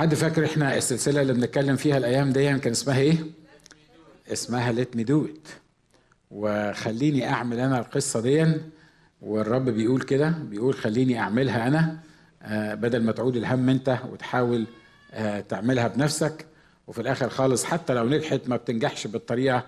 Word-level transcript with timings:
حد 0.00 0.14
فاكر 0.14 0.44
إحنا 0.44 0.76
السلسلة 0.76 1.22
اللي 1.22 1.32
بنتكلم 1.32 1.76
فيها 1.76 1.96
الأيام 1.96 2.30
دي 2.30 2.58
كان 2.58 2.70
اسمها 2.70 2.98
إيه؟ 2.98 3.18
اسمها 4.32 4.72
let 4.72 4.96
me 4.96 5.04
do 5.04 5.24
it 5.24 5.48
وخليني 6.30 7.28
أعمل 7.28 7.60
أنا 7.60 7.78
القصة 7.78 8.20
دي 8.20 8.46
والرب 9.22 9.64
بيقول 9.64 10.02
كده 10.02 10.28
بيقول 10.28 10.74
خليني 10.74 11.18
أعملها 11.18 11.68
أنا 11.68 11.98
آه، 12.42 12.74
بدل 12.74 13.02
ما 13.02 13.12
تعود 13.12 13.36
الهم 13.36 13.68
أنت 13.68 13.98
وتحاول 14.12 14.66
آه، 15.12 15.40
تعملها 15.40 15.88
بنفسك. 15.88 16.46
وفي 16.86 17.00
الآخر 17.00 17.28
خالص 17.28 17.64
حتى 17.64 17.94
لو 17.94 18.08
نجحت 18.08 18.40
ما 18.46 18.56
بتنجحش 18.56 19.06
بالطريقة 19.06 19.64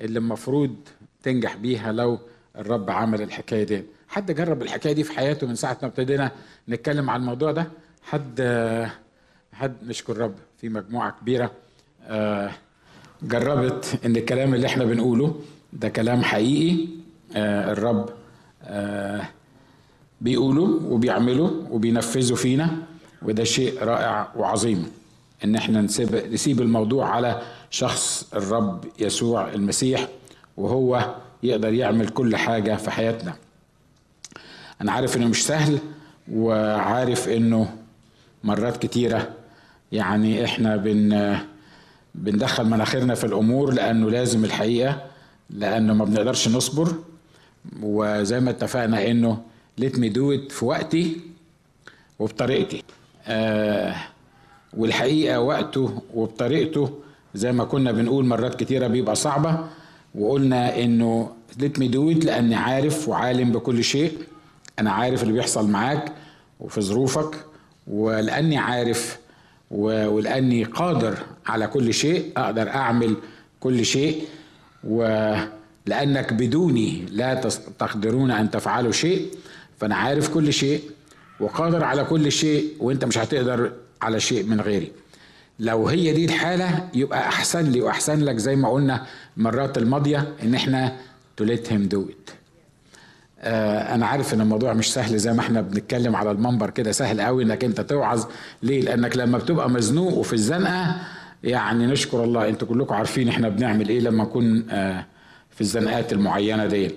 اللي 0.00 0.18
المفروض 0.18 0.76
تنجح 1.22 1.56
بيها 1.56 1.92
لو 1.92 2.18
الرب 2.56 2.90
عمل 2.90 3.22
الحكاية 3.22 3.64
دي. 3.64 3.84
حد 4.08 4.32
جرب 4.32 4.62
الحكاية 4.62 4.92
دي 4.92 5.04
في 5.04 5.12
حياته 5.12 5.46
من 5.46 5.54
ساعة 5.54 5.78
ما 5.82 5.88
ابتدينا 5.88 6.30
نتكلم 6.68 7.10
عن 7.10 7.20
الموضوع 7.20 7.52
ده؟ 7.52 7.66
حد 8.02 8.40
آه، 8.40 8.90
حد 9.58 9.74
نشكر 9.86 10.12
الرب 10.12 10.34
في 10.60 10.68
مجموعة 10.68 11.16
كبيرة 11.20 11.50
آه، 12.06 12.50
جربت 13.22 13.98
إن 14.04 14.16
الكلام 14.16 14.54
اللي 14.54 14.66
إحنا 14.66 14.84
بنقوله 14.84 15.40
ده 15.72 15.88
كلام 15.88 16.22
حقيقي 16.22 16.88
آه، 17.36 17.72
الرب 17.72 18.08
آه، 18.62 19.22
بيقوله 20.20 20.62
وبيعمله 20.62 21.66
وبينفذه 21.70 22.34
فينا 22.34 22.76
وده 23.22 23.44
شيء 23.44 23.82
رائع 23.84 24.28
وعظيم 24.36 24.90
إن 25.44 25.56
إحنا 25.56 25.80
نسيب 25.80 26.14
نسيب 26.32 26.60
الموضوع 26.60 27.08
على 27.08 27.42
شخص 27.70 28.28
الرب 28.34 28.84
يسوع 28.98 29.48
المسيح 29.52 30.08
وهو 30.56 31.14
يقدر 31.42 31.72
يعمل 31.72 32.08
كل 32.08 32.36
حاجة 32.36 32.76
في 32.76 32.90
حياتنا. 32.90 33.34
أنا 34.80 34.92
عارف 34.92 35.16
إنه 35.16 35.28
مش 35.28 35.46
سهل 35.46 35.78
وعارف 36.32 37.28
إنه 37.28 37.76
مرات 38.44 38.76
كتيرة 38.76 39.35
يعني 39.92 40.44
إحنا 40.44 40.76
بن 40.76 41.36
بندخل 42.14 42.64
مناخيرنا 42.66 43.14
في 43.14 43.24
الأمور 43.24 43.72
لأنه 43.72 44.10
لازم 44.10 44.44
الحقيقة 44.44 45.02
لأنه 45.50 45.94
ما 45.94 46.04
بنقدرش 46.04 46.48
نصبر. 46.48 46.94
وزي 47.82 48.40
ما 48.40 48.50
اتفقنا 48.50 49.10
إنه 49.10 49.42
ليت 49.78 49.98
مي 49.98 50.08
دو 50.08 50.48
في 50.48 50.64
وقتي 50.64 51.20
وبطريقتي. 52.18 52.82
آه 53.26 53.94
والحقيقة 54.76 55.40
وقته 55.40 56.02
وبطريقته 56.14 56.98
زي 57.34 57.52
ما 57.52 57.64
كنا 57.64 57.92
بنقول 57.92 58.24
مرات 58.24 58.54
كتيرة 58.54 58.86
بيبقى 58.86 59.14
صعبة. 59.14 59.66
وقلنا 60.14 60.78
إنه 60.78 61.30
let 61.58 61.78
me 61.78 61.88
do 61.88 62.10
لأني 62.10 62.54
عارف 62.54 63.08
وعالم 63.08 63.52
بكل 63.52 63.84
شيء. 63.84 64.18
أنا 64.78 64.90
عارف 64.90 65.22
اللي 65.22 65.32
بيحصل 65.32 65.68
معاك 65.68 66.12
وفي 66.60 66.80
ظروفك. 66.80 67.44
ولأني 67.86 68.58
عارف 68.58 69.18
ولأني 69.70 70.64
قادر 70.64 71.18
على 71.46 71.66
كل 71.66 71.94
شيء 71.94 72.32
أقدر 72.36 72.68
أعمل 72.68 73.16
كل 73.60 73.84
شيء 73.84 74.24
ولانك 74.84 76.32
بدوني 76.32 77.04
لا 77.10 77.34
تقدرون 77.78 78.30
أن 78.30 78.50
تفعلوا 78.50 78.92
شيء 78.92 79.30
فأنا 79.80 79.96
عارف 79.96 80.28
كل 80.34 80.52
شيء 80.52 80.80
وقادر 81.40 81.84
على 81.84 82.04
كل 82.04 82.32
شيء 82.32 82.68
وأنت 82.80 83.04
مش 83.04 83.18
هتقدر 83.18 83.72
على 84.02 84.20
شيء 84.20 84.44
من 84.44 84.60
غيري 84.60 84.92
لو 85.58 85.88
هي 85.88 86.12
دي 86.12 86.24
الحالة 86.24 86.88
يبقى 86.94 87.18
أحسن 87.28 87.64
لي 87.70 87.80
وأحسن 87.80 88.20
لك 88.24 88.36
زي 88.36 88.56
ما 88.56 88.68
قلنا 88.68 89.06
المرات 89.36 89.78
الماضية 89.78 90.34
إن 90.42 90.54
إحنا 90.54 90.96
do 91.40 91.44
it. 91.44 92.32
آه 93.40 93.94
أنا 93.94 94.06
عارف 94.06 94.34
إن 94.34 94.40
الموضوع 94.40 94.72
مش 94.72 94.92
سهل 94.92 95.18
زي 95.18 95.32
ما 95.32 95.40
إحنا 95.40 95.60
بنتكلم 95.60 96.16
على 96.16 96.30
المنبر 96.30 96.70
كده 96.70 96.92
سهل 96.92 97.20
قوي 97.20 97.42
إنك 97.44 97.64
أنت 97.64 97.80
توعظ 97.80 98.24
ليه؟ 98.62 98.80
لأنك 98.82 99.16
لما 99.16 99.38
بتبقى 99.38 99.70
مزنوق 99.70 100.12
وفي 100.18 100.32
الزنقة 100.32 100.96
يعني 101.44 101.86
نشكر 101.86 102.24
الله 102.24 102.48
أنتوا 102.48 102.68
كلكم 102.68 102.94
عارفين 102.94 103.28
إحنا 103.28 103.48
بنعمل 103.48 103.88
إيه 103.88 104.00
لما 104.00 104.24
نكون 104.24 104.70
آه 104.70 105.06
في 105.54 105.60
الزنقات 105.60 106.12
المعينة 106.12 106.66
دي. 106.66 106.90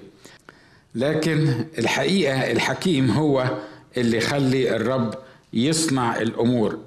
لكن 0.96 1.66
الحقيقة 1.78 2.52
الحكيم 2.52 3.12
هو 3.12 3.50
اللي 3.98 4.18
يخلي 4.18 4.76
الرب 4.76 5.14
يصنع 5.54 6.18
الأمور 6.18 6.78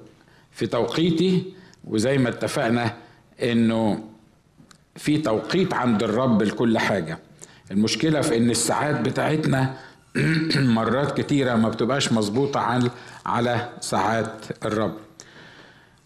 في 0.51 0.67
توقيتي 0.67 1.43
وزي 1.87 2.17
ما 2.17 2.29
اتفقنا 2.29 2.93
إنه 3.43 4.03
في 4.95 5.17
توقيت 5.17 5.73
عند 5.73 6.03
الرب 6.03 6.41
لكل 6.43 6.77
حاجة 6.77 7.19
المشكلة 7.73 8.21
في 8.21 8.37
إن 8.37 8.49
الساعات 8.49 9.01
بتاعتنا 9.01 9.73
مرات 10.55 11.21
كتيرة 11.21 11.55
ما 11.55 11.69
بتبقاش 11.69 12.11
مظبوطة 12.13 12.59
عن 12.59 12.89
على 13.25 13.69
ساعات 13.81 14.31
الرب. 14.65 14.93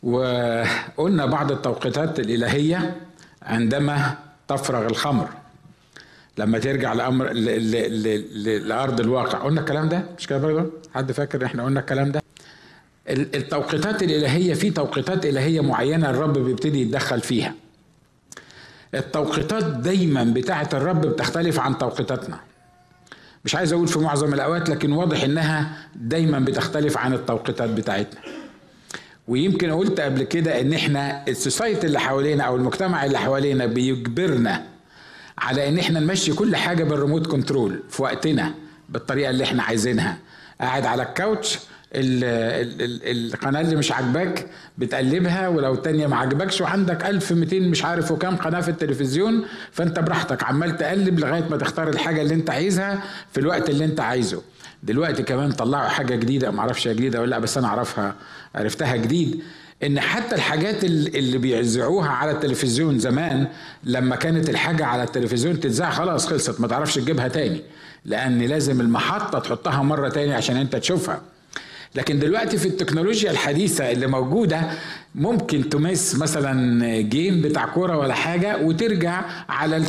وقلنا 0.03 1.25
بعض 1.25 1.51
التوقيتات 1.51 2.19
الإلهية 2.19 2.95
عندما 3.41 4.17
تفرغ 4.47 4.85
الخمر. 4.85 5.29
لما 6.37 6.59
ترجع 6.59 6.93
لأمر 6.93 7.29
ل... 7.31 7.45
ل... 7.45 8.03
ل... 8.43 8.67
لأرض 8.67 8.99
الواقع. 8.99 9.37
قلنا 9.37 9.61
الكلام 9.61 9.89
ده؟ 9.89 10.03
مش 10.17 10.27
كده 10.27 10.37
برضه 10.39 10.71
حد 10.95 11.11
فاكر 11.11 11.45
إحنا 11.45 11.63
قلنا 11.63 11.79
الكلام 11.79 12.11
ده؟ 12.11 12.21
ال- 13.09 13.35
التوقيتات 13.35 14.03
الإلهية 14.03 14.53
في 14.53 14.69
توقيتات 14.71 15.25
إلهية 15.25 15.61
معينة 15.61 16.09
الرب 16.09 16.37
بيبتدي 16.37 16.81
يتدخل 16.81 17.21
فيها. 17.21 17.53
التوقيتات 18.95 19.63
دايما 19.63 20.23
بتاعة 20.23 20.69
الرب 20.73 21.01
بتختلف 21.01 21.59
عن 21.59 21.77
توقيتاتنا. 21.77 22.39
مش 23.45 23.55
عايز 23.55 23.73
أقول 23.73 23.87
في 23.87 23.99
معظم 23.99 24.33
الأوقات 24.33 24.69
لكن 24.69 24.91
واضح 24.91 25.23
إنها 25.23 25.77
دايما 25.95 26.39
بتختلف 26.39 26.97
عن 26.97 27.13
التوقيتات 27.13 27.69
بتاعتنا. 27.69 28.19
ويمكن 29.27 29.71
قلت 29.71 29.99
قبل 29.99 30.23
كده 30.23 30.61
إن 30.61 30.73
إحنا 30.73 31.27
السوسايتي 31.27 31.87
اللي 31.87 31.99
حوالينا 31.99 32.43
أو 32.43 32.55
المجتمع 32.55 33.05
اللي 33.05 33.17
حوالينا 33.17 33.65
بيجبرنا 33.65 34.63
على 35.37 35.67
إن 35.69 35.79
إحنا 35.79 35.99
نمشي 35.99 36.33
كل 36.33 36.55
حاجة 36.55 36.83
بال 36.83 36.94
remote 36.94 37.27
control 37.27 37.79
في 37.89 38.01
وقتنا 38.01 38.53
بالطريقة 38.89 39.29
اللي 39.29 39.43
إحنا 39.43 39.63
عايزينها. 39.63 40.17
قاعد 40.61 40.85
على 40.85 41.03
ال 41.03 41.12
couch 41.12 41.55
ال 41.55 41.59
ال 41.59 41.63
ال 41.63 41.75
القناة 41.93 43.61
اللي 43.61 43.75
مش 43.75 43.91
عاجباك 43.91 44.47
بتقلبها 44.77 45.47
ولو 45.47 45.73
التانية 45.73 46.07
ما 46.07 46.15
عجبكش 46.17 46.61
وعندك 46.61 47.05
1200 47.05 47.59
مش 47.59 47.85
عارف 47.85 48.11
وكام 48.11 48.35
قناة 48.35 48.61
في 48.61 48.69
التلفزيون 48.69 49.45
فأنت 49.71 49.99
براحتك 49.99 50.43
عمال 50.43 50.77
تقلب 50.77 51.19
لغاية 51.19 51.45
ما 51.49 51.57
تختار 51.57 51.89
الحاجة 51.89 52.21
اللي 52.21 52.33
أنت 52.33 52.49
عايزها 52.49 53.03
في 53.31 53.39
الوقت 53.39 53.69
اللي 53.69 53.85
أنت 53.85 53.99
عايزه. 53.99 54.41
دلوقتي 54.83 55.23
كمان 55.23 55.51
طلعوا 55.51 55.87
حاجة 55.89 56.15
جديدة 56.15 56.51
ما 56.51 56.73
هي 56.85 56.93
جديدة 56.93 57.21
ولا 57.21 57.29
لأ 57.29 57.39
بس 57.39 57.57
أنا 57.57 57.67
أعرفها 57.67 58.15
عرفتها 58.55 58.95
جديد 58.95 59.43
إن 59.83 59.99
حتى 59.99 60.35
الحاجات 60.35 60.83
ال- 60.83 61.17
اللي 61.17 61.37
بيذيعوها 61.37 62.09
على 62.09 62.31
التلفزيون 62.31 62.99
زمان 62.99 63.47
لما 63.83 64.15
كانت 64.15 64.49
الحاجة 64.49 64.85
على 64.85 65.03
التلفزيون 65.03 65.59
تتذاع 65.59 65.89
خلاص 65.89 66.27
خلصت 66.27 66.61
ما 66.61 66.67
تعرفش 66.67 66.95
تجيبها 66.95 67.27
تاني 67.27 67.61
لأن 68.05 68.41
لازم 68.41 68.81
المحطة 68.81 69.39
تحطها 69.39 69.81
مرة 69.83 70.09
تاني 70.09 70.33
عشان 70.33 70.57
أنت 70.57 70.75
تشوفها. 70.75 71.21
لكن 71.95 72.19
دلوقتي 72.19 72.57
في 72.57 72.65
التكنولوجيا 72.67 73.31
الحديثة 73.31 73.91
اللي 73.91 74.07
موجودة 74.07 74.61
ممكن 75.15 75.69
ت 75.69 75.78
miss 75.78 76.15
مثلا 76.15 77.01
game 77.01 77.41
بتاع 77.41 77.65
كورة 77.65 77.97
ولا 77.97 78.13
حاجة 78.13 78.57
وترجع 78.61 79.21
على 79.49 79.77
ال- 79.77 79.85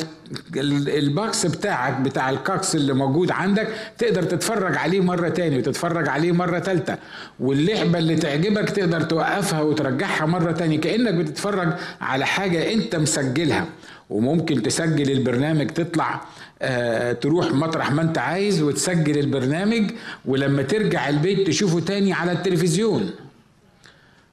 ال- 0.56 0.88
box 0.99 1.47
بتاعك 1.47 2.00
بتاع 2.00 2.31
ال 2.31 2.41
Cox 2.41 2.75
اللي 2.75 2.92
موجود 2.92 3.31
عندك 3.31 3.69
تقدر 3.98 4.22
تتفرج 4.22 4.76
عليه 4.76 5.00
مرة 5.00 5.28
تاني 5.28 5.58
وتتفرج 5.58 6.08
عليه 6.08 6.32
مرة 6.32 6.58
تالتة. 6.58 6.97
واللعبة 7.41 7.98
اللي 7.98 8.16
تعجبك 8.16 8.70
تقدر 8.70 9.00
توقفها 9.03 9.60
وترجعها 9.60 10.26
مرة 10.26 10.53
تاني 10.53 10.78
كأنك 10.78 11.14
بتتفرج 11.14 11.72
على 12.00 12.26
حاجة 12.26 12.72
أنت 12.72 12.97
مسجلها. 12.97 13.66
وممكن 14.10 14.62
تسجل 14.62 15.10
البرنامج 15.12 15.66
تطلع 15.66 16.20
آه، 16.62 17.12
تروح 17.12 17.52
مطرح 17.52 17.92
ما 17.92 18.02
انت 18.02 18.19
عايز 18.19 18.62
وتسجل 18.62 19.19
البرنامج 19.19 19.91
ولما 20.24 20.62
ترجع 20.62 21.08
البيت 21.08 21.46
تشوفه 21.46 21.80
تاني 21.80 22.12
على 22.12 22.32
التلفزيون. 22.32 23.10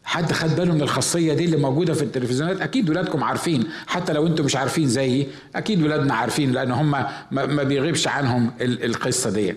حد 0.03 0.31
خد 0.31 0.55
باله 0.55 0.73
من 0.73 0.81
الخاصية 0.81 1.33
دي 1.33 1.45
اللي 1.45 1.57
موجودة 1.57 1.93
في 1.93 2.01
التلفزيونات؟ 2.01 2.61
أكيد 2.61 2.89
ولادكم 2.89 3.23
عارفين 3.23 3.63
حتى 3.87 4.13
لو 4.13 4.27
أنتم 4.27 4.45
مش 4.45 4.55
عارفين 4.55 4.87
زيي 4.87 5.27
أكيد 5.55 5.83
ولادنا 5.83 6.13
عارفين 6.13 6.51
لأن 6.51 6.71
هم 6.71 6.91
ما 7.31 7.63
بيغيبش 7.63 8.07
عنهم 8.07 8.51
ال- 8.61 8.83
القصة 8.85 9.29
دي 9.29 9.55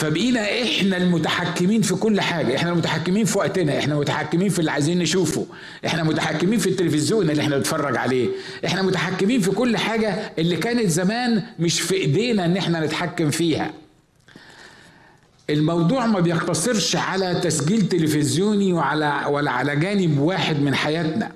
فبقينا 0.00 0.62
إحنا 0.62 0.96
المتحكمين 0.96 1.82
في 1.82 1.94
كل 1.94 2.20
حاجة 2.20 2.56
إحنا 2.56 2.70
المتحكمين 2.70 3.24
في 3.24 3.38
وقتنا 3.38 3.78
إحنا 3.78 3.94
متحكمين 3.94 4.48
في 4.48 4.58
اللي 4.58 4.70
عايزين 4.70 4.98
نشوفه 4.98 5.46
إحنا 5.86 6.02
متحكمين 6.02 6.58
في 6.58 6.68
التلفزيون 6.68 7.30
اللي 7.30 7.42
إحنا 7.42 7.56
بنتفرج 7.56 7.96
عليه 7.96 8.28
إحنا 8.66 8.82
متحكمين 8.82 9.40
في 9.40 9.50
كل 9.50 9.76
حاجة 9.76 10.32
اللي 10.38 10.56
كانت 10.56 10.86
زمان 10.88 11.42
مش 11.58 11.80
في 11.80 11.94
إيدينا 11.94 12.44
إن 12.44 12.56
إحنا 12.56 12.86
نتحكم 12.86 13.30
فيها. 13.30 13.70
الموضوع 15.50 16.06
ما 16.06 16.20
بيقتصرش 16.20 16.96
على 16.96 17.40
تسجيل 17.44 17.88
تلفزيوني 17.88 18.72
وعلى 18.72 19.24
ولا 19.28 19.50
على 19.50 19.76
جانب 19.76 20.18
واحد 20.18 20.60
من 20.60 20.74
حياتنا. 20.74 21.32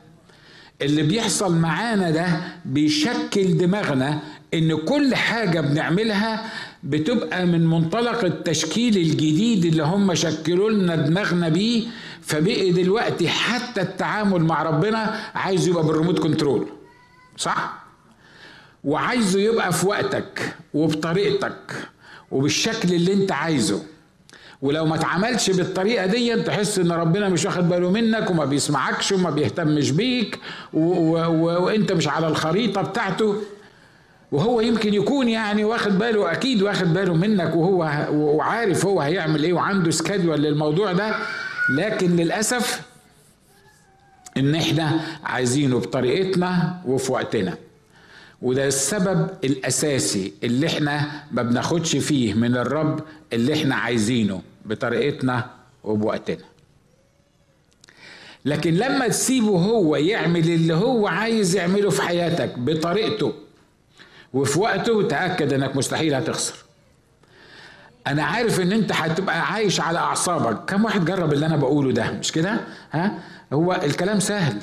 اللي 0.83 1.03
بيحصل 1.03 1.57
معانا 1.57 2.11
ده 2.11 2.27
بيشكل 2.65 3.57
دماغنا 3.59 4.19
إن 4.55 4.77
كل 4.77 5.15
حاجة 5.15 5.61
بنعملها 5.61 6.45
بتبقى 6.85 7.47
من 7.47 7.67
منطلق 7.67 8.25
التشكيل 8.25 8.97
الجديد 8.97 9.65
اللي 9.65 9.83
هم 9.83 10.15
شكلوا 10.15 10.71
لنا 10.71 10.97
دماغنا 10.97 11.49
بيه 11.49 11.87
فبقي 12.23 12.71
دلوقتي 12.71 13.29
حتى 13.29 13.81
التعامل 13.81 14.43
مع 14.45 14.63
ربنا 14.63 15.21
عايز 15.35 15.69
يبقى 15.69 15.87
بال 15.87 15.95
remote 15.95 16.19
control 16.19 16.67
صح؟ 17.37 17.85
وعايزه 18.85 19.41
يبقى 19.41 19.73
في 19.73 19.87
وقتك 19.87 20.55
وبطريقتك 20.75 21.89
وبالشكل 22.31 22.95
اللي 22.95 23.13
انت 23.13 23.33
عايزه. 23.33 23.83
ولو 24.63 24.87
ما 24.87 24.95
اتعملش 24.95 25.51
بالطريقة 25.51 26.07
دي 26.07 26.43
تحس 26.43 26.79
ان 26.79 26.93
ربنا 26.93 27.29
مش 27.29 27.45
واخد 27.45 27.69
باله 27.69 27.91
منك 27.91 28.31
وما 28.31 28.45
بيسمعكش 28.45 29.13
وما 29.13 29.31
بيهتمش 29.31 29.91
بيك 29.91 30.39
وانت 30.73 31.93
مش 31.93 32.09
على 32.09 32.29
الخريطة 32.29 32.83
بتاعته. 32.83 33.37
وهو 34.35 34.61
يمكن 34.61 34.95
يكون 34.95 35.29
يعني 35.29 35.65
واخد 35.65 35.99
باله 35.99 36.33
أكيد 36.33 36.63
واخد 36.63 36.95
باله 36.95 37.15
منك 37.15 37.57
وهو 37.57 38.07
وعارف 38.13 38.87
هو 38.87 39.01
هيعمل 39.01 39.45
إيه 39.45 39.53
وعنده 39.53 39.91
schedule 39.91 40.43
للموضوع 40.43 40.93
ده. 40.93 41.17
لكن 41.77 42.17
للأسف 42.17 42.81
إن 44.37 44.55
إحنا 44.55 45.01
عايزينه 45.25 45.79
بطريقتنا 45.81 46.81
وفي 46.87 47.13
وقتنا. 47.13 47.55
وده 48.43 48.67
السبب 48.67 49.29
الأساسي 49.45 50.33
اللي 50.45 50.67
إحنا 50.67 51.23
ما 51.33 51.43
بناخدش 51.43 51.97
فيه 51.97 52.35
من 52.35 52.57
الرب 52.57 53.01
اللي 53.33 53.55
إحنا 53.55 53.75
عايزينه 53.75 54.43
بطريقتنا 54.67 55.51
وبوقتنا. 55.85 56.45
لكن 58.45 58.75
لما 58.75 59.09
تسيبه 59.09 59.49
هو 59.59 59.97
يعمل 59.97 60.49
اللي 60.51 60.75
هو 60.75 61.07
عايز 61.07 61.57
يعمله 61.57 61.91
في 61.91 62.03
حياتك 62.03 62.59
بطريقته 62.59 63.33
وفي 64.35 64.59
وقته 64.61 65.03
تأكد 65.09 65.53
إنك 65.53 65.77
مستحيل 65.77 66.15
هتخسر. 66.15 66.55
أنا 68.07 68.25
عارف 68.25 68.61
إن 68.61 68.73
أنت 68.73 68.93
هتبقى 68.93 69.41
عايش 69.53 69.81
على 69.81 69.99
أعصابك. 69.99 70.71
كم 70.71 70.85
واحد 70.85 71.05
جرب 71.05 71.33
اللي 71.33 71.47
أنا 71.47 71.57
بقوله 71.57 71.93
ده؟ 71.93 72.11
مش 72.11 72.33
كده؟ 72.33 72.61
ها؟ 72.93 73.19
هو 73.53 73.81
الكلام 73.85 74.21
سهل. 74.21 74.57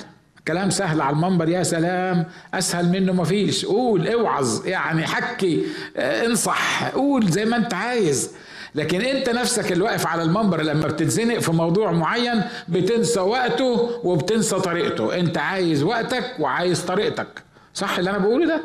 كلام 0.48 0.70
سهل 0.70 1.02
على 1.02 1.14
المنبر 1.14 1.50
يا 1.50 1.64
سلام 1.64 2.26
أسهل 2.54 2.90
منه 2.90 3.14
مفيش 3.14 3.66
قول 3.66 4.08
اوعظ 4.08 4.68
يعني 4.68 5.08
حكي 5.08 5.64
آه 5.98 6.26
انصح 6.26 6.84
قول 6.88 7.28
زي 7.28 7.46
ما 7.46 7.58
أنت 7.58 7.74
عايز. 7.74 8.32
لكن 8.76 9.02
أنت 9.02 9.30
نفسك 9.30 9.72
اللي 9.72 9.84
واقف 9.84 10.08
على 10.08 10.24
المنبر 10.24 10.62
لما 10.62 10.88
بتتزنق 10.88 11.40
في 11.40 11.52
موضوع 11.52 11.92
معين 11.92 12.42
بتنسى 12.68 13.20
وقته 13.20 13.90
وبتنسى 14.04 14.60
طريقته. 14.60 15.20
أنت 15.20 15.38
عايز 15.38 15.84
وقتك 15.84 16.24
وعايز 16.40 16.82
طريقتك. 16.82 17.28
صح 17.74 17.98
اللي 17.98 18.10
أنا 18.10 18.18
بقوله 18.18 18.46
ده؟ 18.48 18.62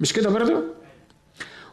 مش 0.00 0.12
كده 0.12 0.30
برضه 0.30 0.62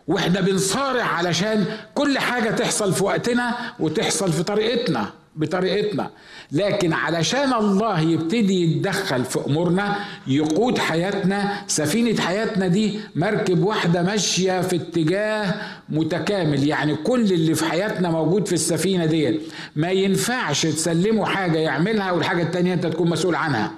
وإحنا 0.08 0.42
بنصارع 0.42 1.04
علشان 1.04 1.66
كل 1.96 2.20
حاجة 2.20 2.50
تحصل 2.50 2.94
في 2.94 3.04
وقتنا 3.04 3.56
وتحصل 3.80 4.32
في 4.32 4.44
طريقتنا 4.44 5.10
بطريقتنا. 5.36 6.10
لكن 6.52 6.94
علشان 6.94 7.54
الله 7.54 8.00
يبتدي 8.00 8.64
يتدخل 8.78 9.26
في 9.26 9.40
أمورنا 9.48 9.96
يقود 10.28 10.78
حياتنا 10.78 11.54
سفينة 11.68 12.22
حياتنا 12.22 12.68
دي 12.68 13.00
مركب 13.16 13.64
واحدة 13.64 14.02
ماشية 14.04 14.62
في 14.62 14.76
اتجاه 14.76 15.54
متكامل. 15.90 16.68
يعني 16.68 16.96
كل 16.96 17.22
اللي 17.22 17.56
في 17.56 17.66
حياتنا 17.66 18.10
موجود 18.10 18.48
في 18.48 18.54
السفينة 18.54 19.06
دي 19.06 19.40
ما 19.76 19.92
ينفعش 19.92 20.62
تسلمه 20.66 21.26
حاجة 21.26 21.58
يعملها 21.58 22.12
والحاجة 22.12 22.44
التانية 22.44 22.74
أنت 22.74 22.86
تكون 22.86 23.10
مسؤول 23.10 23.36
عنها. 23.36 23.72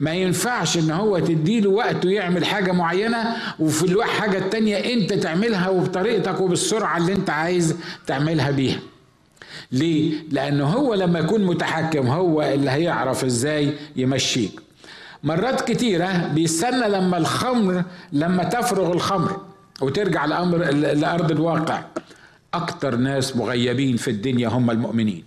ما 0.00 0.12
ينفعش 0.14 0.78
إن 0.78 0.90
هو 0.90 1.18
تديله 1.18 1.70
وقت 1.70 2.04
ويعمل 2.06 2.44
حاجة 2.44 2.72
معينة 2.72 3.36
وفي 3.58 3.82
الوقت 3.86 4.08
حاجة 4.08 4.38
التانيه 4.38 4.76
أنت 4.94 5.12
تعملها 5.12 5.68
وبطريقتك 5.68 6.40
وبالسرعة 6.40 6.96
اللي 6.96 7.12
أنت 7.12 7.30
عايز 7.30 7.76
تعملها 8.06 8.50
بيها. 8.50 8.78
ليه؟ 9.72 10.14
لأنه 10.30 10.64
هو 10.66 10.94
لما 10.94 11.18
يكون 11.18 11.44
متحكم 11.44 12.06
هو 12.06 12.42
اللي 12.42 12.70
هيعرف 12.70 13.24
إزاي 13.24 13.72
يمشيك. 13.96 14.60
مرات 15.22 15.60
كتيرة 15.70 16.28
بيستنى 16.34 16.88
لما 16.88 17.18
الخمر 17.18 17.84
لما 18.12 18.44
تفرغ 18.44 18.92
الخمر 18.92 19.40
وترجع 19.80 20.24
الأمر 20.24 20.58
لأرض 20.70 21.30
الواقع. 21.30 21.82
أكتر 22.54 22.96
ناس 22.96 23.36
مغيبين 23.36 23.96
في 23.96 24.10
الدنيا 24.10 24.48
هم 24.48 24.70
المؤمنين. 24.70 25.24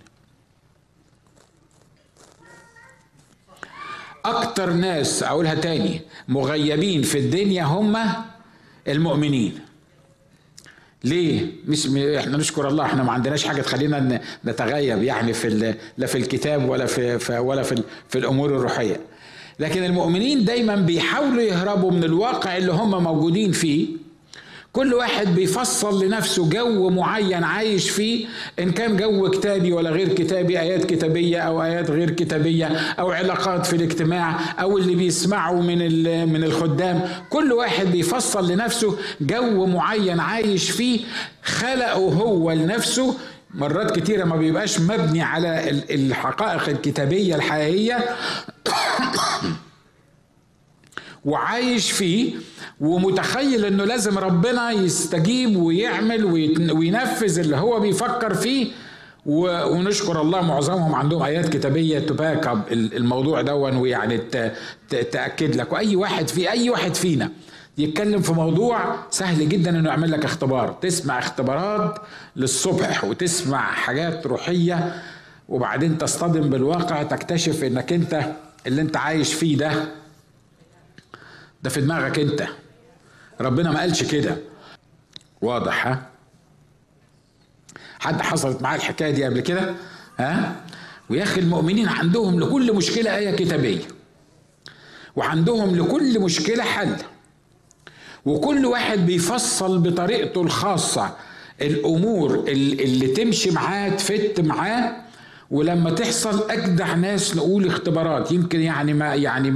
أكتر 4.30 4.72
ناس 4.72 5.22
أقولها 5.22 5.54
تاني 5.54 6.00
مغيبين 6.28 7.02
في 7.02 7.18
الدنيا 7.18 7.64
هم 7.64 7.98
المؤمنين 8.88 9.58
ليه؟ 11.04 11.46
مش 11.66 11.86
إحنا 11.96 12.36
نشكر 12.36 12.68
الله 12.68 12.84
إحنا 12.84 13.02
ما 13.02 13.12
عندناش 13.12 13.44
حاجة 13.46 13.62
تخلينا 13.62 14.20
نتغيب 14.44 15.02
يعني 15.02 15.32
في 15.32 15.74
لا 15.98 16.06
في 16.06 16.18
الكتاب 16.18 16.68
ولا 16.68 16.86
في 16.86 17.38
ولا 17.38 17.62
في 17.62 17.82
في 18.08 18.18
الأمور 18.18 18.56
الروحية. 18.56 19.00
لكن 19.60 19.84
المؤمنين 19.84 20.44
دايما 20.44 20.76
بيحاولوا 20.76 21.42
يهربوا 21.42 21.90
من 21.90 22.04
الواقع 22.04 22.56
اللي 22.56 22.72
هم 22.72 23.02
موجودين 23.04 23.52
فيه 23.52 23.86
كل 24.72 24.94
واحد 24.94 25.34
بيفصل 25.34 26.04
لنفسه 26.04 26.48
جو 26.50 26.90
معين 26.90 27.44
عايش 27.44 27.90
فيه 27.90 28.26
إن 28.58 28.70
كان 28.70 28.96
جو 28.96 29.30
كتابي 29.30 29.72
ولا 29.72 29.90
غير 29.90 30.08
كتابي 30.08 30.60
آيات 30.60 30.84
كتابية 30.84 31.38
أو 31.38 31.62
آيات 31.62 31.90
غير 31.90 32.10
كتابية 32.10 32.66
أو 32.76 33.10
علاقات 33.10 33.66
في 33.66 33.76
الاجتماع 33.76 34.36
أو 34.60 34.78
اللي 34.78 34.94
بيسمعوا 34.94 35.62
من 35.62 35.78
من 36.32 36.44
الخدام. 36.44 37.00
كل 37.30 37.52
واحد 37.52 37.86
بيفصل 37.86 38.50
لنفسه 38.52 38.96
جو 39.20 39.66
معين 39.66 40.20
عايش 40.20 40.70
فيه 40.70 41.00
خلقه 41.44 41.92
هو 41.92 42.52
لنفسه. 42.52 43.14
مرات 43.54 43.98
كتيرة 43.98 44.24
ما 44.24 44.36
بيبقاش 44.36 44.80
مبني 44.80 45.22
على 45.22 45.70
الحقائق 45.90 46.68
الكتابية 46.68 47.34
الحقيقية. 47.34 47.98
وعايش 51.24 51.90
فيه 51.92 52.32
ومتخيل 52.80 53.64
إنه 53.64 53.84
لازم 53.84 54.18
ربنا 54.18 54.70
يستجيب 54.70 55.56
ويعمل 55.56 56.24
وينفذ 56.72 57.38
اللي 57.38 57.56
هو 57.56 57.80
بيفكر 57.80 58.34
فيه. 58.34 58.66
ونشكر 59.26 60.20
الله 60.20 60.40
معظمهم 60.40 60.94
عندهم 60.94 61.22
آيات 61.22 61.48
كتابية 61.48 61.98
تباك 61.98 62.58
الموضوع 62.70 63.40
دون 63.42 63.76
ويعني 63.76 64.18
تأكد 65.12 65.56
لك. 65.56 65.72
وأي 65.72 65.96
واحد 65.96 66.28
في 66.28 66.50
أي 66.50 66.70
واحد 66.70 66.94
فينا 66.94 67.30
يتكلم 67.78 68.20
في 68.22 68.32
موضوع 68.32 68.96
سهل 69.10 69.48
جدا 69.48 69.70
إنه 69.70 69.88
يعمل 69.88 70.10
لك 70.10 70.24
اختبار. 70.24 70.68
تسمع 70.82 71.18
اختبارات 71.18 71.98
للصبح 72.36 73.04
وتسمع 73.04 73.60
حاجات 73.72 74.26
روحية 74.26 75.02
وبعدين 75.48 75.98
تصطدم 75.98 76.50
بالواقع 76.50 77.02
تكتشف 77.02 77.64
إنك 77.64 77.92
أنت 77.92 78.20
اللي 78.66 78.82
أنت 78.82 78.96
عايش 78.96 79.34
فيه 79.34 79.56
ده 79.56 79.72
ده 81.62 81.70
في 81.70 81.80
دماغك 81.80 82.18
انت. 82.18 82.46
ربنا 83.40 83.70
ما 83.70 83.80
قالش 83.80 84.02
كده. 84.02 84.36
واضح 85.42 85.86
ها؟ 85.86 86.08
حد 88.00 88.20
حصلت 88.22 88.62
معاه 88.62 88.76
الحكاية 88.76 89.10
دي 89.10 89.24
قبل 89.24 89.40
كده؟ 89.40 89.74
ها؟ 90.18 90.64
ويا 91.10 91.22
أخي 91.22 91.40
المؤمنين 91.40 91.88
عندهم 91.88 92.40
لكل 92.40 92.72
مشكلة 92.76 93.16
آية 93.16 93.36
كتابية. 93.36 93.82
وعندهم 95.16 95.76
لكل 95.76 96.20
مشكلة 96.20 96.64
حل. 96.64 96.96
وكل 98.24 98.66
واحد 98.66 98.98
بيفصل 99.06 99.78
بطريقته 99.78 100.42
الخاصة. 100.42 101.16
الأمور 101.62 102.34
اللي 102.48 103.06
تمشي 103.06 103.50
معاه 103.50 103.88
تفت 103.88 104.40
معاه 104.40 104.96
ولما 105.50 105.90
تحصل 105.90 106.50
اجدع 106.50 106.94
ناس 106.94 107.36
نقول 107.36 107.66
اختبارات 107.66 108.32
يمكن 108.32 108.60
يعني 108.60 108.94
ما 108.94 109.14
يعني 109.14 109.50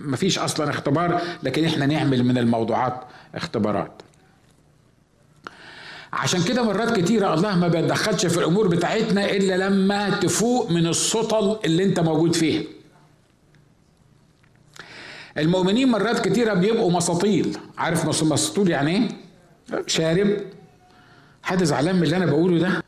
ما 0.00 0.16
فيش 0.16 0.38
أصلا 0.38 0.70
اختبار 0.70 1.20
لكن 1.42 1.64
إحنا 1.64 1.86
نعمل 1.86 2.24
من 2.24 2.38
الموضوعات 2.38 3.00
اختبارات 3.34 4.02
عشان 6.12 6.42
كده 6.42 6.62
مرات 6.62 7.00
كتيرة 7.00 7.34
الله 7.34 7.56
ما 7.58 7.68
بيتدخلش 7.68 8.26
في 8.26 8.38
الأمور 8.38 8.68
بتاعتنا 8.68 9.30
إلا 9.30 9.68
لما 9.68 10.10
تفوق 10.10 10.70
من 10.70 10.86
السطل 10.86 11.58
اللي 11.64 11.84
أنت 11.84 12.00
موجود 12.00 12.34
فيها. 12.34 12.62
المؤمنين 15.38 15.88
مرات 15.88 16.28
كتيرة 16.28 16.54
بيبقوا 16.54 16.92
مساطيل، 16.92 17.58
عارف 17.78 18.22
مسطول 18.24 18.70
يعني 18.70 18.90
إيه؟ 18.90 19.08
شارب 19.86 20.36
حد 21.42 21.64
زعلان 21.64 21.96
من 21.96 22.02
اللي 22.02 22.16
أنا 22.16 22.26
بقوله 22.26 22.58
ده؟ 22.58 22.82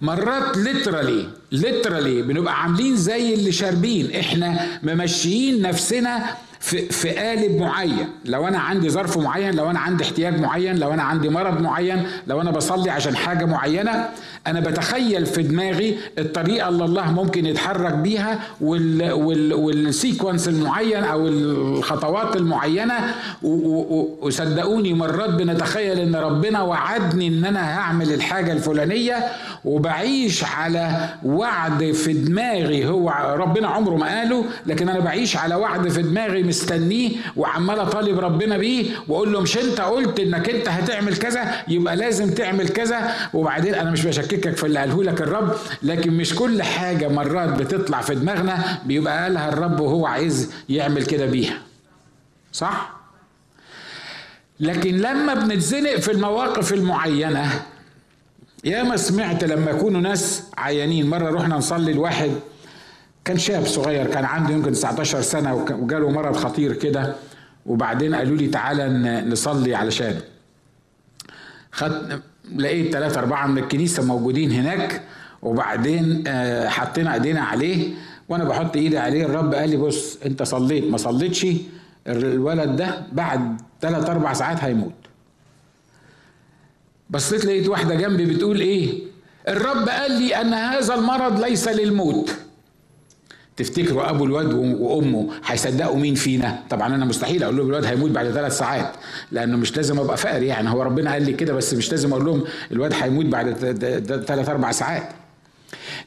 مرات 0.00 0.56
ليترالي 0.56 1.28
ليترالي 1.52 2.22
بنبقى 2.22 2.62
عاملين 2.62 2.96
زي 2.96 3.34
اللي 3.34 3.52
شاربين. 3.52 4.10
إحنا 4.16 4.66
ممشيين 4.82 5.62
نفسنا 5.62 6.24
في, 6.60 6.86
في 6.88 7.10
قالب 7.10 7.60
معين. 7.60 8.08
لو 8.24 8.48
أنا 8.48 8.58
عندي 8.58 8.90
ظرف 8.90 9.18
معين 9.18 9.54
لو 9.54 9.70
أنا 9.70 9.78
عندي 9.78 10.04
احتياج 10.04 10.40
معين 10.40 10.76
لو 10.78 10.92
أنا 10.92 11.02
عندي 11.02 11.28
مرض 11.28 11.60
معين 11.60 12.02
لو 12.26 12.40
أنا 12.40 12.50
بصلي 12.50 12.90
عشان 12.90 13.16
حاجة 13.16 13.44
معينة 13.44 14.08
أنا 14.46 14.60
بتخيل 14.60 15.26
في 15.26 15.42
دماغي 15.42 15.98
الطريقة 16.18 16.68
اللي 16.68 16.84
الله 16.84 17.12
ممكن 17.12 17.46
يتحرك 17.46 17.94
بيها 17.94 18.38
وال 18.60 19.12
وال 19.12 19.54
والسيكونس 19.54 20.48
المعين 20.48 21.04
أو 21.04 21.28
الخطوات 21.28 22.36
المعينة. 22.36 23.14
وصدقوني 23.42 24.94
مرات 24.94 25.30
بنتخيل 25.30 25.98
إن 25.98 26.16
ربنا 26.16 26.62
وعدني 26.62 27.28
إن 27.28 27.44
أنا 27.44 27.78
هعمل 27.78 28.12
الحاجة 28.12 28.52
الفلانية 28.52 29.16
وبعيش 29.64 30.44
على 30.44 31.08
وعد 31.38 31.92
في 31.92 32.12
دماغي 32.12 32.86
هو 32.86 33.34
ربنا 33.38 33.68
عمره 33.68 33.94
ما 33.96 34.06
قاله 34.18 34.44
لكن 34.66 34.88
أنا 34.88 35.00
بعيش 35.00 35.36
على 35.36 35.54
وعد 35.54 35.88
في 35.88 36.02
دماغي 36.02 36.42
مستنيه 36.42 37.10
وعمال 37.36 37.78
أطالب 37.80 38.18
ربنا 38.18 38.58
بيه 38.58 38.90
وأقول 39.08 39.32
له 39.32 39.40
مش 39.40 39.58
أنت 39.58 39.80
قلت 39.80 40.20
إنك 40.20 40.48
أنت 40.48 40.68
هتعمل 40.68 41.16
كذا 41.16 41.54
يبقى 41.68 41.96
لازم 41.96 42.30
تعمل 42.34 42.68
كذا. 42.68 43.14
وبعدين 43.34 43.74
أنا 43.74 43.90
مش 43.90 44.06
بشككك 44.06 44.56
في 44.56 44.66
اللي 44.66 44.78
قاله 44.78 45.04
لك 45.04 45.20
الرب 45.20 45.54
لكن 45.82 46.10
مش 46.12 46.34
كل 46.34 46.62
حاجة 46.62 47.08
مرات 47.08 47.48
بتطلع 47.48 48.00
في 48.00 48.14
دماغنا 48.14 48.78
بيبقى 48.86 49.22
قالها 49.22 49.48
الرب 49.48 49.80
وهو 49.80 50.06
عايز 50.06 50.52
يعمل 50.68 51.06
كده 51.06 51.26
بيها. 51.26 51.58
صح؟ 52.52 52.92
لكن 54.60 54.96
لما 54.96 55.34
بنتزنق 55.34 55.96
في 55.96 56.12
المواقف 56.12 56.72
المعينة 56.72 57.62
يا 58.64 58.82
ما 58.82 58.96
سمعت 58.96 59.44
لما 59.44 59.70
يكونوا 59.70 60.00
ناس 60.00 60.42
عيانين. 60.58 61.10
مرة 61.10 61.30
رحنا 61.30 61.56
نصلي 61.56 61.92
لواحد 61.92 62.30
كان 63.24 63.38
شاب 63.38 63.66
صغير 63.66 64.06
كان 64.06 64.24
عنده 64.24 64.54
يمكن 64.54 64.72
19 64.72 65.20
سنة 65.20 65.54
وجاله 65.54 66.10
مرض 66.10 66.36
خطير 66.36 66.72
كده. 66.72 67.14
وبعدين 67.66 68.14
قالوا 68.14 68.36
لي 68.36 68.46
تعالى 68.46 68.88
نصلي 69.30 69.74
علشان. 69.74 70.20
خد 71.72 72.20
لقيت 72.56 72.92
ثلاثة 72.92 73.20
أربعة 73.20 73.46
من 73.46 73.58
الكنيسة 73.58 74.02
موجودين 74.02 74.52
هناك. 74.52 75.02
وبعدين 75.42 76.24
حطينا 76.68 77.14
إيدينا 77.14 77.40
عليه. 77.40 77.94
وأنا 78.28 78.44
بحط 78.44 78.76
إيدي 78.76 78.98
عليه. 78.98 79.24
الرب 79.24 79.54
قال 79.54 79.70
لي 79.70 79.76
بص 79.76 80.18
أنت 80.26 80.42
صليت 80.42 80.84
ما 80.84 80.96
صليتش 80.96 81.46
الولد 82.06 82.76
ده 82.76 83.02
بعد 83.12 83.60
ثلاث 83.80 84.10
أربع 84.10 84.32
ساعات 84.32 84.64
هيموت. 84.64 84.92
بصيت 87.10 87.44
لقيت 87.44 87.68
واحدة 87.68 87.94
جنبي 87.94 88.24
بتقول 88.24 88.60
إيه؟ 88.60 88.98
الرب 89.48 89.88
قال 89.88 90.12
لي 90.12 90.36
أن 90.40 90.54
هذا 90.54 90.94
المرض 90.94 91.40
ليس 91.44 91.68
للموت. 91.68 92.30
تفتكروا 93.56 94.10
أبو 94.10 94.24
الواد 94.24 94.52
وأمه 94.54 95.28
هيصدقوا 95.44 95.96
مين 95.96 96.14
فينا؟ 96.14 96.58
طبعا 96.70 96.94
أنا 96.94 97.04
مستحيل 97.04 97.42
أقول 97.42 97.56
لهم 97.56 97.66
الواد 97.66 97.84
هيموت 97.84 98.10
بعد 98.10 98.30
ثلاث 98.30 98.58
ساعات 98.58 98.92
لأنه 99.32 99.56
مش 99.56 99.76
لازم 99.76 99.98
أبقى 99.98 100.16
فقر 100.16 100.42
يعني 100.42 100.70
هو 100.70 100.82
ربنا 100.82 101.12
قال 101.12 101.22
لي 101.22 101.32
كده 101.32 101.52
بس 101.52 101.74
مش 101.74 101.90
لازم 101.90 102.12
أقول 102.12 102.24
لهم 102.24 102.44
الواد 102.72 102.92
هيموت 102.94 103.26
بعد 103.26 103.52
ثلاث 104.26 104.48
أربع 104.48 104.72
ساعات. 104.72 105.08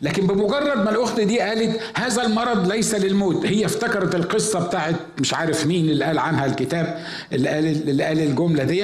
لكن 0.01 0.27
بمجرد 0.27 0.77
ما 0.77 0.89
الأخت 0.89 1.19
دي 1.19 1.39
قالت 1.39 1.79
هذا 1.95 2.25
المرض 2.25 2.71
ليس 2.71 2.95
للموت 2.95 3.45
هي 3.45 3.65
افتكرت 3.65 4.15
القصة 4.15 4.67
بتاعت 4.67 4.95
مش 5.19 5.33
عارف 5.33 5.67
مين 5.67 5.89
اللي 5.89 6.05
قال 6.05 6.19
عنها 6.19 6.45
الكتاب 6.45 6.99
اللي 7.33 7.49
قال 7.49 7.65
اللي 7.89 8.03
قال 8.03 8.19
الجملة 8.19 8.63
دي 8.63 8.83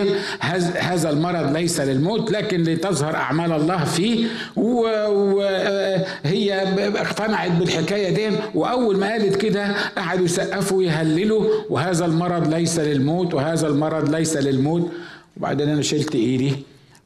هذا 0.79 1.09
المرض 1.09 1.57
ليس 1.57 1.79
للموت 1.79 2.31
لكن 2.31 2.63
لتظهر 2.63 3.15
أعمال 3.15 3.51
الله 3.51 3.83
فيه 3.85 4.27
وهي 4.55 6.53
اقتنعت 7.01 7.51
بالحكاية 7.51 8.09
دي 8.29 8.35
وأول 8.55 8.97
ما 8.97 9.11
قالت 9.11 9.35
كده 9.35 9.75
قعدوا 9.97 10.25
يسقفوا 10.25 10.77
ويهللوا 10.77 11.45
وهذا 11.69 12.05
المرض 12.05 12.53
ليس 12.53 12.79
للموت 12.79 13.33
وهذا 13.33 13.67
المرض 13.67 14.15
ليس 14.15 14.37
للموت. 14.37 14.91
وبعدين 15.37 15.69
أنا 15.69 15.81
شلت 15.81 16.15
إيدي 16.15 16.53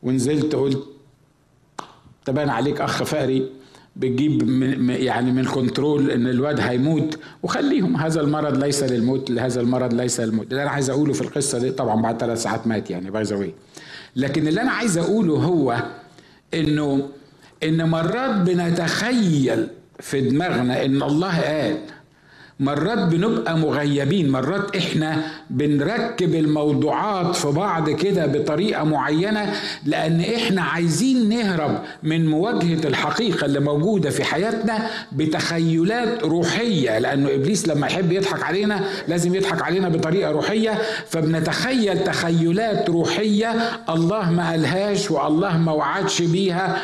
ونزلت 0.03 0.55
قلت 0.55 0.83
تبان 2.25 2.49
عليك 2.49 2.81
أخ 2.81 3.03
فقري. 3.03 3.60
بتجيب 3.95 4.43
من 4.43 4.89
يعني 4.89 5.31
من 5.31 5.45
كنترول 5.45 6.11
إن 6.11 6.27
الواد 6.27 6.59
هيموت. 6.59 7.19
وخليهم 7.43 7.97
هذا 7.97 8.21
المرض 8.21 8.63
ليس 8.63 8.83
للموت 8.83 9.31
هذا 9.31 9.61
المرض 9.61 9.93
ليس 9.93 10.19
للموت. 10.19 10.51
اللي 10.51 10.61
أنا 10.63 10.71
عايز 10.71 10.89
أقوله 10.89 11.13
في 11.13 11.21
القصة 11.21 11.59
دي 11.59 11.71
طبعا 11.71 12.01
بعد 12.01 12.17
ثلاث 12.17 12.43
ساعات 12.43 12.67
مات 12.67 12.89
يعني 12.89 13.11
باي 13.11 13.23
ذا 13.23 13.51
لكن 14.15 14.47
اللي 14.47 14.61
أنا 14.61 14.71
عايز 14.71 14.97
أقوله 14.97 15.33
هو 15.33 15.83
إنه 16.53 17.09
إن 17.63 17.89
مرات 17.89 18.35
بنتخيل 18.35 19.67
في 19.99 20.21
دماغنا 20.21 20.85
إن 20.85 21.03
الله 21.03 21.41
قال 21.41 21.77
مرات 22.61 22.97
بنبقى 22.97 23.57
مغيبين 23.57 24.29
مرات 24.29 24.75
إحنا 24.75 25.21
بنركب 25.49 26.35
الموضوعات 26.35 27.35
في 27.35 27.47
بعض 27.47 27.89
كده 27.89 28.25
بطريقة 28.25 28.83
معينة 28.83 29.53
لأن 29.85 30.19
إحنا 30.35 30.61
عايزين 30.61 31.29
نهرب 31.29 31.79
من 32.03 32.25
مواجهة 32.27 32.87
الحقيقة 32.87 33.45
اللي 33.45 33.59
موجودة 33.59 34.09
في 34.09 34.23
حياتنا 34.23 34.87
بتخيلات 35.11 36.23
روحية. 36.23 36.99
لأنه 36.99 37.29
إبليس 37.33 37.67
لما 37.67 37.87
يحب 37.87 38.11
يضحك 38.11 38.43
علينا 38.43 38.83
لازم 39.07 39.35
يضحك 39.35 39.61
علينا 39.61 39.89
بطريقة 39.89 40.31
روحية. 40.31 40.81
فبنتخيل 41.07 42.03
تخيلات 42.03 42.89
روحية 42.89 43.55
الله 43.89 44.31
ما 44.31 44.49
قالهاش 44.49 45.11
والله 45.11 45.57
ما 45.57 45.71
وعدش 45.71 46.21
بيها 46.21 46.77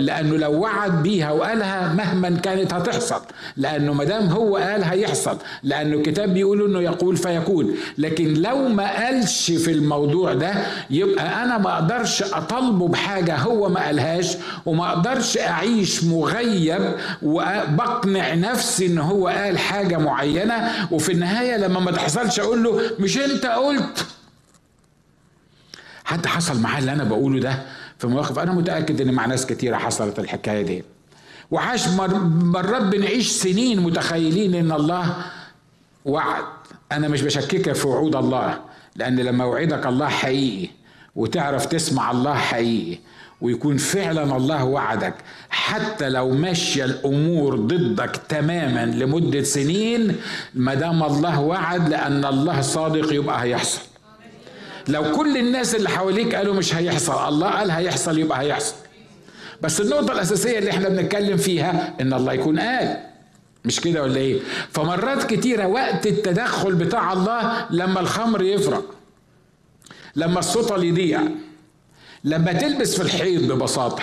لأنه 0.00 0.36
لو 0.36 0.52
وعد 0.60 1.02
بيها 1.02 1.32
وقالها 1.32 1.92
مهما 1.92 2.30
كانت 2.30 2.72
هتحصل. 2.74 3.20
لأنه 3.56 3.94
مدام 3.94 4.26
هو 4.26 4.56
قال 4.56 4.84
هي 4.84 5.03
يحصل 5.04 5.38
لأنه 5.62 5.96
الكتاب 5.96 6.34
بيقول 6.34 6.64
إنه 6.64 6.80
يقول 6.80 7.16
فيكون 7.16 7.74
لكن 7.98 8.34
لو 8.34 8.68
ما 8.68 9.04
قالش 9.04 9.50
في 9.52 9.70
الموضوع 9.70 10.34
ده 10.34 10.54
يبقى 10.90 11.44
أنا 11.44 11.58
ما 11.58 11.74
أقدرش 11.74 12.22
أطالبه 12.22 12.88
بحاجة 12.88 13.36
هو 13.36 13.68
ما 13.68 13.80
قالهاش 13.86 14.36
وما 14.66 14.88
أقدرش 14.88 15.38
أعيش 15.38 16.04
مغيب 16.04 16.94
وبقنع 17.22 18.34
نفسي 18.34 18.86
إن 18.86 18.98
هو 18.98 19.28
قال 19.28 19.58
حاجة 19.58 19.96
معينة. 19.98 20.70
وفي 20.90 21.12
النهاية 21.12 21.56
لما 21.56 21.80
ما 21.80 21.90
تحصلش 21.92 22.40
أقول 22.40 22.62
له 22.64 22.80
مش 22.98 23.18
أنت 23.18 23.46
قلت. 23.46 24.06
حتى 26.04 26.28
حصل 26.28 26.60
معاه 26.60 26.78
اللي 26.78 26.92
أنا 26.92 27.04
بقوله 27.04 27.40
ده 27.40 27.62
في 27.98 28.06
مواقف 28.06 28.38
أنا 28.38 28.52
متأكد 28.52 29.00
إن 29.00 29.14
مع 29.14 29.26
ناس 29.26 29.46
كتيرة 29.46 29.76
حصلت 29.76 30.18
الحكاية 30.18 30.62
دي. 30.62 30.84
وعاش 31.50 31.88
مرات 31.88 32.82
بنعيش 32.82 33.28
سنين 33.30 33.80
متخيلين 33.80 34.54
إن 34.54 34.72
الله 34.72 35.16
وعد. 36.04 36.44
أنا 36.92 37.08
مش 37.08 37.22
بشككك 37.22 37.72
في 37.72 37.86
وعود 37.86 38.16
الله 38.16 38.58
لأن 38.96 39.16
لما 39.16 39.44
وعدك 39.44 39.86
الله 39.86 40.08
حقيقي 40.08 40.68
وتعرف 41.16 41.66
تسمع 41.66 42.10
الله 42.10 42.34
حقيقي 42.34 42.98
ويكون 43.40 43.76
فعلا 43.76 44.36
الله 44.36 44.64
وعدك. 44.64 45.14
حتى 45.50 46.08
لو 46.08 46.30
ماشية 46.30 46.84
الأمور 46.84 47.56
ضدك 47.56 48.20
تماما 48.28 48.86
لمدة 48.86 49.42
سنين 49.42 50.16
ما 50.54 50.74
دام 50.74 51.02
الله 51.02 51.40
وعد 51.40 51.88
لأن 51.88 52.24
الله 52.24 52.60
صادق 52.60 53.12
يبقى 53.12 53.42
هيحصل. 53.42 53.80
لو 54.88 55.16
كل 55.16 55.36
الناس 55.36 55.74
اللي 55.74 55.88
حواليك 55.88 56.34
قالوا 56.34 56.54
مش 56.54 56.74
هيحصل 56.74 57.28
الله 57.28 57.50
قال 57.50 57.70
هيحصل 57.70 58.18
يبقى 58.18 58.40
هيحصل. 58.40 58.74
بس 59.62 59.80
النقطة 59.80 60.12
الأساسية 60.12 60.58
اللي 60.58 60.70
إحنا 60.70 60.88
بنتكلم 60.88 61.36
فيها 61.36 61.94
إن 62.00 62.12
الله 62.12 62.32
يكون 62.32 62.60
قال 62.60 62.96
مش 63.64 63.80
كده 63.80 64.02
ولا 64.02 64.16
إيه؟ 64.16 64.40
فمرات 64.72 65.24
كتيرة 65.34 65.66
وقت 65.66 66.06
التدخل 66.06 66.74
بتاع 66.74 67.12
الله 67.12 67.66
لما 67.70 68.00
الخمر 68.00 68.42
يفرق 68.42 68.94
لما 70.16 70.38
السطل 70.38 70.84
يضيع 70.84 71.22
لما 72.24 72.52
تلبس 72.52 72.96
في 72.96 73.02
الحيض 73.02 73.52
ببساطة 73.52 74.02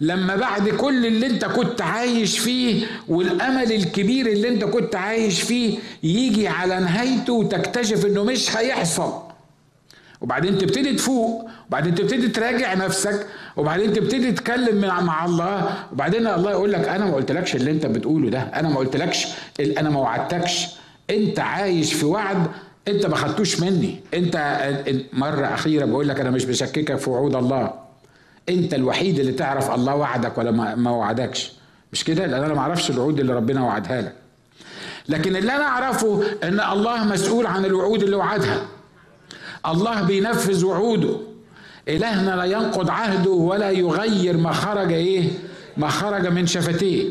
لما 0.00 0.36
بعد 0.36 0.68
كل 0.68 1.06
اللي 1.06 1.26
أنت 1.26 1.44
كنت 1.44 1.82
عايش 1.82 2.38
فيه 2.38 2.86
والأمل 3.08 3.72
الكبير 3.72 4.26
اللي 4.26 4.48
أنت 4.48 4.64
كنت 4.64 4.94
عايش 4.96 5.42
فيه 5.42 5.78
يجي 6.02 6.48
على 6.48 6.80
نهايته 6.80 7.32
وتكتشف 7.32 8.06
إنه 8.06 8.24
مش 8.24 8.56
هيحصل 8.56 9.12
وبعدين 10.20 10.58
تبتدي 10.58 10.94
تفوق 10.94 11.48
وبعدين 11.68 11.94
تبتدي 11.94 12.28
تراجع 12.28 12.74
نفسك 12.74 13.26
وبعدين 13.56 13.92
تبتدي 13.92 14.32
تتكلم 14.32 14.80
مع 14.80 15.24
الله 15.24 15.70
وبعدين 15.92 16.26
الله 16.26 16.50
يقول 16.50 16.72
لك 16.72 16.88
أنا 16.88 17.04
ما 17.04 17.14
قلتلكش 17.14 17.56
اللي 17.56 17.70
أنت 17.70 17.86
بتقوله 17.86 18.30
ده 18.30 18.40
أنا 18.40 18.68
ما 18.68 18.76
قلتلكش 18.76 19.26
أنا 19.60 19.90
ما 19.90 20.00
وعدتكش. 20.00 20.66
أنت 21.10 21.40
عايش 21.40 21.92
في 21.94 22.06
وعد 22.06 22.46
أنت 22.88 23.06
ما 23.06 23.16
خدتوش 23.16 23.60
مني. 23.60 24.00
أنت 24.14 24.36
مرة 25.12 25.46
أخيرة 25.46 25.84
بقول 25.84 26.08
لك 26.08 26.20
أنا 26.20 26.30
مش 26.30 26.44
بشككك 26.44 26.96
في 26.96 27.10
وعود 27.10 27.34
الله. 27.36 27.70
أنت 28.48 28.74
الوحيد 28.74 29.18
اللي 29.18 29.32
تعرف 29.32 29.70
الله 29.74 29.94
وعدك 29.96 30.38
ولا 30.38 30.50
ما 30.76 30.90
وعدكش. 30.90 31.52
مش 31.92 32.04
كده؟ 32.04 32.26
لأن 32.26 32.44
أنا 32.44 32.54
ما 32.54 32.60
أعرفش 32.60 32.90
الوعود 32.90 33.20
اللي 33.20 33.32
ربنا 33.34 33.62
وعدها 33.64 34.02
لك. 34.02 34.12
لكن 35.08 35.36
اللي 35.36 35.52
أنا 35.56 35.64
أعرفه 35.64 36.22
إن 36.44 36.60
الله 36.60 37.04
مسؤول 37.04 37.46
عن 37.46 37.64
الوعود 37.64 38.02
اللي 38.02 38.16
وعدها. 38.16 38.66
الله 39.72 40.02
بينفذ 40.02 40.64
وعوده. 40.64 41.16
إلهنا 41.88 42.36
لا 42.36 42.44
ينقض 42.44 42.90
عهده 42.90 43.30
ولا 43.30 43.70
يغير 43.70 44.36
ما 44.36 44.52
خرج 44.52 44.92
إيه؟ 44.92 45.28
ما 45.76 45.88
خرج 45.88 46.26
من 46.26 46.46
شفتيه. 46.46 47.08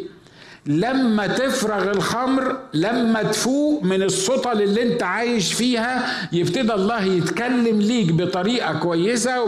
لما 0.65 1.27
تفرغ 1.27 1.91
الخمر 1.91 2.57
لما 2.73 3.23
تفوق 3.23 3.83
من 3.83 4.03
السطل 4.03 4.61
اللي 4.61 4.93
أنت 4.93 5.03
عايش 5.03 5.53
فيها 5.53 6.05
يبتدى 6.31 6.73
الله 6.73 7.03
يتكلم 7.03 7.79
ليك 7.81 8.11
بطريقة 8.11 8.73
كويسة 8.73 9.43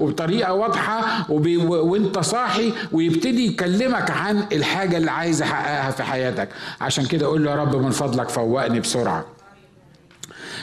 وبطريقة 0.00 0.52
واضحة 0.52 1.26
وأنت 1.68 2.18
صاحي 2.18 2.72
ويبتدي 2.92 3.46
يكلمك 3.46 4.10
عن 4.10 4.44
الحاجة 4.52 4.96
اللي 4.96 5.10
عايز 5.10 5.42
يحققها 5.42 5.90
في 5.90 6.02
حياتك. 6.02 6.48
عشان 6.80 7.06
كده 7.06 7.26
قول 7.26 7.44
له 7.44 7.50
يا 7.50 7.56
رب 7.56 7.76
من 7.76 7.90
فضلك 7.90 8.28
فوقني 8.28 8.80
بسرعة. 8.80 9.24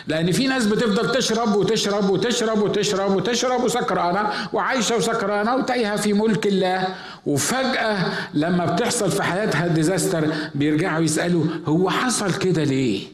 لأن 0.08 0.32
في 0.32 0.48
ناس 0.48 0.66
بتفضل 0.66 1.12
تشرب 1.12 1.56
وتشرب 1.56 2.10
وتشرب 2.10 2.62
وتشرب 2.62 3.16
وتشرب 3.16 3.64
وسكرانة 3.64 4.30
وعايشة 4.54 4.98
وسكرانة 4.98 5.56
وتايهه 5.56 5.96
في 5.96 6.14
ملك 6.14 6.48
الله 6.48 6.88
وفجأة 7.26 7.98
لما 8.34 8.66
بتحصل 8.66 9.12
في 9.12 9.24
حياتها 9.24 9.68
ديزاستر 9.68 10.34
بيرجعوا 10.56 11.04
يسألوا 11.04 11.44
هو 11.66 11.90
حصل 11.90 12.34
كده 12.34 12.64
ليه؟ 12.64 13.08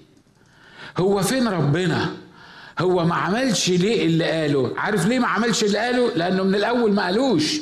هو 0.98 1.22
فين 1.22 1.48
ربنا؟ 1.48 2.10
هو 2.80 3.06
ما 3.06 3.16
عملش 3.16 3.70
ليه 3.70 4.06
اللي 4.06 4.24
قاله؟ 4.32 4.72
عارف 4.78 5.06
ليه 5.08 5.20
ما 5.20 5.28
عملش 5.28 5.64
اللي 5.64 5.78
قاله؟ 5.78 6.12
لأنه 6.16 6.44
من 6.44 6.56
الأول 6.56 6.94
ما 6.94 7.06
قالوش 7.06 7.62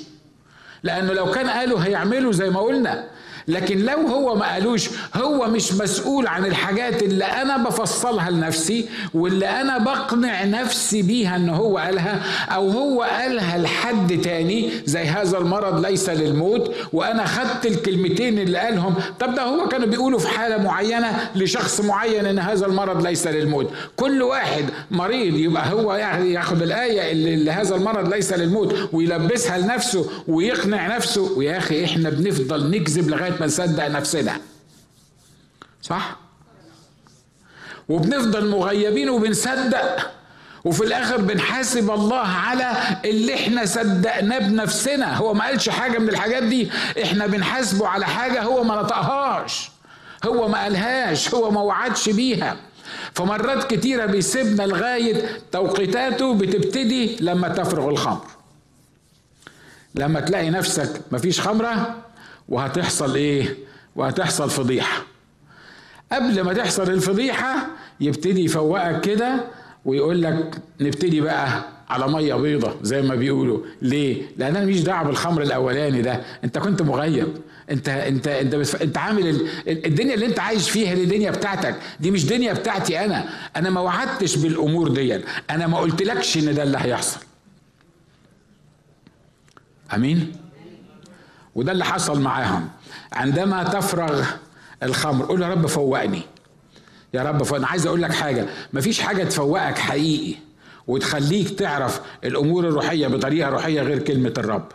لأنه 0.84 1.14
لو 1.14 1.32
كان 1.32 1.50
قاله 1.50 1.78
هيعملوا 1.80 2.32
زي 2.32 2.50
ما 2.50 2.60
قلنا 2.60 3.06
لكن 3.50 3.80
لو 3.86 3.98
هو 4.08 4.36
ما 4.36 4.54
قالوش 4.54 4.90
هو 5.16 5.48
مش 5.48 5.74
مسؤول 5.74 6.28
عن 6.28 6.46
الحاجات 6.46 7.04
اللي 7.04 7.26
أنا 7.26 7.58
بفصلها 7.58 8.30
لنفسي 8.30 8.86
واللي 9.14 9.46
أنا 9.48 9.78
بقنع 9.78 10.44
نفسي 10.44 11.02
بيها 11.02 11.36
إن 11.36 11.50
هو 11.50 11.78
قالها 11.78 12.22
أو 12.56 12.70
هو 12.70 13.02
قالها 13.04 13.58
لحد 13.58 14.22
تاني 14.22 14.70
زي 14.86 15.00
هذا 15.04 15.38
المرض 15.38 15.86
ليس 15.86 16.10
للموت 16.10 16.76
وأنا 16.94 17.26
خدت 17.26 17.66
الكلمتين 17.66 18.40
اللي 18.40 18.58
قالهم. 18.58 18.94
طب 19.20 19.36
ده 19.36 19.44
هو 19.44 19.68
كانوا 19.68 19.88
بيقولوا 19.88 20.20
في 20.20 20.28
حالة 20.28 20.58
معينة 20.58 21.30
لشخص 21.36 21.82
معين 21.82 22.26
إن 22.26 22.40
هذا 22.40 22.66
المرض 22.66 23.08
ليس 23.08 23.28
للموت. 23.28 23.70
كل 23.96 24.22
واحد 24.22 24.66
مريض 24.92 25.36
يبقى 25.36 25.72
هو 25.74 25.94
ياخد 26.24 26.62
الآية 26.62 27.12
اللي 27.12 27.52
هذا 27.52 27.76
المرض 27.76 28.14
ليس 28.14 28.34
للموت 28.34 28.76
ويلبسها 28.94 29.58
لنفسه 29.58 30.06
ويقنع 30.28 30.96
نفسه. 30.96 31.38
ويا 31.38 31.58
أخي 31.58 31.86
إحنا 31.86 32.10
بنفضل 32.10 32.72
نكذب 32.72 33.10
لغاية 33.10 33.34
ما 33.40 33.46
نصدق 33.46 33.88
نفسنا. 33.88 34.42
صح؟ 35.82 36.18
وبنفضل 37.90 38.50
مغيبين 38.50 39.10
وبنصدق 39.10 40.12
وفي 40.66 40.84
الآخر 40.84 41.18
بنحاسب 41.22 41.92
الله 41.92 42.28
على 42.28 42.72
اللي 43.06 43.36
إحنا 43.36 43.66
صدقناه 43.66 44.40
بنفسنا. 44.40 45.16
هو 45.18 45.34
ما 45.34 45.46
قالش 45.46 45.70
حاجة 45.70 45.98
من 46.00 46.10
الحاجات 46.10 46.44
دي؟ 46.44 46.70
إحنا 47.04 47.28
بنحاسبه 47.28 47.88
على 47.88 48.06
حاجة 48.06 48.44
هو 48.44 48.64
ما 48.64 48.82
نطقهاش 48.82 49.72
هو 50.26 50.48
ما 50.48 50.64
قالهاش 50.64 51.34
هو 51.34 51.52
ما 51.52 51.62
وعدش 51.62 52.10
بيها. 52.10 52.58
فمرات 53.14 53.74
كتيرة 53.74 54.06
بيسيبنا 54.06 54.64
لغاية 54.64 55.42
توقيتاته 55.52 56.34
بتبتدي 56.34 57.18
لما 57.20 57.48
تفرغ 57.48 57.90
الخمر. 57.90 58.26
لما 59.96 60.20
تلاقي 60.20 60.50
نفسك 60.50 61.02
مفيش 61.12 61.42
خمرة 61.42 61.96
وهتحصل 62.50 63.16
إيه؟ 63.16 63.56
وهتحصل 63.96 64.50
فضيحة. 64.50 65.04
قبل 66.12 66.42
ما 66.42 66.54
تحصل 66.54 66.90
الفضيحة 66.90 67.68
يبتدي 68.00 68.44
يفوقك 68.44 69.02
كده 69.02 69.44
ويقول 69.86 70.22
لك 70.22 70.62
نبتدي 70.82 71.22
بقى 71.22 71.64
على 71.90 72.08
مية 72.08 72.36
بيضة 72.36 72.76
زي 72.82 73.02
ما 73.02 73.16
بيقولوا. 73.16 73.60
ليه؟ 73.82 74.22
لأن 74.38 74.56
أنا 74.56 74.66
مش 74.66 74.82
دعوة 74.84 75.08
بالخمر 75.08 75.42
الأولاني 75.42 76.02
ده. 76.02 76.22
أنت 76.44 76.58
كنت 76.58 76.82
مغيب. 76.82 77.28
أنت 77.72 77.90
أنت 77.90 78.28
أنت 78.28 78.56
بتف... 78.56 78.82
أنت 78.82 78.98
عامل 78.98 79.48
الدنيا 79.68 80.14
اللي 80.14 80.26
أنت 80.26 80.40
عايش 80.40 80.70
فيها 80.70 80.94
دي 80.94 81.06
دنيا 81.06 81.32
بتاعتك. 81.32 81.76
دي 82.00 82.12
مش 82.12 82.26
دنيا 82.26 82.54
بتاعتي 82.54 83.06
أنا. 83.06 83.30
أنا 83.56 83.70
ما 83.70 83.82
وعدتش 83.82 84.36
بالأمور 84.38 84.88
دي 84.88 85.22
أنا 85.50 85.68
ما 85.68 85.78
قلتلكش 85.78 86.38
إن 86.38 86.56
ده 86.56 86.64
اللي 86.64 86.78
هيحصل. 86.82 87.20
أمين؟ 89.96 90.32
وده 91.56 91.72
اللي 91.72 91.86
حصل 91.86 92.22
معاهم. 92.22 92.70
عندما 93.14 93.64
تفرغ 93.64 94.26
الخمر 94.84 95.26
قول 95.26 95.42
يا 95.42 95.48
رب 95.48 95.66
فوقني. 95.68 96.22
يا 97.14 97.24
رب 97.24 97.44
فوق. 97.44 97.58
أنا 97.58 97.68
عايز 97.68 97.88
أقول 97.88 98.02
لك 98.02 98.12
حاجة 98.12 98.46
مفيش 98.74 99.00
حاجة 99.02 99.24
تفوقك 99.24 99.78
حقيقي 99.78 100.36
وتخليك 100.88 101.50
تعرف 101.50 102.02
الأمور 102.24 102.68
الروحية 102.68 103.08
بطريقة 103.08 103.50
روحية 103.50 103.82
غير 103.82 104.00
كلمة 104.00 104.34
الرب. 104.38 104.68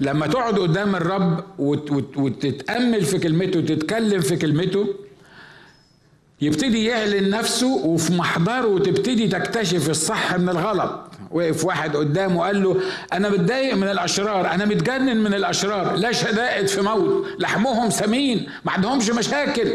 لما 0.00 0.26
تقعد 0.26 0.58
قدام 0.58 0.96
الرب 0.96 1.44
وتتأمل 2.16 3.04
في 3.04 3.18
كلمته 3.18 3.58
وتتكلم 3.58 4.20
في 4.20 4.36
كلمته 4.36 4.86
يبتدي 6.40 6.84
يعلن 6.84 7.30
نفسه 7.30 7.66
وفي 7.66 8.12
محضره 8.12 8.78
تبتدي 8.78 9.28
تكتشف 9.28 9.90
الصح 9.90 10.34
من 10.34 10.48
الغلط. 10.48 11.04
وقف 11.30 11.64
واحد 11.64 11.96
قدامه 11.96 12.42
قال 12.46 12.62
له 12.62 12.80
أنا 13.12 13.28
متضايق 13.28 13.74
من 13.74 13.88
الأشرار 13.88 14.50
أنا 14.50 14.64
متجنن 14.64 15.16
من 15.16 15.34
الأشرار 15.34 15.96
لا 15.96 16.12
شدائد 16.12 16.66
في 16.66 16.80
موت 16.80 17.26
لحمهم 17.38 17.90
سمين 17.90 18.48
ما 18.64 18.72
عندهمش 18.72 19.10
مشاكل. 19.10 19.72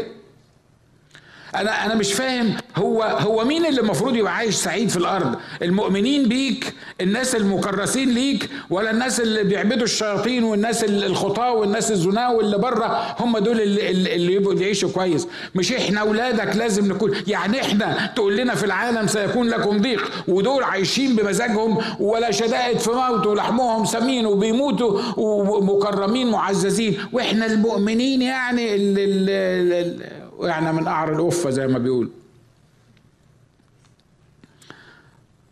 أنا 1.54 1.86
أنا 1.86 1.94
مش 1.94 2.12
فاهم 2.12 2.56
هو 2.76 3.02
هو 3.02 3.44
مين 3.44 3.66
اللي 3.66 3.80
المفروض 3.80 4.16
يبقى 4.16 4.36
عايش 4.36 4.54
سعيد 4.54 4.88
في 4.88 4.96
الأرض؟ 4.96 5.34
المؤمنين 5.62 6.28
بيك 6.28 6.74
الناس 7.00 7.34
المكرسين 7.36 8.10
ليك 8.14 8.50
ولا 8.70 8.90
الناس 8.90 9.20
اللي 9.20 9.44
بيعبدوا 9.44 9.84
الشياطين 9.84 10.44
والناس 10.44 10.84
الخطاة 10.84 11.52
والناس 11.52 11.90
الزنا 11.92 12.28
واللي 12.28 12.58
بره؟ 12.58 13.16
هم 13.18 13.38
دول 13.38 13.60
اللي, 13.60 13.90
اللي 14.14 14.34
يبقوا 14.34 14.54
يعيشوا 14.54 14.90
كويس. 14.90 15.28
مش 15.54 15.72
إحنا 15.72 16.00
اولادك 16.00 16.56
لازم 16.56 16.92
نكون 16.92 17.12
يعني 17.26 17.60
إحنا 17.60 18.12
تقول 18.16 18.36
لنا 18.36 18.54
في 18.54 18.64
العالم 18.66 19.06
سيكون 19.06 19.48
لكم 19.48 19.78
ضيق 19.82 20.10
ودول 20.28 20.62
عايشين 20.62 21.16
بمزاجهم 21.16 21.78
ولا 22.00 22.30
شدائد 22.30 22.78
في 22.78 22.90
موت 22.90 23.26
ولحمهم 23.26 23.84
سمين 23.84 24.26
وبيموتوا 24.26 25.00
ومكرمين 25.16 26.30
معززين. 26.30 26.98
وإحنا 27.12 27.46
المؤمنين 27.46 28.22
يعني 28.22 28.74
اللي, 28.74 29.04
اللي 29.04 29.96
وقعنا 30.38 30.72
من 30.72 30.88
قعر 30.88 31.12
القفة 31.12 31.50
زي 31.50 31.66
ما 31.66 31.78
بيقول 31.78 32.10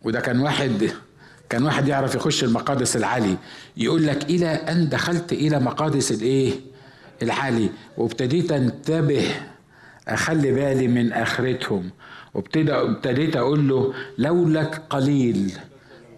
وده 0.03 0.19
كان 0.19 0.39
واحد 0.39 0.91
كان 1.49 1.63
واحد 1.63 1.87
يعرف 1.87 2.15
يخش 2.15 2.43
المقادس 2.43 2.95
العالي 2.95 3.37
يقول 3.77 4.07
لك 4.07 4.23
إلى 4.23 4.47
أن 4.47 4.89
دخلت 4.89 5.33
إلى 5.33 5.59
مقادس 5.59 6.11
الإيه؟ 6.11 6.51
العالي. 7.21 7.69
وابتديت 7.97 8.51
انتبه 8.51 9.25
أخلي 10.07 10.51
بالي 10.51 10.87
من 10.87 11.13
آخرتهم. 11.13 11.89
وابتدى 12.33 12.73
ابتديت 12.73 13.35
أقول 13.35 13.69
له 13.69 13.93
لولك 14.17 14.81
قليل 14.89 15.51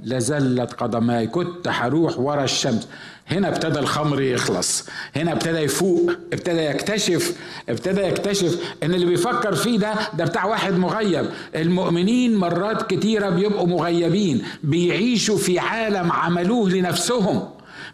لزلت 0.04 0.74
قدماي 0.74 1.28
كنت 1.28 1.68
هروح 1.68 2.20
ورا 2.20 2.44
الشمس. 2.44 2.88
هنا 3.28 3.48
ابتدى 3.48 3.80
الخمر 3.80 4.22
يخلص. 4.22 4.86
هنا 5.16 5.32
ابتدى 5.32 5.58
يفوق 5.58 6.12
ابتدى 6.34 6.62
يكتشف 6.62 7.36
ابتدى 7.70 8.02
يكتشف 8.02 8.60
إن 8.84 8.94
اللي 8.94 9.06
بيفكر 9.06 9.56
فيه 9.56 9.80
ده 9.80 9.94
ده 10.18 10.26
بتاع 10.26 10.46
واحد 10.46 10.74
مغيب. 10.74 11.26
المؤمنين 11.56 12.36
مرات 12.36 12.90
كتيرة 12.94 13.30
بيبقوا 13.30 13.68
مغيبين. 13.68 14.44
بيعيشوا 14.64 15.38
في 15.38 15.60
عالم 15.60 16.12
عملوه 16.12 16.70
لنفسهم. 16.70 17.44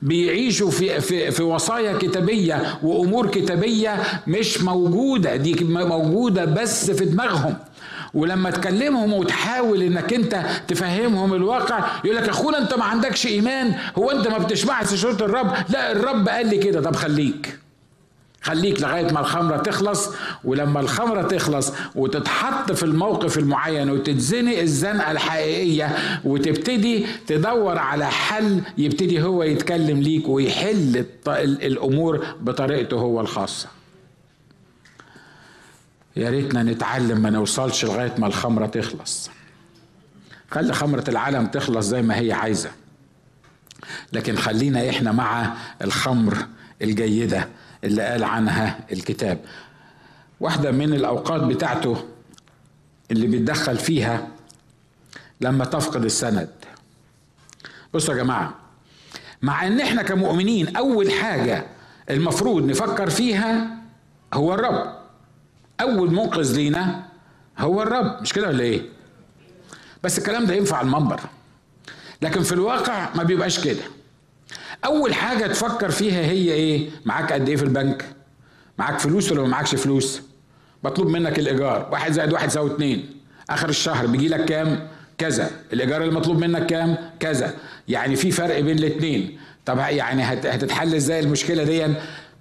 بيعيشوا 0.02 0.72
في 0.72 1.02
في 1.02 1.32
في 1.32 1.44
وصايا 1.44 1.98
كتابية 1.98 2.80
وأمور 2.84 3.28
كتابية 3.28 4.02
مش 4.28 4.62
موجودة. 4.62 5.36
دي 5.36 5.64
موجودة 5.64 6.46
بس 6.46 6.92
في 6.92 7.06
دماغهم. 7.06 7.56
ولما 8.14 8.50
تكلمهم 8.52 9.14
وتحاول 9.14 9.82
إنك 9.84 10.14
أنت 10.14 10.46
تفهمهم 10.68 11.34
الواقع 11.34 11.86
يقول 12.06 12.18
لك 12.18 12.30
أخونا 12.30 12.58
أنت 12.58 12.74
ما 12.74 12.84
عندكش 12.84 13.28
إيمان 13.28 13.74
هو 13.98 14.12
أنت 14.12 14.28
ما 14.28 14.38
بتسمعش 14.38 14.94
شروط 14.94 15.22
الرب؟ 15.22 15.54
لا 15.70 15.92
الرب 15.92 16.30
قال 16.30 16.48
لي 16.50 16.58
كده. 16.58 16.82
طب 16.82 16.96
خليك 16.96 17.58
خليك 18.44 18.82
لغاية 18.82 19.12
ما 19.14 19.20
الخمرة 19.20 19.58
تخلص 19.58 20.10
ولما 20.44 20.80
الخمرة 20.80 21.22
تخلص 21.22 21.72
وتتحط 21.96 22.72
في 22.72 22.84
الموقف 22.84 23.38
المعين 23.38 23.90
وتتزنق 23.90 24.58
الزنقة 24.60 25.12
الحقيقية 25.12 25.96
وتبتدي 26.26 27.06
تدور 27.28 27.78
على 27.78 28.06
حل 28.06 28.62
يبتدي 28.78 29.22
هو 29.24 29.44
يتكلم 29.44 30.02
ليك 30.02 30.30
ويحل 30.30 31.06
الأمور 31.38 32.26
بطريقته 32.42 32.98
هو 32.98 33.22
الخاصة. 33.22 33.68
يا 36.16 36.30
ريتنا 36.30 36.64
نتعلم 36.64 37.22
ما 37.22 37.30
نوصلش 37.30 37.86
لغاية 37.86 38.14
ما 38.18 38.28
الخمرة 38.28 38.66
تخلص. 38.66 39.30
خلي 40.52 40.74
خمرة 40.74 41.04
العالم 41.08 41.48
تخلص 41.48 41.86
زي 41.86 42.02
ما 42.02 42.20
هي 42.20 42.32
عايزة. 42.32 42.72
لكن 44.14 44.36
خلينا 44.36 44.90
إحنا 44.90 45.12
مع 45.12 45.54
الخمر 45.82 46.38
الجيدة 46.82 47.48
اللي 47.84 48.02
قال 48.02 48.24
عنها 48.24 48.80
الكتاب. 48.92 49.40
واحدة 50.40 50.72
من 50.72 50.94
الأوقات 50.94 51.42
بتاعته 51.42 52.06
اللي 53.12 53.28
بيتدخل 53.28 53.78
فيها 53.78 54.28
لما 55.42 55.66
تفقد 55.66 56.06
السند. 56.06 56.50
بصوا 57.94 58.14
يا 58.14 58.24
جماعة 58.24 58.54
مع 59.42 59.68
إن 59.68 59.82
إحنا 59.82 60.04
كمؤمنين 60.04 60.76
أول 60.76 61.12
حاجة 61.12 61.66
المفروض 62.10 62.66
نفكر 62.66 63.10
فيها 63.10 63.78
هو 64.34 64.54
الرب. 64.54 65.01
أول 65.82 66.12
منقذ 66.12 66.56
لينا 66.56 67.04
هو 67.60 67.82
الرب 67.82 68.22
مش 68.22 68.34
كده 68.34 68.48
ولا 68.48 68.64
إيه؟ 68.64 68.82
بس 70.04 70.18
الكلام 70.18 70.46
ده 70.46 70.54
ينفع 70.54 70.78
على 70.78 70.86
المنبر. 70.86 71.20
لكن 72.22 72.44
في 72.44 72.52
الواقع 72.52 73.10
ما 73.16 73.24
بيبقاش 73.24 73.60
كده. 73.60 73.82
أول 74.86 75.14
حاجة 75.14 75.48
تفكر 75.48 75.92
فيها 75.92 76.22
هي 76.22 76.52
إيه؟ 76.52 76.90
معاك 77.06 77.34
قد 77.34 77.50
إيه 77.50 77.56
في 77.56 77.64
البنك؟ 77.64 78.06
معاك 78.78 79.00
فلوس 79.00 79.32
ولا 79.32 79.42
ما 79.42 79.48
معاكش 79.48 79.76
فلوس؟ 79.76 80.22
مطلوب 80.84 81.08
منك 81.08 81.40
الإيجار. 81.40 81.90
واحد 81.92 82.12
زائد 82.12 82.34
واحد 82.34 82.48
يساوي 82.48 82.72
اتنين. 82.72 83.10
آخر 83.50 83.70
الشهر 83.70 84.08
بيجي 84.08 84.28
لك 84.28 84.46
كام؟ 84.46 84.88
كذا. 85.18 85.52
الإيجار 85.74 86.02
اللي 86.04 86.16
مطلوب 86.16 86.38
منك 86.38 86.66
كام؟ 86.66 86.98
كذا. 87.20 87.54
يعني 87.88 88.16
في 88.16 88.32
فرق 88.32 88.60
بين 88.60 88.80
الاتنين. 88.80 89.40
طب 89.66 89.78
يعني 89.78 90.24
هتتحل 90.24 90.96
إزاي 90.96 91.20
المشكلة 91.20 91.64
دي 91.64 91.88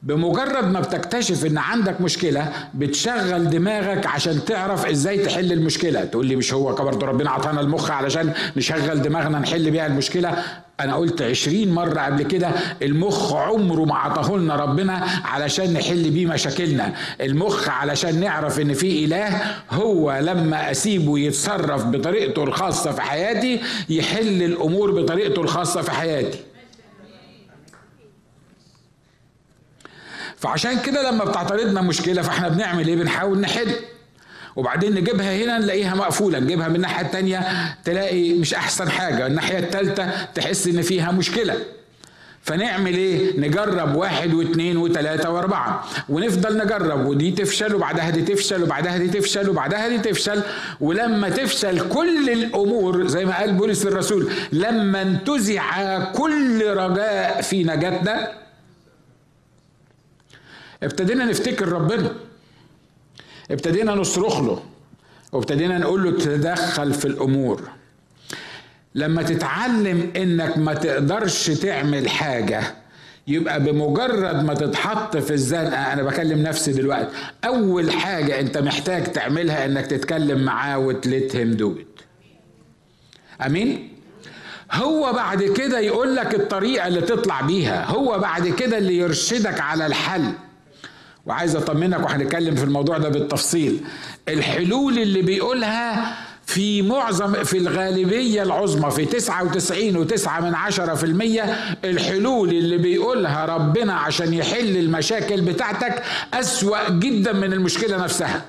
بمجرد 0.02 0.64
ما 0.72 0.80
بتكتشف 0.80 1.46
إن 1.46 1.58
عندك 1.58 2.00
مشكلة 2.00 2.52
بتشغل 2.74 3.50
دماغك 3.50 4.06
عشان 4.06 4.44
تعرف 4.44 4.86
إزاي 4.86 5.18
تحل 5.18 5.52
المشكلة. 5.52 6.04
تقول 6.04 6.26
لي 6.26 6.36
مش 6.36 6.54
هو 6.54 6.74
برضه 6.74 7.06
ربنا 7.06 7.30
عطانا 7.30 7.60
المخ 7.60 7.90
علشان 7.90 8.32
نشغل 8.56 9.02
دماغنا 9.02 9.38
نحل 9.38 9.70
بيها 9.70 9.86
المشكلة. 9.86 10.44
أنا 10.80 10.94
قلت 10.94 11.22
عشرين 11.22 11.72
مرة 11.72 12.00
قبل 12.00 12.22
كده 12.22 12.50
المخ 12.82 13.32
عمره 13.32 13.84
ما 13.84 13.94
عطاه 13.94 14.36
لنا 14.36 14.56
ربنا 14.56 15.06
علشان 15.24 15.72
نحل 15.72 16.10
بيه 16.10 16.26
مشاكلنا. 16.26 16.92
المخ 17.20 17.68
علشان 17.68 18.20
نعرف 18.20 18.60
إن 18.60 18.72
في 18.72 19.04
إله 19.04 19.40
هو 19.70 20.18
لما 20.22 20.70
أسيبه 20.70 21.18
يتصرف 21.18 21.84
بطريقته 21.84 22.44
الخاصة 22.44 22.92
في 22.92 23.02
حياتي 23.02 23.60
يحل 23.88 24.42
الأمور 24.42 24.90
بطريقته 25.02 25.42
الخاصة 25.42 25.82
في 25.82 25.90
حياتي. 25.90 26.38
فعشان 30.40 30.78
كده 30.78 31.10
لما 31.10 31.24
بتعترضنا 31.24 31.80
مشكلة 31.80 32.22
فإحنا 32.22 32.48
بنعمل 32.48 32.88
إيه؟ 32.88 32.96
بنحاول 32.96 33.40
نحل. 33.40 33.70
وبعدين 34.56 34.94
نجيبها 34.94 35.36
هنا 35.36 35.58
نلاقيها 35.58 35.94
مقفولة. 35.94 36.38
نجيبها 36.38 36.68
من 36.68 36.76
الناحية 36.76 37.06
التانية 37.06 37.42
تلاقي 37.84 38.32
مش 38.32 38.54
أحسن 38.54 38.90
حاجة. 38.90 39.26
الناحية 39.26 39.58
التالتة 39.58 40.24
تحس 40.24 40.66
إن 40.66 40.82
فيها 40.82 41.12
مشكلة. 41.12 41.54
فنعمل 42.42 42.94
إيه؟ 42.94 43.40
نجرب 43.40 43.94
واحد 43.94 44.34
واثنين 44.34 44.76
وثلاثة 44.76 45.30
وأربعة. 45.30 45.84
ونفضل 46.08 46.64
نجرب. 46.64 47.06
ودي 47.06 47.30
تفشل 47.30 47.74
وبعدها 47.74 48.10
دي 48.10 48.22
تفشل 48.22 48.62
وبعدها 48.62 48.96
دي 48.96 49.08
تفشل 49.08 49.50
وبعدها 49.50 49.88
دي 49.88 49.98
تفشل. 49.98 50.42
ولما 50.80 51.28
تفشل 51.28 51.88
كل 51.88 52.30
الأمور 52.30 53.06
زي 53.06 53.24
ما 53.24 53.38
قال 53.38 53.52
بولس 53.52 53.86
الرسول 53.86 54.30
لما 54.52 55.02
انتزع 55.02 55.98
كل 56.12 56.66
رجاء 56.66 57.40
في 57.42 57.64
نجاتنا 57.64 58.28
ابتدينا 60.82 61.24
نفتكر 61.24 61.68
ربنا. 61.68 62.12
ابتدينا 63.50 63.94
نصرخ 63.94 64.40
له. 64.40 64.62
وابتدينا 65.32 65.78
نقول 65.78 66.04
له 66.04 66.10
تدخل 66.10 66.94
في 66.94 67.04
الأمور. 67.04 67.62
لما 68.94 69.22
تتعلم 69.22 70.10
إنك 70.16 70.58
ما 70.58 70.74
تقدرش 70.74 71.50
تعمل 71.50 72.08
حاجة 72.08 72.62
يبقى 73.26 73.60
بمجرد 73.62 74.44
ما 74.44 74.54
تتحط 74.54 75.16
في 75.16 75.30
الزنقه 75.30 75.92
أنا 75.92 76.02
بكلم 76.02 76.42
نفسي 76.42 76.72
دلوقتي 76.72 77.08
أول 77.44 77.92
حاجة 77.92 78.40
أنت 78.40 78.58
محتاج 78.58 79.04
تعملها 79.12 79.64
إنك 79.64 79.86
تتكلم 79.86 80.44
معاه 80.44 80.78
وتلت 80.78 81.36
هيم 81.36 81.50
دو 81.50 81.74
أمين؟ 83.46 83.92
هو 84.72 85.12
بعد 85.12 85.42
كده 85.42 85.78
يقول 85.80 86.16
لك 86.16 86.34
الطريقة 86.34 86.86
اللي 86.86 87.00
تطلع 87.00 87.40
بيها. 87.40 87.84
هو 87.84 88.18
بعد 88.18 88.48
كده 88.48 88.78
اللي 88.78 88.96
يرشدك 88.98 89.60
على 89.60 89.86
الحل. 89.86 90.32
وعايز 91.30 91.56
أطمنك 91.56 92.04
وهنتكلم 92.04 92.54
في 92.54 92.64
الموضوع 92.64 92.98
ده 92.98 93.08
بالتفصيل. 93.08 93.84
الحلول 94.28 94.98
اللي 94.98 95.22
بيقولها 95.22 96.16
في 96.46 96.82
معظم 96.82 97.44
في 97.44 97.58
الغالبية 97.58 98.42
العظمى 98.42 98.90
في 98.90 99.04
99 99.04 99.96
وتسعة 99.96 100.40
من 100.40 100.54
عشرة 100.54 100.94
في 100.94 101.04
المية 101.04 101.42
الحلول 101.84 102.48
اللي 102.48 102.76
بيقولها 102.78 103.44
ربنا 103.44 103.94
عشان 103.94 104.34
يحل 104.34 104.76
المشاكل 104.76 105.40
بتاعتك 105.40 106.02
أسوأ 106.34 106.88
جدا 106.90 107.32
من 107.32 107.52
المشكلة 107.52 107.96
نفسها. 107.96 108.44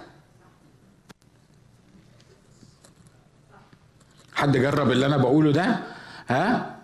حد 4.34 4.58
جرب 4.58 4.92
اللي 4.92 5.06
أنا 5.06 5.18
بقوله 5.18 5.52
ده؟ 5.52 5.80
ها؟ 6.28 6.76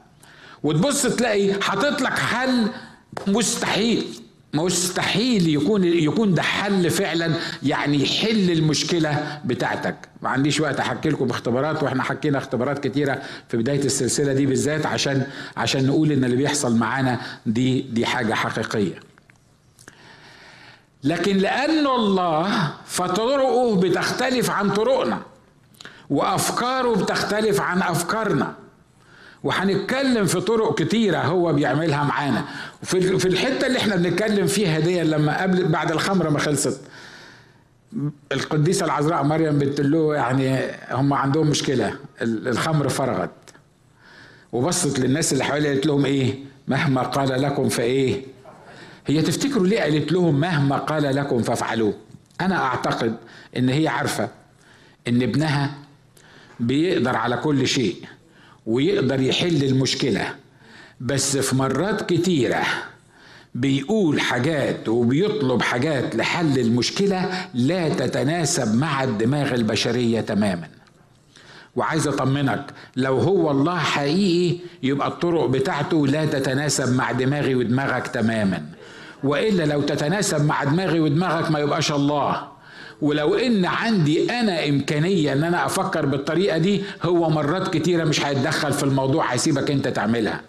وتبص 0.63 1.01
تلاقي 1.01 1.61
حاطط 1.61 2.01
لك 2.01 2.19
حل 2.19 2.67
مستحيل. 3.27 4.26
مستحيل 4.53 5.49
يكون 5.49 5.83
يكون 5.83 6.33
ده 6.33 6.41
حل 6.41 6.89
فعلا 6.89 7.33
يعني 7.63 8.03
يحل 8.03 8.51
المشكلة 8.51 9.41
بتاعتك. 9.45 9.95
ما 10.21 10.29
عنديش 10.29 10.59
وقت 10.59 10.79
أحكي 10.79 11.09
لكم 11.09 11.29
اختبارات 11.29 11.83
وإحنا 11.83 12.03
حكينا 12.03 12.37
اختبارات 12.37 12.87
كتيرة 12.87 13.21
في 13.49 13.57
بداية 13.57 13.83
السلسلة 13.85 14.33
دي 14.33 14.45
بالذات 14.45 14.85
عشان 14.85 15.27
عشان 15.57 15.87
نقول 15.87 16.11
إن 16.11 16.23
اللي 16.23 16.35
بيحصل 16.35 16.75
معانا 16.75 17.19
دي 17.45 17.81
دي 17.81 18.05
حاجة 18.05 18.33
حقيقية. 18.33 18.99
لكن 21.03 21.37
لأن 21.37 21.87
الله 21.87 22.73
فطرقه 22.85 23.75
بتختلف 23.75 24.49
عن 24.49 24.69
طرقنا 24.73 25.21
وأفكاره 26.09 26.95
بتختلف 26.95 27.61
عن 27.61 27.81
أفكارنا. 27.81 28.55
وهنتكلم 29.43 30.25
في 30.25 30.41
طرق 30.41 30.79
كتيرة 30.79 31.17
هو 31.17 31.53
بيعملها 31.53 32.03
معانا. 32.03 32.45
وفي 32.83 33.19
في 33.19 33.27
الحتة 33.27 33.67
اللي 33.67 33.79
إحنا 33.79 33.95
بنتكلم 33.95 34.47
فيها 34.47 34.79
دي 34.79 35.01
لما 35.03 35.41
قبل 35.41 35.67
بعد 35.67 35.91
الخمرة 35.91 36.29
ما 36.29 36.39
خلصت. 36.39 36.81
القديسة 38.31 38.85
العذراء 38.85 39.23
مريم 39.23 39.57
بنت 39.59 39.81
له 39.81 40.15
يعني 40.15 40.71
هم 40.91 41.13
عندهم 41.13 41.47
مشكلة. 41.47 41.95
الخمر 42.21 42.89
فرغت. 42.89 43.31
وبصت 44.51 44.99
للناس 44.99 45.33
اللي 45.33 45.43
حواليها 45.43 45.71
قالت 45.71 45.85
لهم 45.85 46.05
إيه؟ 46.05 46.39
مهما 46.67 47.01
قال 47.01 47.41
لكم 47.41 47.69
فإيه؟ 47.69 48.21
هي 49.07 49.21
تفتكروا 49.21 49.67
ليه 49.67 49.79
قالت 49.81 50.11
لهم 50.11 50.39
مهما 50.39 50.77
قال 50.77 51.15
لكم 51.15 51.41
فافعلوه؟ 51.41 51.93
أنا 52.41 52.57
أعتقد 52.63 53.17
إن 53.57 53.69
هي 53.69 53.87
عارفة 53.87 54.29
إن 55.07 55.21
ابنها 55.21 55.75
بيقدر 56.59 57.15
على 57.15 57.37
كل 57.37 57.67
شيء. 57.67 57.95
ويقدر 58.67 59.21
يحل 59.21 59.63
المشكلة. 59.63 60.35
بس 60.99 61.37
في 61.37 61.55
مرات 61.55 62.13
كتيرة 62.13 62.63
بيقول 63.55 64.19
حاجات 64.21 64.89
وبيطلب 64.89 65.61
حاجات 65.61 66.15
لحل 66.15 66.59
المشكلة 66.59 67.47
لا 67.53 67.89
تتناسب 67.89 68.75
مع 68.75 69.03
الدماغ 69.03 69.53
البشرية 69.53 70.21
تماما. 70.21 70.67
وعايز 71.75 72.07
أطمنك 72.07 72.65
لو 72.95 73.17
هو 73.17 73.51
الله 73.51 73.77
حقيقي 73.77 74.59
يبقى 74.83 75.07
الطرق 75.07 75.45
بتاعته 75.45 76.07
لا 76.07 76.25
تتناسب 76.25 76.95
مع 76.95 77.11
دماغي 77.11 77.55
ودماغك 77.55 78.07
تماما. 78.07 78.65
وإلا 79.23 79.63
لو 79.63 79.81
تتناسب 79.81 80.45
مع 80.45 80.63
دماغي 80.63 80.99
ودماغك 80.99 81.51
ما 81.51 81.59
يبقاش 81.59 81.91
الله. 81.91 82.56
ولو 83.01 83.35
إن 83.35 83.65
عندي 83.65 84.31
أنا 84.39 84.69
إمكانية 84.69 85.33
إن 85.33 85.43
أنا 85.43 85.65
أفكر 85.65 86.05
بالطريقة 86.05 86.57
دي 86.57 86.83
هو 87.03 87.29
مرات 87.29 87.73
كتيرة 87.73 88.03
مش 88.03 88.25
هيتدخل 88.25 88.73
في 88.73 88.83
الموضوع 88.83 89.33
هيسيبك 89.33 89.71
أنت 89.71 89.87
تعملها. 89.87 90.41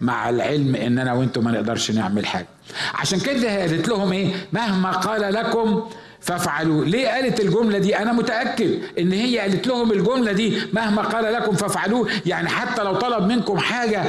مع 0.00 0.28
العلم 0.30 0.76
إن 0.76 0.98
أنا 0.98 1.12
وأنتم 1.12 1.44
ما 1.44 1.50
نقدرش 1.50 1.90
نعمل 1.90 2.26
حاجة. 2.26 2.46
عشان 2.94 3.20
كده 3.20 3.60
قالت 3.60 3.88
لهم 3.88 4.12
إيه؟ 4.12 4.28
مهما 4.52 4.90
قال 4.90 5.34
لكم 5.34 5.82
فافعلوا. 6.20 6.84
ليه 6.84 7.08
قالت 7.08 7.40
الجملة 7.40 7.78
دي؟ 7.78 7.96
أنا 7.98 8.12
متأكد 8.12 8.78
إن 8.98 9.12
هي 9.12 9.38
قالت 9.38 9.66
لهم 9.66 9.92
الجملة 9.92 10.32
دي 10.32 10.58
مهما 10.72 11.02
قال 11.02 11.32
لكم 11.32 11.52
فافعلوه. 11.56 12.08
يعني 12.26 12.48
حتى 12.48 12.82
لو 12.82 12.94
طلب 12.94 13.26
منكم 13.26 13.58
حاجة 13.58 14.02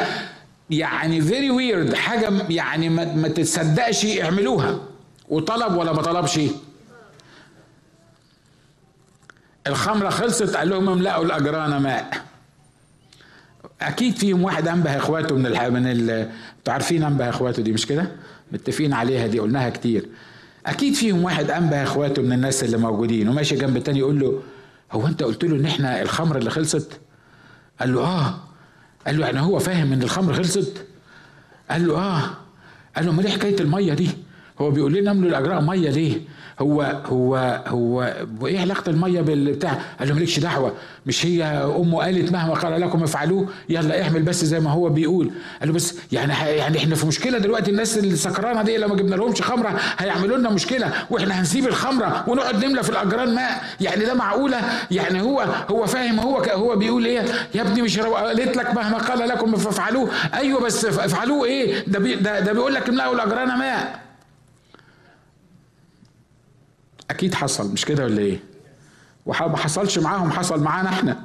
يعني 0.70 1.22
فيري 1.22 1.50
ويرد 1.52 1.94
حاجة 1.94 2.30
يعني 2.50 2.90
ما 2.90 3.28
تتصدقش 3.28 4.06
اعملوها. 4.06 4.80
وطلب 5.30 5.78
ولا 5.78 5.94
ما 5.94 6.02
طلبش؟ 6.02 6.40
الخمرة 9.68 10.10
خلصت 10.10 10.56
قال 10.56 10.70
لهم 10.70 10.90
املأوا 10.90 11.26
الأجران 11.26 11.78
ماء 11.78 12.26
أكيد 13.82 14.18
فيهم 14.18 14.44
واحد 14.44 14.68
أنبه 14.68 14.98
إخواته 14.98 15.36
من 15.36 15.46
الح... 15.46 15.64
من 15.64 15.88
ال... 15.88 16.10
أنتوا 16.58 16.74
عارفين 16.74 17.04
أنبه 17.04 17.30
إخواته 17.30 17.64
دي 17.64 17.72
مش 17.72 17.86
كده؟ 17.86 18.12
متفقين 18.52 18.94
عليها 18.94 19.28
دي 19.28 19.40
قلناها 19.40 19.70
كتير 19.70 20.10
أكيد 20.66 20.94
فيهم 20.94 21.24
واحد 21.24 21.52
أنبه 21.52 21.84
إخواته 21.84 22.22
من 22.22 22.34
الناس 22.34 22.64
اللي 22.64 22.78
موجودين 22.78 23.30
وماشي 23.30 23.56
جنب 23.56 23.78
التاني 23.78 24.00
يقول 24.00 24.20
له 24.20 24.42
هو 24.92 25.08
أنت 25.08 25.24
قلت 25.24 25.44
له 25.44 25.56
إن 25.56 25.66
إحنا 25.66 26.02
الخمر 26.02 26.38
اللي 26.38 26.50
خلصت؟ 26.50 27.00
قال 27.80 27.94
له 27.94 28.02
آه 28.02 28.40
قال 29.08 29.20
له 29.20 29.26
يعني 29.26 29.40
هو 29.40 29.60
فاهم 29.60 29.94
إن 29.94 30.04
الخمر 30.04 30.34
خلصت؟ 30.34 30.86
قال 31.72 31.88
له 31.88 31.98
آه 31.98 32.22
قال 32.96 33.06
له 33.06 33.12
أمال 33.12 33.26
إيه 33.26 33.34
حكاية 33.34 33.60
المية 33.60 33.94
دي؟ 33.94 34.10
هو 34.62 34.72
بيقول 34.72 34.94
لنا 34.94 35.12
املوا 35.12 35.30
الأجراء 35.30 35.62
مية 35.62 35.90
ليه؟ 35.90 36.22
هو 36.60 36.82
هو 37.06 37.62
هو 37.68 38.14
وإيه 38.42 38.60
علاقة 38.60 38.90
المية 38.90 39.22
بالبتاع؟ 39.22 39.78
قال 40.00 40.08
له 40.10 40.16
مالكش 40.16 40.40
دعوة 40.40 40.74
مش 41.06 41.26
هي 41.26 41.44
أمه 41.78 42.02
قالت 42.04 42.32
مهما 42.32 42.54
قال 42.54 42.82
لكم 42.82 43.04
افعلوه 43.04 43.48
يلا 43.70 44.04
اعمل 44.04 44.22
بس 44.24 44.46
زي 44.46 44.60
ما 44.60 44.72
هو 44.72 44.90
بيقول. 44.90 45.32
قال 45.60 45.70
له 45.70 45.76
بس 45.76 45.96
يعني 46.12 46.34
يعني 46.58 46.78
إحنا 46.78 46.96
في 46.96 47.08
مشكلة 47.08 47.38
دلوقتي 47.38 47.72
الناس 47.72 47.98
اللي 47.98 48.16
سكرانه 48.16 48.62
دي 48.62 48.78
لو 48.78 48.88
ما 48.88 48.96
جبنا 48.96 49.16
لهمش 49.16 49.42
خمرة 49.42 49.80
هيعملوا 49.98 50.38
لنا 50.38 50.50
مشكلة 50.50 50.92
وإحنا 51.10 51.40
هنسيب 51.40 51.68
الخمرة 51.68 52.24
ونقعد 52.28 52.66
نملى 52.66 52.84
في 52.84 52.90
الأجران 52.90 53.36
ماء. 53.36 53.64
يعني 53.82 54.06
ده 54.06 54.14
معقولة؟ 54.14 54.62
يعني 54.92 55.22
هو 55.22 55.46
هو 55.70 55.86
فاهم 55.86 56.20
هو 56.20 56.38
هو 56.38 56.76
بيقول 56.76 57.06
إيه؟ 57.06 57.26
يا 57.56 57.62
ابني 57.62 57.82
مش 57.82 58.00
قالت 58.00 58.58
لك 58.58 58.76
مهما 58.76 58.98
قال 58.98 59.20
لكم 59.30 59.56
فافعلوه 59.56 60.10
أيوه 60.34 60.62
بس 60.62 60.86
افعلوه 60.86 61.46
إيه؟ 61.46 61.84
ده 61.88 62.00
بي 62.00 62.16
ده, 62.16 62.40
ده 62.40 62.54
بيقول 62.54 62.74
لك 62.74 62.90
املأوا 62.90 63.16
الأجران 63.16 63.48
ماء. 63.60 64.07
أكيد 67.12 67.34
حصل 67.36 67.74
مش 67.74 67.86
كده 67.86 68.04
ولا 68.04 68.20
إيه؟ 68.22 68.40
وما 69.26 69.58
حصلش 69.58 70.00
معاهم 70.00 70.32
حصل 70.32 70.64
معانا 70.64 70.90
إحنا. 70.90 71.24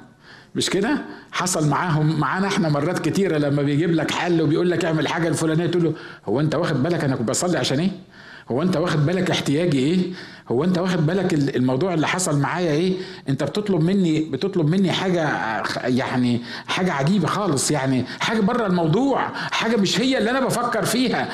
مش 0.55 0.71
كده؟ 0.71 0.99
حصل 1.33 1.69
معاهم 1.69 2.21
معانا 2.21 2.47
إحنا 2.47 2.69
مرات 2.69 2.99
كتيرة 2.99 3.39
لما 3.39 3.63
بيجيب 3.63 3.91
لك 3.91 4.11
حل 4.11 4.43
وبيقول 4.43 4.71
لك 4.71 4.85
اعمل 4.85 5.09
حاجة 5.09 5.29
الفلانية 5.29 5.67
تقول 5.67 5.85
له 5.85 5.93
هو 6.27 6.41
أنت 6.41 6.55
واخد 6.55 6.83
بالك 6.83 7.05
أنا 7.05 7.17
كنت 7.17 7.29
بصلي 7.29 7.59
عشان 7.59 7.79
إيه؟ 7.81 7.91
هو 8.51 8.63
أنت 8.63 8.77
واخد 8.77 9.07
بالك 9.07 9.31
احتياجي 9.31 9.79
إيه؟ 9.79 10.13
هو 10.51 10.65
أنت 10.65 10.79
واخد 10.79 11.07
بالك 11.07 11.35
الموضوع 11.35 11.95
اللي 11.95 12.07
حصل 12.09 12.39
معايا 12.39 12.73
إيه؟ 12.73 12.95
أنت 13.29 13.45
بتطلب 13.45 13.81
مني 13.83 14.21
بتطلب 14.21 14.69
مني 14.69 14.93
حاجة 14.93 15.23
يعني 15.85 16.41
حاجة 16.67 16.93
عجيبة 16.93 17.27
خالص 17.29 17.71
يعني 17.71 18.05
حاجة 18.21 18.41
بره 18.41 18.67
الموضوع 18.67 19.29
حاجة 19.35 19.77
مش 19.77 20.01
هي 20.01 20.19
اللي 20.19 20.31
أنا 20.31 20.41
بفكر 20.41 20.85
فيها. 20.85 21.29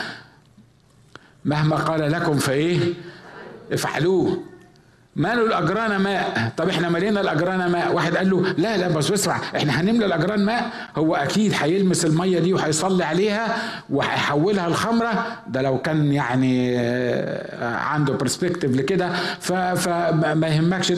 مهما 1.45 1.77
قال 1.77 2.13
لكم 2.13 2.39
فإيه؟ 2.39 2.79
افعلوه. 3.73 4.39
مالوا 5.17 5.47
الأجران 5.47 5.97
ماء؟ 5.97 6.53
طب 6.57 6.69
إحنا 6.69 6.89
ملينا 6.89 7.21
الأجران 7.21 7.71
ماء؟ 7.71 7.93
واحد 7.95 8.17
قال 8.17 8.31
له 8.31 8.55
لا 8.59 8.77
لا 8.77 8.89
بس 8.89 9.11
اسمع 9.11 9.41
إحنا 9.57 9.81
هنملى 9.81 10.07
الأجران 10.07 10.45
ماء؟ 10.45 10.71
هو 10.97 11.15
أكيد 11.17 11.53
هيلمس 11.61 12.05
المية 12.05 12.39
دي 12.39 12.55
وهيصلي 12.55 13.05
عليها 13.05 13.57
وهيحولها 13.91 14.67
الخمره 14.67 15.27
ده 15.49 15.63
لو 15.63 15.79
كان 15.79 16.13
يعني 16.13 16.79
آه، 16.81 17.77
عنده 17.77 18.13
برسبكتيف 18.15 18.77
لكده 18.77 19.13
فما 19.41 20.49
يهمكش. 20.49 20.93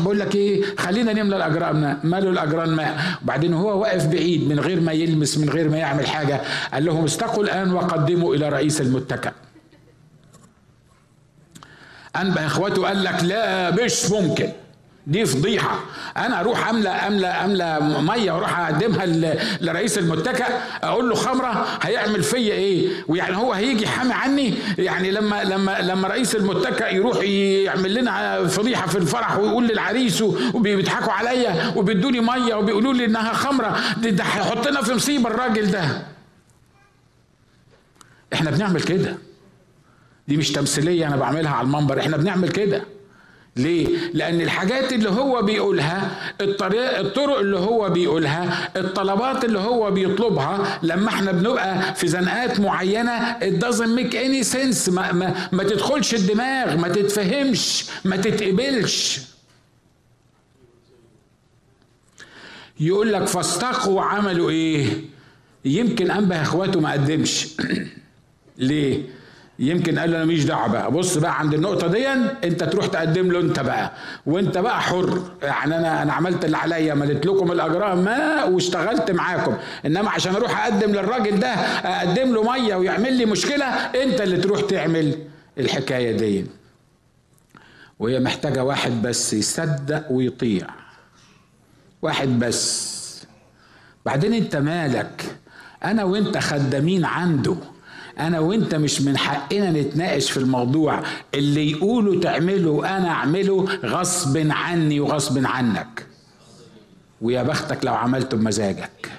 بقول 0.00 0.18
لك 0.20 0.34
إيه؟ 0.34 0.62
خلينا 0.78 1.12
نملى 1.12 1.36
الأجران 1.36 1.96
مالوا 2.04 2.32
الأجران 2.32 2.68
ماء؟ 2.70 2.96
وبعدين 3.22 3.54
هو 3.54 3.80
واقف 3.80 4.06
بعيد 4.06 4.48
من 4.48 4.60
غير 4.60 4.80
ما 4.80 4.92
يلمس 4.92 5.38
من 5.38 5.50
غير 5.50 5.68
ما 5.68 5.76
يعمل 5.76 6.06
حاجة 6.06 6.40
قال 6.72 6.84
لهم 6.84 7.04
استقوا 7.04 7.44
الآن 7.44 7.72
وقدموا 7.72 8.34
إلى 8.34 8.48
رئيس 8.48 8.80
المتكأ. 8.80 9.32
انبه 12.20 12.46
اخواته 12.46 12.86
قال 12.86 13.04
لك 13.04 13.24
لا 13.24 13.70
مش 13.70 14.10
ممكن 14.10 14.48
دي 15.06 15.26
فضيحة 15.26 15.78
أنا 16.16 16.40
أروح 16.40 16.68
أملى 16.68 16.88
أملى 16.88 17.26
أملى 17.26 17.78
مية 18.02 18.32
وأروح 18.32 18.58
أقدمها 18.58 19.06
لرئيس 19.60 19.98
المتكأ 19.98 20.46
أقول 20.82 21.08
له 21.08 21.14
خمرة 21.14 21.66
هيعمل 21.82 22.22
فيا 22.22 22.54
إيه؟ 22.54 22.88
ويعني 23.08 23.36
هو 23.36 23.52
هيجي 23.52 23.86
حامي 23.86 24.12
عني؟ 24.12 24.54
يعني 24.78 25.10
لما 25.10 25.44
لما 25.44 25.80
لما 25.80 26.08
رئيس 26.08 26.36
المتكأ 26.36 26.88
يروح 26.88 27.22
يعمل 27.22 27.94
لنا 27.94 28.44
فضيحة 28.46 28.86
في 28.86 28.98
الفرح 28.98 29.38
ويقول 29.38 29.68
للعريس 29.68 30.22
وبيضحكوا 30.54 31.12
عليا 31.12 31.72
وبيدوني 31.76 32.20
مية 32.20 32.54
وبيقولوا 32.54 32.94
لي 32.94 33.04
إنها 33.04 33.32
خمرة 33.32 33.76
ده 33.96 34.24
هيحطنا 34.24 34.82
في 34.82 34.94
مصيبة 34.94 35.28
الراجل 35.30 35.70
ده. 35.70 36.02
إحنا 38.32 38.50
بنعمل 38.50 38.80
كده. 38.82 39.16
دي 40.28 40.36
مش 40.36 40.52
تمثيلية 40.52 41.06
أنا 41.06 41.16
بعملها 41.16 41.50
على 41.50 41.66
المنبر 41.66 42.00
إحنا 42.00 42.16
بنعمل 42.16 42.48
كده 42.48 42.82
ليه؟ 43.56 43.88
لأن 44.14 44.40
الحاجات 44.40 44.92
اللي 44.92 45.10
هو 45.10 45.42
بيقولها 45.42 46.10
الطريق 46.40 46.98
الطرق 46.98 47.38
اللي 47.38 47.58
هو 47.58 47.90
بيقولها 47.90 48.70
الطلبات 48.76 49.44
اللي 49.44 49.58
هو 49.58 49.90
بيطلبها 49.90 50.80
لما 50.82 51.08
إحنا 51.08 51.32
بنبقى 51.32 51.94
في 51.94 52.08
زنقات 52.08 52.60
معينة 52.60 53.38
it 53.38 53.60
doesn't 53.64 53.98
make 53.98 54.14
any 54.14 54.54
sense 54.54 54.88
ما, 54.88 55.12
ما, 55.12 55.48
ما 55.52 55.62
تدخلش 55.62 56.14
الدماغ 56.14 56.76
ما 56.76 56.88
تتفهمش 56.88 57.84
ما 58.04 58.16
تتقبلش 58.16 59.20
يقول 62.80 63.12
لك 63.12 63.24
فاستقوا 63.24 64.02
عملوا 64.02 64.50
إيه؟ 64.50 64.86
يمكن 65.64 66.10
أنبه 66.10 66.42
اخواته 66.42 66.80
ما 66.80 66.92
قدمش 66.92 67.48
ليه؟ 68.58 69.15
يمكن 69.58 69.98
قال 69.98 70.10
له 70.10 70.16
أنا 70.16 70.24
ماليش 70.24 70.44
دعوة 70.44 70.68
بقى. 70.68 70.90
بص 70.92 71.18
بقى 71.18 71.38
عند 71.38 71.54
النقطة 71.54 71.86
دي 71.86 72.08
أنت 72.44 72.64
تروح 72.64 72.86
تقدم 72.86 73.32
له 73.32 73.40
أنت 73.40 73.60
بقى. 73.60 73.92
وأنت 74.26 74.58
بقى 74.58 74.80
حر. 74.82 75.22
يعني 75.42 75.76
أنا 75.76 76.02
أنا 76.02 76.12
عملت 76.12 76.44
اللي 76.44 76.56
عليا 76.56 76.94
مليت 76.94 77.26
لكم 77.26 77.52
الأجراء 77.52 77.96
ما 77.96 78.44
واشتغلت 78.44 79.10
معاكم. 79.10 79.56
إنما 79.86 80.10
عشان 80.10 80.34
أروح 80.34 80.64
أقدم 80.64 80.90
للراجل 80.90 81.40
ده 81.40 81.48
أقدم 81.48 82.34
له 82.34 82.52
مية 82.52 82.74
ويعمل 82.74 83.12
لي 83.12 83.24
مشكلة 83.24 83.64
أنت 83.66 84.20
اللي 84.20 84.36
تروح 84.36 84.60
تعمل 84.60 85.18
الحكاية 85.58 86.16
دي. 86.16 86.46
وهي 87.98 88.20
محتاجة 88.20 88.64
واحد 88.64 89.02
بس 89.02 89.32
يصدق 89.32 90.12
ويطيع. 90.12 90.66
واحد 92.02 92.38
بس. 92.38 92.96
بعدين 94.06 94.32
أنت 94.34 94.56
مالك؟ 94.56 95.36
أنا 95.84 96.04
وأنت 96.04 96.38
خدامين 96.38 97.04
عنده. 97.04 97.56
أنا 98.18 98.38
وأنت 98.38 98.74
مش 98.74 99.00
من 99.00 99.18
حقنا 99.18 99.70
نتناقش 99.70 100.30
في 100.30 100.36
الموضوع. 100.36 101.02
اللي 101.34 101.70
يقولوا 101.70 102.20
تعمله 102.20 102.96
أنا 102.96 103.08
أعمله 103.08 103.64
غصب 103.84 104.46
عني 104.50 105.00
وغصب 105.00 105.46
عنك. 105.46 106.06
ويا 107.20 107.42
بختك 107.42 107.84
لو 107.84 107.94
عملته 107.94 108.36
بمزاجك. 108.36 109.10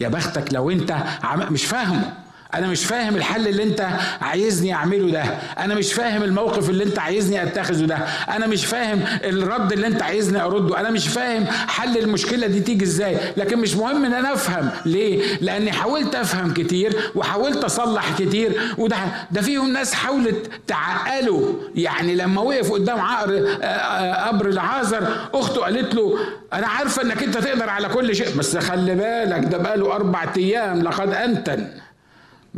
يا 0.00 0.08
بختك 0.08 0.54
لو 0.54 0.70
أنت 0.70 0.96
عم... 1.22 1.52
مش 1.52 1.64
فاهمه. 1.64 2.12
أنا 2.54 2.66
مش 2.66 2.84
فاهم 2.84 3.16
الحل 3.16 3.48
اللي 3.48 3.62
انت 3.62 3.88
عايزني 4.20 4.74
اعمله 4.74 5.10
ده. 5.10 5.22
أنا 5.58 5.74
مش 5.74 5.92
فاهم 5.92 6.22
الموقف 6.22 6.70
اللي 6.70 6.84
انت 6.84 6.98
عايزني 6.98 7.42
اتخذه 7.42 7.84
ده. 7.86 7.96
أنا 8.28 8.46
مش 8.46 8.66
فاهم 8.66 9.02
الرد 9.24 9.72
اللي 9.72 9.86
انت 9.86 10.02
عايزني 10.02 10.42
ارده. 10.42 10.80
أنا 10.80 10.90
مش 10.90 11.08
فاهم 11.08 11.44
حل 11.46 11.98
المشكلة 11.98 12.46
دي 12.46 12.60
تيجي 12.60 12.84
إزاي. 12.84 13.16
لكن 13.36 13.58
مش 13.58 13.76
مهم 13.76 14.04
ان 14.04 14.14
أنا 14.14 14.32
افهم. 14.34 14.70
ليه؟ 14.86 15.22
لاني 15.40 15.72
حاولت 15.72 16.14
افهم 16.14 16.54
كتير 16.54 16.96
وحاولت 17.14 17.64
اصلح 17.64 18.18
كتير. 18.18 18.60
وده 18.78 18.96
ده 19.30 19.40
فيهم 19.42 19.72
ناس 19.72 19.94
حاولت 19.94 20.50
تعقله. 20.66 21.54
يعني 21.74 22.14
لما 22.14 22.42
وقف 22.42 22.72
قدام 22.72 23.00
عقر 23.00 23.46
آه، 23.62 23.64
آه، 23.64 24.28
قبر 24.28 24.48
العازر 24.48 25.08
اخته 25.34 25.60
قالت 25.60 25.94
له 25.94 26.18
أنا 26.52 26.66
عارفة 26.66 27.02
انك 27.02 27.22
انت 27.22 27.38
تقدر 27.38 27.68
على 27.70 27.88
كل 27.88 28.16
شيء. 28.16 28.36
بس 28.38 28.56
خلي 28.56 28.94
بالك 28.94 29.44
ده 29.44 29.58
بقاله 29.58 29.92
أربع 29.94 30.26
أيام 30.36 30.82
لقد 30.82 31.12
انتن. 31.14 31.66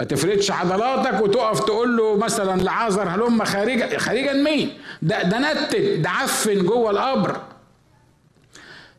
ما 0.01 0.07
تفردش 0.07 0.51
عضلاتك 0.51 1.21
وتقف 1.23 1.61
تقول 1.61 1.97
له 1.97 2.17
مثلا 2.17 2.63
لعازر 2.63 3.09
هلم 3.09 3.45
خارجا 3.45 3.99
خارجا 3.99 4.33
مين؟ 4.33 4.73
ده 5.03 5.23
ده 5.23 5.39
نتن 5.39 6.03
ده 6.03 6.11
عفن 6.11 6.59
جوه 6.67 6.91
القبر. 6.91 7.37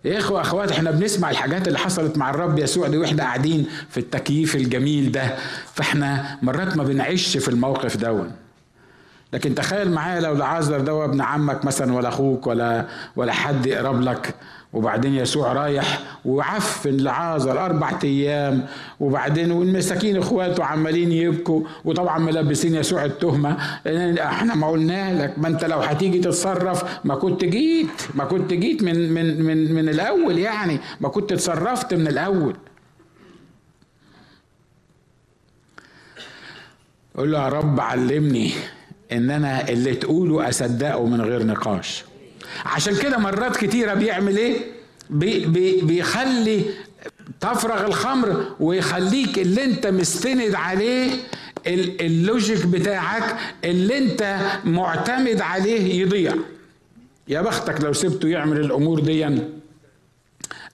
يا 0.05 0.19
إخوة 0.19 0.41
أخوات 0.41 0.71
إحنا 0.71 0.91
بنسمع 0.91 1.29
الحاجات 1.31 1.67
اللي 1.67 1.79
حصلت 1.79 2.17
مع 2.17 2.29
الرب 2.29 2.59
يسوع 2.59 2.87
دي 2.87 2.97
وإحنا 2.97 3.23
قاعدين 3.23 3.67
في 3.89 3.99
التكييف 3.99 4.55
الجميل 4.55 5.11
ده. 5.11 5.35
فإحنا 5.73 6.37
مرات 6.41 6.77
ما 6.77 6.83
بنعيش 6.83 7.37
في 7.37 7.47
الموقف 7.47 7.97
دون 7.97 8.31
لكن 9.33 9.55
تخيل 9.55 9.91
معايا 9.91 10.21
لو 10.21 10.33
لعازر 10.33 10.79
ده 10.79 11.05
ابن 11.05 11.21
عمك 11.21 11.65
مثلا 11.65 11.93
ولا 11.93 12.09
أخوك 12.09 12.47
ولا 12.47 12.85
ولا 13.15 13.33
حد 13.33 13.65
يقرب 13.65 14.01
لك. 14.01 14.35
وبعدين 14.73 15.15
يسوع 15.15 15.53
رايح 15.53 15.99
وعفن 16.25 16.97
لعازر 16.97 17.65
أربع 17.65 17.99
أيام. 18.03 18.65
وبعدين 18.99 19.51
والمساكين 19.51 20.17
إخواته 20.17 20.63
عمالين 20.63 21.11
يبكوا 21.11 21.63
وطبعا 21.85 22.19
ملبسين 22.19 22.75
يسوع 22.75 23.05
التهمة. 23.05 23.57
إحنا 24.19 24.55
ما 24.55 24.67
قلنا 24.67 25.23
لك 25.23 25.39
ما 25.39 25.47
أنت 25.47 25.65
لو 25.65 25.79
هتيجي 25.79 26.19
تتصرف 26.19 27.05
ما 27.05 27.15
كنت 27.15 27.45
جيت 27.45 28.01
ما 28.15 28.25
كنت 28.25 28.53
جيت 28.53 28.83
من 28.83 29.13
من 29.13 29.43
من 29.43 29.73
من 29.73 29.89
الأول 29.89 30.37
يعني. 30.37 30.79
ما 31.01 31.09
كنت 31.09 31.31
اتصرفت 31.31 31.93
من 31.93 32.07
الأول. 32.07 32.55
قول 37.17 37.31
له 37.31 37.43
يا 37.43 37.49
رب 37.49 37.79
علمني 37.79 38.51
إن 39.11 39.31
أنا 39.31 39.69
اللي 39.69 39.95
تقوله 39.95 40.49
أصدقه 40.49 41.05
من 41.05 41.21
غير 41.21 41.43
نقاش. 41.43 42.10
عشان 42.65 42.95
كده 42.95 43.17
مرات 43.17 43.57
كتيرة 43.57 43.93
بيعمل 43.93 44.37
إيه؟ 44.37 44.57
بي 45.09 45.45
بي 45.45 45.81
بيخلي 45.81 46.63
تفرغ 47.41 47.85
الخمر 47.85 48.45
ويخليك 48.59 49.39
اللي 49.39 49.63
أنت 49.63 49.87
مستند 49.87 50.55
عليه 50.55 51.11
ال 51.67 51.84
logic 51.84 52.65
بتاعك 52.65 53.35
اللي 53.63 53.97
أنت 53.97 54.37
معتمد 54.65 55.41
عليه 55.41 56.01
يضيع. 56.01 56.35
يا 57.27 57.41
بختك 57.41 57.81
لو 57.81 57.93
سبته 57.93 58.27
يعمل 58.27 58.59
الأمور 58.59 58.99
دي 58.99 59.25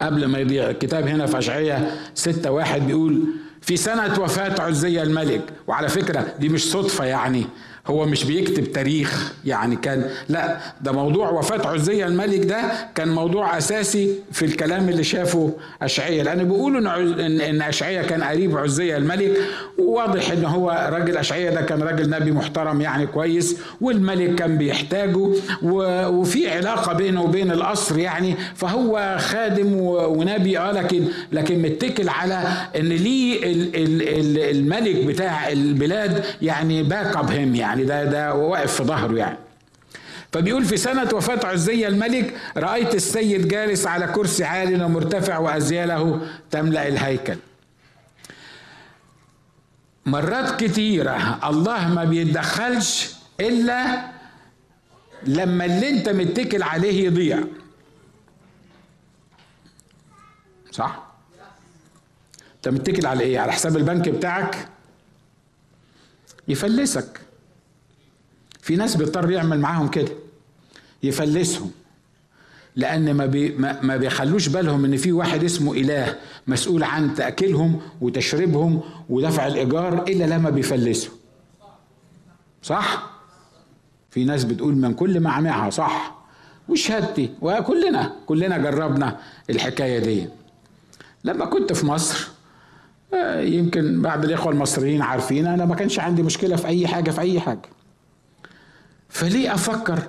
قبل 0.01 0.25
ما 0.25 0.39
يضيع. 0.39 0.69
الكتاب 0.69 1.07
هنا 1.07 1.25
في 1.25 1.37
اشعياء 1.37 1.97
ستة 2.15 2.51
واحد 2.51 2.87
بيقول 2.87 3.23
في 3.61 3.77
سنة 3.77 4.19
وفاة 4.19 4.61
عزيا 4.62 5.03
الملك. 5.03 5.41
وعلى 5.67 5.89
فكرة 5.89 6.33
دي 6.39 6.49
مش 6.49 6.71
صدفة 6.71 7.05
يعني. 7.05 7.45
هو 7.88 8.06
مش 8.06 8.23
بيكتب 8.23 8.71
تاريخ 8.71 9.34
يعني 9.45 9.76
كان 9.76 10.10
لا 10.30 10.58
ده 10.82 10.91
موضوع 10.91 11.30
وفاة 11.30 11.67
عزية 11.67 12.06
الملك 12.08 12.45
ده 12.45 12.62
كان 12.95 13.08
موضوع 13.10 13.58
أساسي 13.58 14.15
في 14.32 14.45
الكلام 14.45 14.89
اللي 14.89 15.04
شافه 15.04 15.54
أشعية. 15.82 16.23
لأن 16.23 16.43
بيقولوا 16.43 16.80
إن 17.26 17.41
إن 17.41 17.62
أشعية 17.62 18.02
كان 18.02 18.23
قريب 18.23 18.58
عزية 18.58 18.97
الملك 18.97 19.38
وواضح 19.80 20.32
إن 20.32 20.45
هو 20.45 20.89
راجل 20.91 21.17
أشعية 21.17 21.50
ده 21.50 21.62
كان 21.62 21.82
راجل 21.84 22.10
نبي 22.10 22.32
محترم 22.32 22.82
يعني 22.82 23.08
كويس 23.08 23.58
والملك 23.82 24.36
كان 24.36 24.58
بيحتاجه 24.58 25.30
وفي 25.63 26.50
علاقة 26.50 26.93
بينه 26.93 27.21
وبين 27.23 27.52
القصر 27.52 27.97
يعني 28.00 28.36
فهو 28.56 29.17
خادم 29.19 29.73
ونبي 29.82 30.60
آه 30.60 30.71
لكن 30.71 31.04
لكن 31.32 31.62
متكل 31.62 32.10
على 32.10 32.43
إن 32.76 32.89
ليه 32.89 33.39
الملك 34.52 35.06
بتاع 35.06 35.52
البلاد 35.52 36.23
يعني 36.41 36.84
back 36.84 37.15
up 37.17 37.32
him 37.32 37.56
يعني. 37.56 37.76
يعني 37.77 37.85
ده 37.85 38.03
ده 38.11 38.33
واقف 38.33 38.75
في 38.75 38.83
ظهره 38.83 39.17
يعني. 39.17 39.37
فبيقول 40.33 40.65
في 40.65 40.77
سنة 40.77 41.09
وفاة 41.13 41.47
عزيا 41.47 41.88
الملك 41.87 42.37
رأيت 42.57 42.95
السيد 42.95 43.47
جالس 43.47 43.87
على 43.87 44.07
كرسي 44.07 44.43
عال 44.43 44.83
ومرتفع 44.83 45.37
وأذياله 45.38 46.27
تملأ 46.51 46.87
الهيكل. 46.87 47.37
مرات 50.05 50.63
كتيرة 50.63 51.39
الله 51.49 51.87
ما 51.87 52.03
بيتدخلش 52.03 53.11
إلا 53.39 54.01
لما 55.23 55.65
اللي 55.65 55.89
أنت 55.89 56.09
متكل 56.09 56.63
عليه 56.63 57.05
يضيع. 57.05 57.43
صح؟ 60.71 61.03
أنت 62.55 62.67
متكل 62.67 63.05
على 63.05 63.23
إيه؟ 63.23 63.39
على 63.39 63.51
حساب 63.51 63.77
البنك 63.77 64.09
بتاعك؟ 64.09 64.67
يفلسك. 66.47 67.21
في 68.67 68.75
ناس 68.75 68.95
بيضطر 68.95 69.32
يعمل 69.32 69.60
معاهم 69.60 69.88
كده 69.88 70.12
يفلسهم 71.03 71.71
لأن 72.75 73.13
ما, 73.13 73.25
بي 73.25 73.49
ما 73.82 73.97
بيخلوش 73.97 74.47
بالهم 74.47 74.86
إن 74.86 74.97
في 74.97 75.12
واحد 75.12 75.43
اسمه 75.43 75.73
إله 75.73 76.15
مسؤول 76.47 76.84
عن 76.84 77.13
تاكيلهم 77.13 77.80
وتشريبهم 78.01 78.82
ودفع 79.10 79.47
الإيجار 79.47 80.03
إلا 80.08 80.23
لما 80.23 80.49
بيفلسوا 80.49 81.13
صح؟ 82.63 83.10
في 84.12 84.23
ناس 84.23 84.43
بتقول 84.43 84.75
من 84.75 84.93
كل 84.93 85.19
معمعها 85.19 85.69
صح. 85.69 86.17
وشهادتي 86.69 87.30
وكلنا 87.41 88.12
كلنا 88.25 88.58
جربنا 88.58 89.19
الحكاية 89.49 89.99
دي. 89.99 90.27
لما 91.23 91.45
كنت 91.45 91.73
في 91.73 91.86
مصر 91.86 92.27
آه، 93.13 93.41
يمكن 93.41 94.01
بعض 94.01 94.25
الإخوة 94.25 94.51
المصريين 94.51 95.01
عارفين 95.01 95.47
أنا 95.47 95.65
ما 95.65 95.75
كانش 95.75 95.99
عندي 95.99 96.23
مشكلة 96.23 96.56
في 96.56 96.67
أي 96.67 96.88
حاجة 96.88 97.12
في 97.12 97.21
أي 97.21 97.39
حاجة. 97.39 97.76
فليه 99.10 99.54
أفكر 99.54 100.00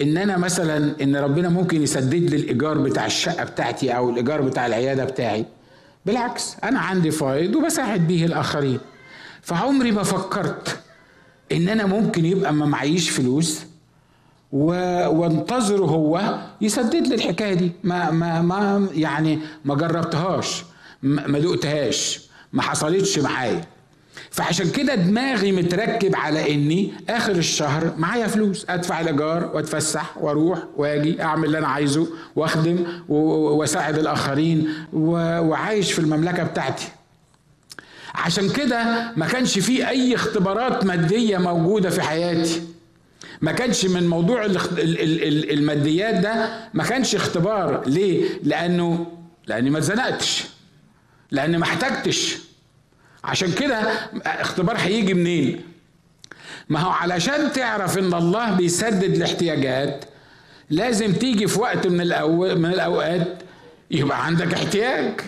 إن 0.00 0.16
أنا 0.16 0.36
مثلا 0.38 1.02
إن 1.02 1.16
ربنا 1.16 1.48
ممكن 1.48 1.82
يسدد 1.82 2.14
لي 2.30 2.36
الإيجار 2.36 2.78
بتاع 2.78 3.06
الشقة 3.06 3.44
بتاعتي 3.44 3.96
أو 3.96 4.10
الإيجار 4.10 4.40
بتاع 4.40 4.66
العيادة 4.66 5.04
بتاعي؟ 5.04 5.46
بالعكس 6.06 6.56
أنا 6.64 6.80
عندي 6.80 7.10
فايض 7.10 7.56
وبساعد 7.56 8.06
بيه 8.06 8.26
الآخرين. 8.26 8.78
فعمري 9.42 9.90
ما 9.92 10.02
فكرت 10.02 10.78
إن 11.52 11.68
أنا 11.68 11.86
ممكن 11.86 12.24
يبقى 12.24 12.52
ما 12.52 12.66
معيش 12.66 13.10
فلوس 13.10 13.60
وانتظره 14.52 15.84
هو 15.84 16.38
يسدد 16.60 17.06
لي 17.06 17.14
الحكاية 17.14 17.54
دي. 17.54 17.72
ما 17.84 18.10
ما 18.10 18.42
ما 18.42 18.88
يعني 18.94 19.38
ما 19.64 19.74
جربتهاش 19.74 20.64
ما 21.02 21.38
دقتهاش 21.38 22.28
ما 22.52 22.62
حصلتش 22.62 23.18
معايا. 23.18 23.64
فعشان 24.30 24.70
كده 24.70 24.94
دماغي 24.94 25.52
متركب 25.52 26.16
على 26.16 26.54
إني 26.54 26.92
آخر 27.08 27.32
الشهر 27.32 27.94
معايا 27.98 28.26
فلوس 28.26 28.66
أدفع 28.68 29.00
الايجار 29.00 29.50
وأتفسح 29.54 30.16
وأروح 30.18 30.58
وأجي 30.76 31.22
أعمل 31.22 31.44
اللي 31.44 31.58
أنا 31.58 31.68
عايزه 31.68 32.06
وأخدم 32.36 32.84
وأساعد 33.08 33.98
الآخرين 33.98 34.68
وعايش 34.92 35.92
في 35.92 35.98
المملكة 35.98 36.42
بتاعتي. 36.42 36.88
عشان 38.14 38.48
كده 38.50 39.12
ما 39.16 39.26
كانش 39.26 39.58
في 39.58 39.88
أي 39.88 40.14
اختبارات 40.14 40.84
مادية 40.84 41.38
موجودة 41.38 41.90
في 41.90 42.02
حياتي. 42.02 42.62
ما 43.40 43.52
كانش 43.52 43.84
من 43.86 44.08
موضوع 44.08 44.44
الماديات 45.50 46.14
ده 46.14 46.48
ما 46.74 46.84
كانش 46.84 47.14
اختبار. 47.14 47.82
ليه؟ 47.86 48.24
لأنه 48.42 49.06
لأني 49.46 49.70
ما 49.70 49.78
اتزنقتش. 49.78 50.44
لأني 51.30 51.58
ما 51.58 51.64
احتجتش. 51.64 52.38
عشان 53.24 53.52
كده 53.52 53.78
اختبار 54.26 54.76
هيجي 54.76 55.14
منين؟ 55.14 55.60
ما 56.68 56.80
هو 56.80 56.90
علشان 56.90 57.52
تعرف 57.52 57.98
إن 57.98 58.14
الله 58.14 58.52
بيسدد 58.54 59.14
الاحتياجات 59.14 60.04
لازم 60.70 61.12
تيجي 61.12 61.46
في 61.46 61.60
وقت 61.60 61.86
من 61.86 62.00
الأو... 62.00 62.54
من 62.54 62.66
الأوقات 62.66 63.42
يبقى 63.90 64.26
عندك 64.26 64.54
احتياج. 64.54 65.20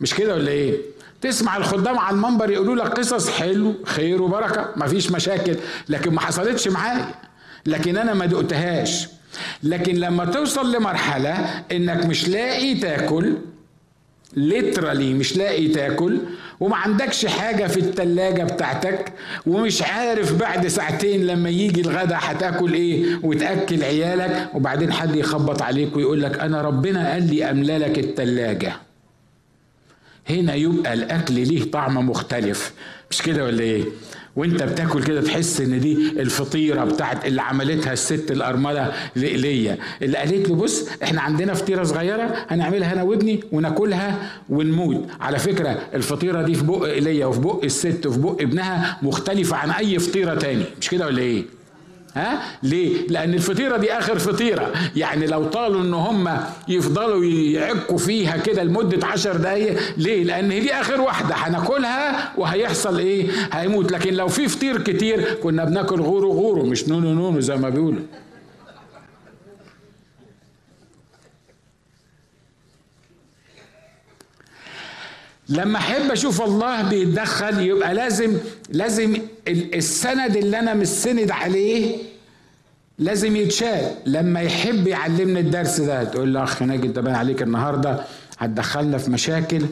مش 0.00 0.14
كده 0.14 0.34
ولا 0.34 0.50
إيه؟ 0.50 0.76
تسمع 1.20 1.56
الخدام 1.56 1.98
على 1.98 2.14
المنبر 2.16 2.50
يقولوا 2.50 2.74
لك 2.84 2.98
قصص 2.98 3.30
حلو 3.30 3.74
خير 3.86 4.22
وبركة 4.22 4.70
مفيش 4.76 5.10
مشاكل. 5.10 5.56
لكن 5.88 6.14
ما 6.14 6.20
حصلتش 6.20 6.68
معايا. 6.68 7.14
لكن 7.66 7.96
أنا 7.96 8.14
ما 8.14 8.26
دقتهاش. 8.26 9.08
لكن 9.62 9.94
لما 9.94 10.24
توصل 10.24 10.76
لمرحلة 10.76 11.64
إنك 11.72 12.06
مش 12.06 12.28
لاقي 12.28 12.74
تاكل 12.74 13.36
ليترالي 14.36 15.14
مش 15.14 15.36
لاقي 15.36 15.68
تاكل 15.68 16.18
وما 16.60 16.76
عندكش 16.76 17.26
حاجة 17.26 17.66
في 17.66 17.80
التلاجة 17.80 18.42
بتاعتك 18.42 19.12
ومش 19.46 19.82
عارف 19.82 20.32
بعد 20.34 20.66
ساعتين 20.66 21.26
لما 21.26 21.48
يجي 21.50 21.80
الغدا 21.80 22.16
هتاكل 22.20 22.72
إيه 22.74 23.20
وتأكل 23.22 23.84
عيالك 23.84 24.50
وبعدين 24.54 24.92
حد 24.92 25.16
يخبط 25.16 25.62
عليك 25.62 25.96
ويقول 25.96 26.22
لك 26.22 26.38
أنا 26.38 26.62
ربنا 26.62 27.12
قال 27.12 27.34
لي 27.34 27.50
أملى 27.50 27.78
لك 27.78 27.98
التلاجة. 27.98 28.72
هنا 30.30 30.54
يبقى 30.54 30.92
الأكل 30.94 31.34
ليه 31.34 31.70
طعم 31.70 32.10
مختلف. 32.10 32.72
مش 33.10 33.22
كده 33.22 33.44
ولا 33.44 33.60
إيه؟ 33.62 33.84
وانت 34.40 34.62
بتاكل 34.62 35.02
كده 35.02 35.20
تحس 35.20 35.60
ان 35.60 35.80
دي 35.80 35.92
الفطيرة 36.20 36.84
بتاعت 36.84 37.26
اللي 37.26 37.42
عملتها 37.42 37.92
الست 37.92 38.30
الأرملة 38.30 38.92
ليا. 39.16 39.78
اللي 40.02 40.18
قالت 40.18 40.48
له 40.48 40.54
بص 40.54 40.88
إحنا 41.02 41.20
عندنا 41.20 41.54
فطيرة 41.54 41.82
صغيرة 41.82 42.34
هنعملها 42.48 42.92
أنا 42.92 43.02
وابني 43.02 43.40
وناكلها 43.52 44.30
ونموت. 44.48 45.06
على 45.20 45.38
فكرة 45.38 45.78
الفطيرة 45.94 46.42
دي 46.42 46.54
في 46.54 46.64
بق 46.64 46.84
ايليا 46.84 47.26
وفي 47.26 47.40
بق 47.40 47.60
الست 47.64 48.06
وفي 48.06 48.18
بق 48.18 48.36
ابنها 48.40 48.98
مختلفة 49.02 49.56
عن 49.56 49.70
أي 49.70 49.98
فطيرة 49.98 50.34
تاني. 50.34 50.64
مش 50.80 50.88
كده 50.88 51.06
ولا 51.06 51.18
إيه؟ 51.22 51.44
ها؟ 52.16 52.42
ليه؟ 52.62 53.06
لأن 53.08 53.34
الفطيرة 53.34 53.76
دي 53.76 53.92
آخر 53.92 54.18
فطيرة. 54.18 54.72
يعني 54.96 55.26
لو 55.26 55.44
طالوا 55.44 55.80
إن 55.82 55.94
هم 55.94 56.38
يفضلوا 56.68 57.24
يعكوا 57.24 57.98
فيها 57.98 58.36
كده 58.36 58.62
لمدة 58.62 59.06
عشر 59.06 59.36
دقايق 59.36 59.78
ليه؟ 59.96 60.24
لأن 60.24 60.48
دي 60.48 60.72
آخر 60.74 61.00
واحدة. 61.00 61.34
هناكلها 61.34 62.32
وهيحصل 62.38 62.98
إيه؟ 62.98 63.26
هيموت. 63.52 63.92
لكن 63.92 64.14
لو 64.14 64.28
في 64.28 64.48
فطير 64.48 64.82
كتير 64.82 65.34
كنا 65.42 65.64
بناكل 65.64 66.00
غورو 66.00 66.32
غورو 66.32 66.62
مش 66.64 66.88
نونو 66.88 67.14
نونو 67.14 67.40
زي 67.40 67.56
ما 67.56 67.68
بيقولوا. 67.68 68.02
لما 75.50 75.78
أحب 75.78 76.10
أشوف 76.10 76.42
الله 76.42 76.82
بيتدخل 76.88 77.60
يبقى 77.60 77.94
لازم 77.94 78.36
لازم 78.70 79.16
السند 79.48 80.36
اللي 80.36 80.58
أنا 80.58 80.74
مستند 80.74 81.30
عليه 81.30 81.96
لازم 82.98 83.36
يتشال. 83.36 83.90
لما 84.06 84.40
يحب 84.40 84.86
يعلمني 84.86 85.40
الدرس 85.40 85.80
ده 85.80 86.04
تقول 86.04 86.34
له 86.34 86.42
أخ 86.42 86.62
ناجي 86.62 86.86
أنت 86.86 86.98
باين 86.98 87.14
عليك 87.16 87.42
النهارده 87.42 88.00
هتدخلنا 88.38 88.98
في 88.98 89.10
مشاكل. 89.10 89.62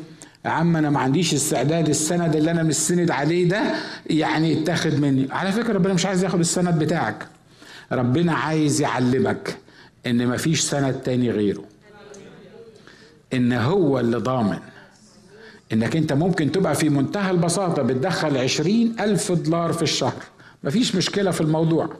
يا 0.44 0.50
عم 0.50 0.76
أنا 0.76 0.90
ما 0.90 1.00
عنديش 1.00 1.34
استعداد 1.34 1.88
السند 1.88 2.36
اللي 2.36 2.50
أنا 2.50 2.62
مستند 2.62 3.10
عليه 3.10 3.48
ده 3.48 3.62
يعني 4.10 4.52
يتاخد 4.52 4.94
مني. 5.00 5.28
على 5.30 5.52
فكرة 5.52 5.72
ربنا 5.72 5.94
مش 5.94 6.06
عايز 6.06 6.24
ياخد 6.24 6.40
السند 6.40 6.78
بتاعك. 6.78 7.26
ربنا 7.92 8.32
عايز 8.32 8.80
يعلمك 8.80 9.56
إن 10.06 10.26
مفيش 10.26 10.60
سند 10.60 10.94
تاني 10.94 11.30
غيره. 11.30 11.64
إن 13.34 13.52
هو 13.52 14.00
اللي 14.00 14.16
ضامن. 14.16 14.58
إنك 15.72 15.96
أنت 15.96 16.12
ممكن 16.12 16.52
تبقى 16.52 16.74
في 16.74 16.88
منتهى 16.88 17.31
البساطة 17.31 17.83
بتدخل 17.83 18.37
عشرين 18.37 18.96
ألف 19.00 19.33
دولار 19.33 19.72
في 19.72 19.83
الشهر. 19.83 20.22
مفيش 20.64 20.94
مشكلة 20.94 21.31
في 21.31 21.40
الموضوع. 21.40 21.96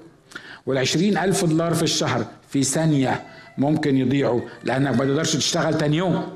والعشرين 0.67 1.19
ألف 1.19 1.45
دولار 1.45 1.75
في 1.75 1.83
الشهر 1.83 2.27
في 2.51 2.63
ثانية 2.63 3.27
ممكن 3.59 3.97
يضيعوا 3.97 4.41
لأنك 4.65 4.97
ما 4.99 5.05
تقدرش 5.05 5.37
تشتغل 5.37 5.79
تاني 5.79 5.97
يوم. 5.97 6.27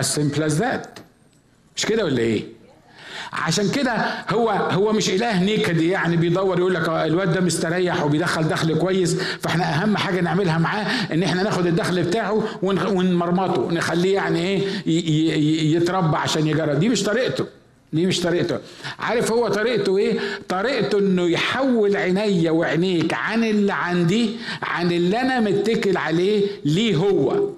As 0.00 0.02
simple 0.02 0.40
as 0.50 0.60
that. 0.60 1.00
مش 1.76 1.86
كده 1.86 2.04
ولا 2.04 2.18
إيه؟ 2.18 2.44
عشان 3.32 3.70
كده 3.70 3.92
هو 4.30 4.50
هو 4.50 4.92
مش 4.92 5.10
إله 5.10 5.42
نكدي 5.42 5.88
يعني 5.88 6.16
بيدور 6.16 6.58
يقول 6.58 6.74
لك 6.74 6.88
الواد 6.88 7.32
ده 7.32 7.40
مستريح 7.40 8.04
وبيدخل 8.04 8.48
دخل 8.48 8.78
كويس 8.78 9.16
فإحنا 9.40 9.64
أهم 9.82 9.96
حاجة 9.96 10.20
نعملها 10.20 10.58
معاه 10.58 10.84
إن 11.12 11.22
إحنا 11.22 11.42
ناخد 11.42 11.66
الدخل 11.66 12.02
بتاعه 12.02 12.42
ونمرمطه 12.62 13.72
نخليه 13.72 14.14
يعني 14.14 14.38
إيه 14.40 14.62
يتربى 15.76 16.16
عشان 16.16 16.46
يجرب. 16.46 16.78
دي 16.80 16.88
مش 16.88 17.02
طريقته 17.02 17.44
دي 17.92 18.06
مش 18.06 18.20
طريقته. 18.20 18.58
عارف 18.98 19.32
هو 19.32 19.48
طريقته 19.48 19.98
إيه؟ 19.98 20.18
طريقته 20.48 20.98
إنه 20.98 21.22
يحول 21.30 21.96
عينيا 21.96 22.50
وعينيك 22.50 23.14
عن 23.14 23.44
اللي 23.44 23.72
عندي 23.72 24.30
عن 24.62 24.92
اللي 24.92 25.20
أنا 25.20 25.40
متكل 25.40 25.96
عليه 25.96 26.46
ليه 26.64 26.96
هو. 26.96 27.48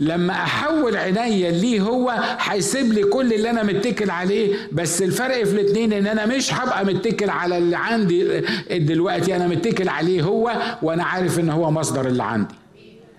لما 0.00 0.32
احول 0.32 0.96
عينيا 0.96 1.50
ليه 1.50 1.80
هو 1.80 2.10
هيسيب 2.40 2.92
لي 2.92 3.02
كل 3.04 3.32
اللي 3.32 3.50
أنا 3.50 3.62
متكل 3.62 4.10
عليه 4.10 4.56
بس 4.72 5.02
الفرق 5.02 5.44
في 5.44 5.52
الاثنين 5.52 5.92
ان 5.92 6.06
أنا 6.06 6.26
مش 6.26 6.54
هبقى 6.54 6.84
متكل 6.84 7.30
على 7.30 7.58
اللي 7.58 7.76
عندي 7.76 8.40
دلوقتي 8.70 9.36
أنا 9.36 9.46
متكل 9.46 9.88
عليه 9.88 10.22
هو 10.22 10.52
وأنا 10.82 11.04
عارف 11.04 11.38
ان 11.38 11.50
هو 11.50 11.70
مصدر 11.70 12.06
اللي 12.06 12.22
عندي. 12.22 12.54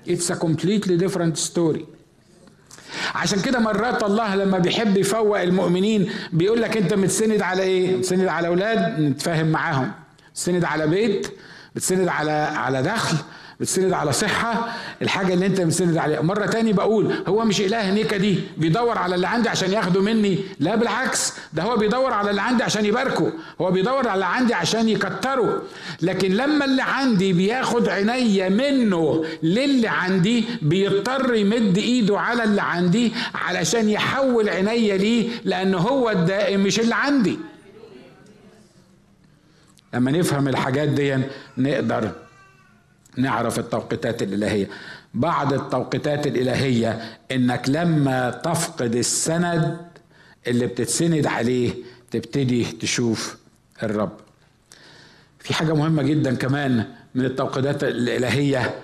It's 0.09 0.29
a 0.31 0.35
completely 0.35 0.97
different 1.05 1.51
story. 1.53 1.79
عشان 3.15 3.41
كده 3.41 3.59
مرات 3.59 4.03
الله 4.03 4.35
لما 4.35 4.57
بيحب 4.59 4.97
يفوق 4.97 5.39
المؤمنين 5.41 6.09
بيقول 6.33 6.61
لك 6.61 6.77
انت 6.77 6.93
متسند 6.93 7.41
على 7.41 7.61
إيه؟ 7.63 7.95
متسند 7.97 8.27
على 8.27 8.47
أولاد 8.47 8.99
نتفاهم 8.99 9.47
معاهم. 9.47 9.91
متسند 10.31 10.63
على 10.63 10.87
بيت 10.87 11.27
بتسند 11.75 12.07
على 12.07 12.31
على 12.31 12.83
دخل 12.83 13.17
بتسند 13.59 13.93
على 13.93 14.13
صحة 14.13 14.73
الحاجة 15.01 15.33
اللي 15.33 15.45
انت 15.45 15.61
بتسند 15.61 15.97
عليها. 15.97 16.21
مرة 16.21 16.45
تاني 16.45 16.73
بقول 16.73 17.13
هو 17.27 17.45
مش 17.45 17.61
إله 17.61 17.91
نيكا 17.91 18.17
دي 18.17 18.39
بيدور 18.57 18.97
على 18.97 19.15
اللي 19.15 19.27
عندي 19.27 19.49
عشان 19.49 19.71
ياخده 19.71 20.01
مني. 20.01 20.39
لا 20.59 20.75
بالعكس 20.75 21.33
ده 21.53 21.63
هو 21.63 21.77
بيدور 21.77 22.13
على 22.13 22.29
اللي 22.29 22.41
عندي 22.41 22.63
عشان 22.63 22.85
يباركه. 22.85 23.33
هو 23.61 23.71
بيدور 23.71 24.07
على 24.07 24.13
اللي 24.13 24.25
عندي 24.25 24.53
عشان 24.53 24.89
يكتره. 24.89 25.61
لكن 26.01 26.31
لما 26.31 26.65
اللي 26.65 26.81
عندي 26.81 27.33
بياخد 27.33 27.89
عينيا 27.89 28.49
منه 28.49 29.25
للي 29.43 29.87
عندي 29.87 30.45
بيضطر 30.61 31.35
يمد 31.35 31.77
إيده 31.77 32.19
على 32.19 32.43
اللي 32.43 32.61
عندي 32.61 33.13
علشان 33.35 33.89
يحول 33.89 34.49
عينيا 34.49 34.97
ليه؟ 34.97 35.29
لأن 35.45 35.75
هو 35.75 36.09
الدائم 36.09 36.59
مش 36.63 36.79
اللي 36.79 36.95
عندي. 36.95 37.39
لما 39.93 40.11
نفهم 40.11 40.47
الحاجات 40.47 40.89
دي 40.89 41.17
نقدر 41.57 42.11
نعرف 43.17 43.59
التوقيتات 43.59 44.23
الإلهية. 44.23 44.69
بعض 45.13 45.53
التوقيتات 45.53 46.27
الإلهية 46.27 47.17
إنك 47.31 47.69
لما 47.69 48.29
تفقد 48.29 48.95
السند 48.95 49.77
اللي 50.47 50.67
بتتسند 50.67 51.27
عليه 51.27 51.73
تبتدي 52.11 52.63
تشوف 52.63 53.37
الرب. 53.83 54.11
في 55.39 55.53
حاجة 55.53 55.73
مهمة 55.73 56.03
جدا 56.03 56.35
كمان 56.35 56.85
من 57.15 57.25
التوقيتات 57.25 57.83
الإلهية. 57.83 58.75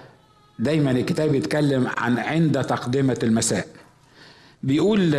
دايما 0.60 0.92
الكتاب 0.92 1.36
يتكلم 1.36 1.88
عن 1.98 2.18
عند 2.20 2.64
تقدمة 2.64 3.20
المساء. 3.24 3.68
بيقول 4.64 5.16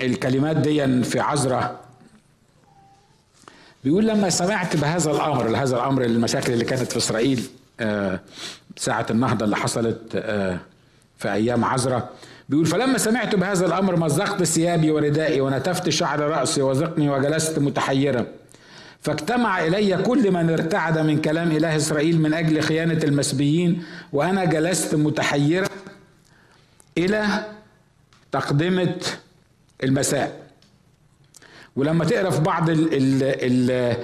الكلمات 0.00 0.56
دي 0.56 1.02
في 1.02 1.20
عذراء. 1.20 1.80
بيقول 3.84 4.06
لما 4.06 4.30
سمعت 4.30 4.76
بهذا 4.76 5.10
الأمر 5.10 5.56
هذا 5.56 5.76
الأمر 5.76 6.04
المشاكل 6.04 6.52
اللي 6.52 6.64
كانت 6.64 6.92
في 6.92 6.96
إسرائيل. 6.96 7.38
آه، 7.38 7.65
ساعة 8.76 9.06
النهضة 9.10 9.44
اللي 9.44 9.56
حصلت 9.56 10.00
آه، 10.14 10.58
في 11.18 11.32
أيام 11.32 11.64
عزرة. 11.64 12.10
بيقول 12.48 12.66
فلما 12.66 12.98
سمعت 12.98 13.34
بهذا 13.34 13.66
الأمر 13.66 13.96
مزقت 13.96 14.42
ثيابي 14.42 14.90
وردائي 14.90 15.40
ونتفت 15.40 15.88
شعر 15.88 16.20
رأسي 16.20 16.62
وزقني 16.62 17.08
وجلست 17.08 17.58
متحيرا 17.58 18.26
فاجتمع 19.00 19.64
إلي 19.66 20.02
كل 20.02 20.30
من 20.32 20.50
ارتعد 20.50 20.98
من 20.98 21.20
كلام 21.20 21.50
إله 21.52 21.76
إسرائيل 21.76 22.20
من 22.20 22.34
أجل 22.34 22.60
خيانة 22.60 23.00
المسبيين 23.04 23.82
وأنا 24.12 24.44
جلست 24.44 24.94
متحيرا 24.94 25.68
إلى 26.98 27.26
تقدمة 28.32 28.96
المساء. 29.84 30.46
ولما 31.76 32.04
تقرأ 32.04 32.30
في 32.30 32.40
بعض 32.40 32.70
ال 32.70 32.94
ال 32.94 33.22
ال 33.22 33.96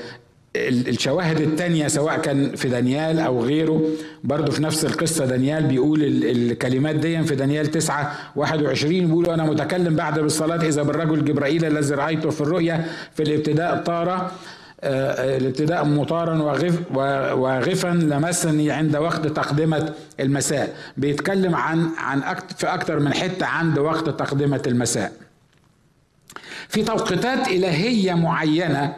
الشواهد 0.56 1.40
التانية 1.40 1.88
سواء 1.88 2.18
كان 2.18 2.56
في 2.56 2.68
دانيال 2.68 3.20
أو 3.20 3.44
غيره 3.44 3.82
برضه 4.24 4.52
في 4.52 4.62
نفس 4.62 4.84
القصة 4.84 5.26
دانيال 5.26 5.62
بيقول 5.62 6.02
الكلمات 6.04 6.94
دي 6.96 7.22
في 7.22 7.34
دانيال 7.34 7.66
9 7.66 8.12
21 8.36 9.06
بيقول 9.06 9.30
أنا 9.30 9.44
متكلم 9.44 9.96
بعد 9.96 10.20
بالصلاة 10.20 10.66
إذا 10.66 10.82
بالرجل 10.82 11.24
جبرائيل 11.24 11.64
الذي 11.64 11.94
رأيته 11.94 12.30
في 12.30 12.40
الرؤيا 12.40 12.86
في 13.14 13.22
الابتداء 13.22 13.76
طار 13.82 14.30
آه، 14.84 15.36
الابتداء 15.36 15.84
مطارا 15.84 16.42
وغف 16.42 16.78
وغفا 17.38 17.88
لمسني 17.88 18.70
عند 18.70 18.96
وقت 18.96 19.26
تقدمة 19.26 19.92
المساء. 20.20 20.76
بيتكلم 20.96 21.54
عن 21.54 21.88
عن 21.98 22.22
في 22.56 22.66
أكتر 22.66 23.00
من 23.00 23.14
حتة 23.14 23.46
عند 23.46 23.78
وقت 23.78 24.08
تقدمة 24.08 24.62
المساء. 24.66 25.12
في 26.68 26.82
توقيتات 26.82 27.48
إلهية 27.48 28.14
معينة 28.14 28.94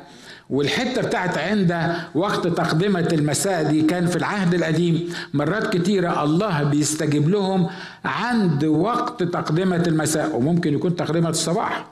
والحتة 0.50 1.02
بتاعت 1.02 1.38
عند 1.38 1.94
وقت 2.14 2.46
تقدمة 2.46 3.08
المساء 3.12 3.62
دي 3.62 3.82
كان 3.82 4.06
في 4.06 4.16
العهد 4.16 4.54
القديم 4.54 5.12
مرات 5.34 5.76
كتيرة 5.76 6.24
الله 6.24 6.62
بيستجيب 6.62 7.28
لهم 7.28 7.66
عند 8.04 8.64
وقت 8.64 9.22
تقدمة 9.22 9.82
المساء 9.86 10.36
وممكن 10.36 10.74
يكون 10.74 10.96
تقدمة 10.96 11.28
الصباح. 11.28 11.86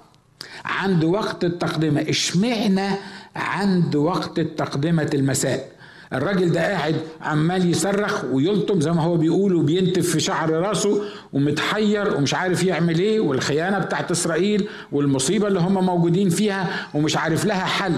عند 0.64 1.04
وقت 1.04 1.44
التقدمة 1.44 2.00
اشمعنا 2.08 2.96
عند 3.36 3.96
وقت 3.96 4.40
تقدمة 4.40 5.10
المساء؟ 5.14 5.68
الراجل 6.12 6.52
ده 6.52 6.60
قاعد 6.60 6.96
عمال 7.20 7.70
يصرخ 7.70 8.24
ويلطم 8.32 8.80
زي 8.80 8.92
ما 8.92 9.02
هو 9.02 9.16
بيقول 9.16 9.54
وبينتف 9.54 10.10
في 10.10 10.20
شعر 10.20 10.50
راسه 10.50 11.02
ومتحير 11.32 12.16
ومش 12.16 12.34
عارف 12.34 12.64
يعمل 12.64 12.98
إيه 12.98 13.20
والخيانة 13.20 13.78
بتاعت 13.78 14.10
إسرائيل 14.10 14.68
والمصيبة 14.92 15.48
اللي 15.48 15.60
هم 15.60 15.86
موجودين 15.86 16.28
فيها 16.28 16.70
ومش 16.94 17.16
عارف 17.16 17.44
لها 17.44 17.64
حل. 17.64 17.92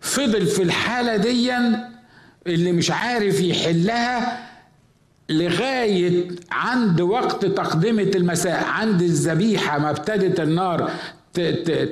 فضل 0.00 0.46
في 0.46 0.62
الحالة 0.62 1.16
دي 1.16 1.52
اللي 2.46 2.72
مش 2.72 2.90
عارف 2.90 3.40
يحلها 3.40 4.46
لغاية 5.28 6.28
عند 6.50 7.00
وقت 7.00 7.44
تقدمة 7.46 8.02
المساء 8.02 8.64
عند 8.64 9.02
الذبيحة 9.02 9.78
ما 9.78 9.90
ابتدت 9.90 10.40
النار 10.40 10.90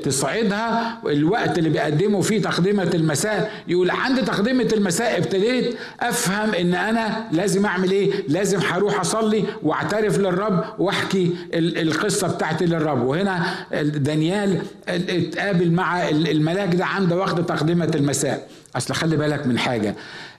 تصعدها 0.04 0.98
الوقت 1.06 1.58
اللي 1.58 1.68
بيقدموا 1.70 2.22
فيه 2.22 2.42
تقدمة 2.42 2.90
المساء 2.94 3.50
يقول 3.68 3.90
عند 3.90 4.24
تقدمة 4.24 4.68
المساء 4.72 5.18
ابتديت 5.18 5.74
أفهم 6.00 6.54
إن 6.54 6.74
أنا 6.74 7.28
لازم 7.32 7.66
أعمل 7.66 7.90
إيه؟ 7.90 8.12
لازم 8.28 8.60
هروح 8.60 9.00
أصلي 9.00 9.44
وأعترف 9.62 10.18
للرب 10.18 10.64
وأحكي 10.78 11.30
القصة 11.54 12.28
بتاعتي 12.28 12.66
للرب. 12.66 13.02
وهنا 13.06 13.54
دانيال 13.82 14.62
اتقابل 14.88 15.70
مع 15.70 16.08
الملاك 16.08 16.74
ده 16.74 16.86
عند 16.86 17.12
وقت 17.12 17.40
تقدمة 17.40 17.90
المساء. 17.94 18.48
أصل 18.76 18.94
خلي 18.94 19.16
بالك 19.16 19.46
من 19.46 19.58
حاجة 19.58 19.94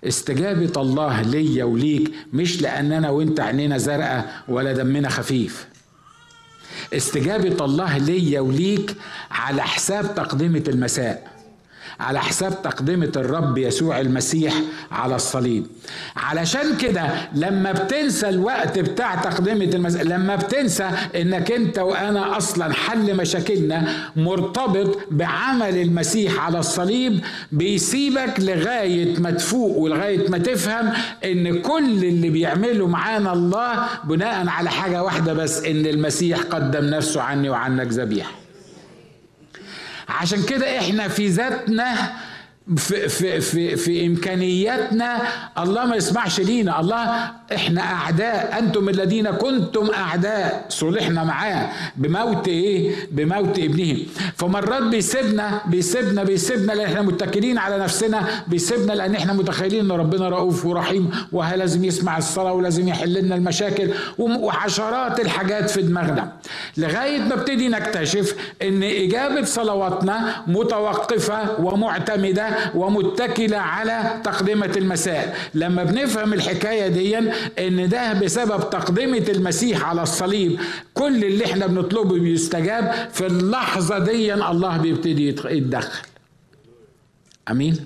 استجابة 0.08 0.82
الله 0.82 1.22
ليا 1.22 1.64
وليك 1.64 2.12
مش 2.34 2.62
لاننا 2.62 3.10
وأنت 3.10 3.40
عينينا 3.40 3.78
زرقاء 3.78 4.34
ولا 4.48 4.74
دمنا 4.74 5.10
خفيف. 5.10 5.68
استجابة 6.94 7.66
الله 7.66 7.98
ليا 7.98 8.40
وليك 8.40 8.96
على 9.32 9.62
حساب 9.62 10.16
تقدمة 10.16 10.64
المساء. 10.68 11.35
على 12.00 12.20
حساب 12.20 12.62
تقدمة 12.62 13.12
الرب 13.16 13.58
يسوع 13.58 14.00
المسيح 14.00 14.54
على 14.92 15.16
الصليب. 15.16 15.68
علشان 16.16 16.78
كده 16.78 17.08
لما 17.36 17.72
بتنسى 17.72 18.30
الوقت 18.30 18.80
بتاع 18.80 19.16
تقدمة 19.16 19.64
المسيح 19.64 20.02
لما 20.02 20.36
بتنسى 20.36 20.90
إنك 21.16 21.52
أنت 21.52 21.80
وأنا 21.80 22.38
أصلا 22.38 22.74
حل 22.74 23.16
مشاكلنا 23.18 23.88
مرتبط 24.16 24.98
بعمل 25.12 25.78
المسيح 25.82 26.46
على 26.46 26.60
الصليب 26.60 27.20
بيسيبك 27.52 28.34
لغاية 28.40 29.20
ما 29.20 29.32
تفوق 29.32 29.78
ولغاية 29.78 30.30
ما 30.30 30.38
تفهم 30.38 30.92
إن 31.26 31.62
كل 31.62 32.04
اللي 32.04 32.30
بيعمله 32.30 32.88
معانا 32.88 33.34
الله 33.34 33.86
بناء 34.04 34.48
على 34.48 34.70
حاجة 34.70 35.04
واحدة 35.04 35.34
بس 35.34 35.64
إن 35.64 35.86
المسيح 35.86 36.40
قدم 36.40 36.86
نفسه 36.86 37.22
عني 37.22 37.50
وعنك 37.50 37.88
ذبيحة. 37.88 38.45
عشان 40.10 40.44
كده 40.44 40.80
إحنا 40.80 41.08
في 41.08 41.28
ذاتنا 41.28 42.14
في, 42.78 43.10
في, 43.10 43.42
في, 43.42 43.76
في 43.76 44.06
إمكانياتنا 44.06 45.22
الله 45.58 45.86
ما 45.86 45.96
يسمعش 45.96 46.40
لينا. 46.40 46.80
الله 46.80 47.32
إحنا 47.56 47.82
أعداء. 47.82 48.60
أنتم 48.60 48.90
الذين 48.90 49.32
كنتم 49.32 49.90
أعداء. 49.94 50.66
صلحنا 50.70 51.24
معاه 51.24 51.70
بموت 51.96 52.48
إيه؟ 52.48 52.96
بموت 53.12 53.60
ابنه. 53.60 53.98
فمرات 54.36 54.84
بيسيبنا 54.84 55.62
بيسيبنا 55.66 56.24
بيسيبنا 56.24 56.72
لأن 56.74 56.86
إحنا 56.86 57.02
متكلين 57.02 57.58
على 57.58 57.78
نفسنا 57.78 58.28
بيسيبنا 58.48 58.94
لأن 58.94 59.16
إحنا 59.16 59.34
متخيلين 59.34 59.80
إن 59.86 59.92
ربنا 59.92 60.30
رؤوف 60.30 60.66
ورحيم 60.66 61.12
ولازم 61.32 61.84
يسمع 61.84 62.18
الصلاة 62.18 62.54
ولازم 62.54 62.88
يحل 62.88 63.14
لنا 63.14 63.36
المشاكل. 63.36 63.90
وحشرات 64.18 65.20
الحاجات 65.20 65.70
في 65.70 65.82
دماغنا. 65.82 66.32
لغاية 66.78 67.20
ما 67.20 67.34
ابتدي 67.34 67.68
نكتشف 67.70 68.36
إن 68.62 68.84
إجابة 68.84 69.44
صلواتنا 69.44 70.36
متوقفة 70.48 71.60
ومعتمدة 71.62 72.55
ومتكلة 72.76 73.58
على 73.58 74.22
تقدمة 74.24 74.72
المساء 74.78 75.38
لما 75.54 75.84
بنفهم 75.84 76.34
الحكاية 76.34 76.88
دي 76.88 77.18
إن 77.68 77.90
ده 77.90 78.14
بسبب 78.14 78.70
تقدمة 78.70 79.26
المسيح 79.30 79.84
على 79.84 80.02
الصليب 80.04 80.60
كل 80.94 81.24
اللي 81.26 81.46
إحنا 81.46 81.68
بنطلبه 81.68 82.20
بيستجاب 82.20 83.10
في 83.14 83.26
اللحظة 83.26 84.00
دي 84.00 84.34
الله 84.34 84.78
بيبتدي 84.78 85.28
يتدخل. 85.28 86.08
آمين؟ 87.52 87.78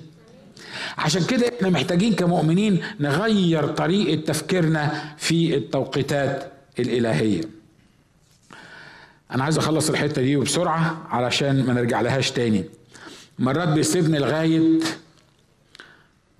عشان 0.98 1.24
كده 1.24 1.48
إحنا 1.56 1.68
محتاجين 1.70 2.14
كمؤمنين 2.14 2.82
نغير 3.00 3.66
طريقة 3.68 4.24
تفكيرنا 4.24 5.04
في 5.18 5.54
التوقيتات 5.56 6.52
الإلهية. 6.78 7.40
أنا 9.34 9.44
عايز 9.44 9.58
أخلص 9.58 9.90
الحتة 9.90 10.22
دي 10.22 10.36
بسرعة 10.36 11.06
علشان 11.10 11.64
ما 11.66 11.72
نرجع 11.72 12.00
لهاش 12.00 12.30
تاني. 12.30 12.64
مرات 13.40 13.68
بيسيبني 13.68 14.18
لغاية 14.18 14.80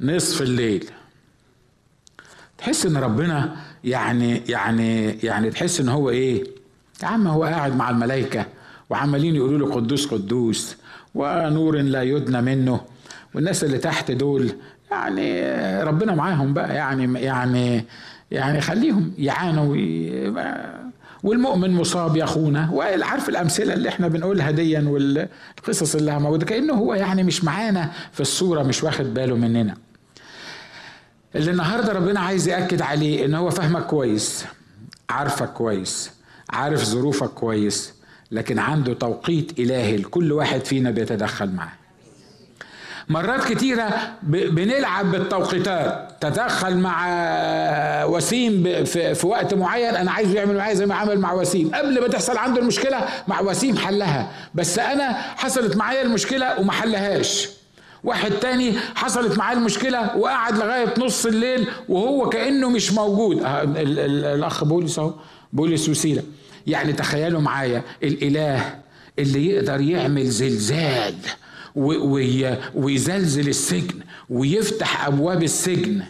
نصف 0.01 0.43
الليل. 0.43 0.91
تحس 2.59 2.87
إن 2.87 2.97
ربنا 2.97 3.57
يعني 3.85 4.43
يعني 4.49 5.11
يعني 5.11 5.51
تحس 5.51 5.81
إن 5.81 5.89
هو 5.89 6.11
إيه؟ 6.11 6.45
يا 7.03 7.07
عم 7.09 7.27
هو 7.27 7.45
قاعد 7.45 7.77
مع 7.77 7.91
الملائكة 7.91 8.47
وعمالين 8.91 9.35
يقولوا 9.37 9.69
له 9.69 9.75
قدوس 9.75 10.07
قدوس 10.07 10.77
ونور 11.15 11.77
لا 11.77 12.03
يدنى 12.03 12.43
منه. 12.43 12.81
والناس 13.35 13.65
اللي 13.65 13.79
تحت 13.79 14.11
دول 14.11 14.53
يعني 14.91 15.43
ربنا 15.83 16.15
معاهم 16.15 16.55
بقى 16.55 16.75
يعني 16.75 17.21
يعني 17.21 17.85
يعني 18.31 18.61
خليهم 18.61 19.13
يعانوا 19.19 19.77
والمؤمن 21.23 21.71
مصاب 21.71 22.17
يا 22.17 22.25
أخونا. 22.25 22.71
وعارف 22.73 23.29
الأمثلة 23.29 23.75
اللي 23.75 23.89
إحنا 23.89 24.09
بنقولها 24.09 24.51
ديا 24.51 24.81
والقصص 24.89 25.95
اللي 25.95 26.19
موجوده 26.21 26.47
كأنه 26.47 26.73
هو 26.75 26.95
يعني 26.95 27.23
مش 27.23 27.45
معانا 27.45 27.91
في 28.13 28.21
الصورة 28.21 28.63
مش 28.63 28.85
واخد 28.85 29.15
باله 29.15 29.37
مننا. 29.37 29.75
اللي 31.35 31.51
النهارده 31.51 31.93
ربنا 31.93 32.21
عايز 32.21 32.49
يأكد 32.49 32.83
عليه 32.83 33.25
إن 33.25 33.35
هو 33.35 33.51
فاهمك 33.51 33.87
كويس 33.87 34.45
عارفك 35.11 35.49
كويس 35.53 36.11
عارف 36.51 36.85
ظروفك 36.85 37.29
كويس 37.29 37.95
لكن 38.31 38.59
عنده 38.59 38.95
توقيت 38.95 39.59
إلهي 39.59 39.97
لكل 39.97 40.33
واحد 40.33 40.65
فينا 40.65 40.91
بيتدخل 40.91 41.51
معاه. 41.51 41.73
مرات 43.09 43.53
كتيرة 43.53 44.13
بنلعب 44.23 45.11
بالتوقيتات. 45.11 46.10
تدخل 46.21 46.77
مع 46.77 47.07
وسيم 48.05 48.85
في 48.85 49.27
وقت 49.27 49.55
معين 49.55 49.97
أنا 49.97 50.11
عايزه 50.11 50.35
يعمل 50.35 50.57
معايا 50.57 50.75
زي 50.75 50.87
ما 50.87 50.95
عمل 50.95 51.19
مع 51.21 51.33
وسيم. 51.33 51.71
قبل 51.75 52.01
ما 52.01 52.09
تحصل 52.09 52.37
عنده 52.39 52.61
المشكلة 52.61 52.99
مع 53.29 53.41
وسيم 53.41 53.77
حلها. 53.77 54.31
بس 54.55 54.79
أنا 54.79 55.13
حصلت 55.13 55.77
معايا 55.77 56.03
المشكلة 56.03 56.61
وما 56.61 56.73
حلهاش. 56.73 57.49
واحد 58.05 58.31
تاني 58.31 58.75
حصلت 58.95 59.39
معاه 59.39 59.55
المشكلة 59.55 60.17
وقعد 60.17 60.59
لغاية 60.59 60.95
نص 60.99 61.27
الليل 61.27 61.69
وهو 61.89 62.29
كأنه 62.29 62.71
مش 62.71 62.93
موجود. 62.93 63.43
آه، 63.43 63.63
الأخ 63.77 64.65
بولس 64.65 64.99
أهو 64.99 65.15
بولس 65.53 65.89
وسيلة. 65.89 66.23
يعني 66.67 66.93
تخيلوا 66.93 67.41
معايا 67.41 67.83
الإله 68.03 68.75
اللي 69.19 69.47
يقدر 69.47 69.81
يعمل 69.81 70.27
زلزال 70.27 71.15
ويزلزل 72.75 73.49
السجن 73.49 73.99
ويفتح 74.31 75.07
أبواب 75.07 75.43
السجن. 75.43 76.03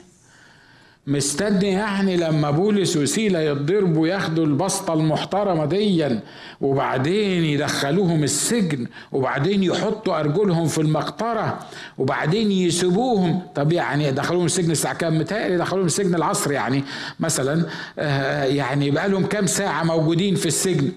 مستني 1.06 1.68
يعني 1.70 2.16
لما 2.16 2.50
بولس 2.50 2.96
وسيلة 2.96 3.38
يتضربوا 3.40 4.08
ياخدوا 4.08 4.46
البسطة 4.46 4.94
المحترمة 4.94 5.64
ديا 5.66 6.20
وبعدين 6.60 7.44
يدخلوهم 7.44 8.22
السجن 8.24 8.86
وبعدين 9.12 9.62
يحطوا 9.62 10.20
أرجلهم 10.20 10.66
في 10.68 10.78
المقطرة 10.80 11.58
وبعدين 11.98 12.52
يسيبوهم. 12.52 13.42
طب 13.54 13.72
يعني 13.72 14.04
يدخلوهم 14.04 14.46
السجن 14.46 14.70
الساعة 14.70 14.94
كام؟ 14.94 15.18
متهيألي 15.18 15.54
يدخلوهم 15.54 15.86
السجن 15.86 16.14
العصر 16.14 16.52
يعني. 16.52 16.84
مثلا 17.20 17.66
آه، 17.98 18.44
يعني 18.44 18.90
بقى 18.90 19.08
لهم 19.08 19.26
كام 19.26 19.46
ساعة 19.46 19.82
موجودين 19.84 20.34
في 20.34 20.46
السجن. 20.46 20.92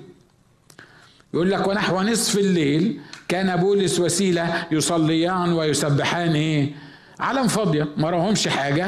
يقول 1.34 1.52
لك 1.52 1.68
ونحو 1.68 2.02
نصف 2.02 2.38
الليل 2.38 3.00
كان 3.28 3.56
بولس 3.56 4.00
وسيلة 4.00 4.66
يصليان 4.72 5.54
ويسبحان 5.54 6.36
إيه؟ 6.36 6.72
علم 7.24 7.48
فاضية 7.48 7.88
ما 7.98 8.10
راهمش 8.10 8.48
حاجة 8.48 8.88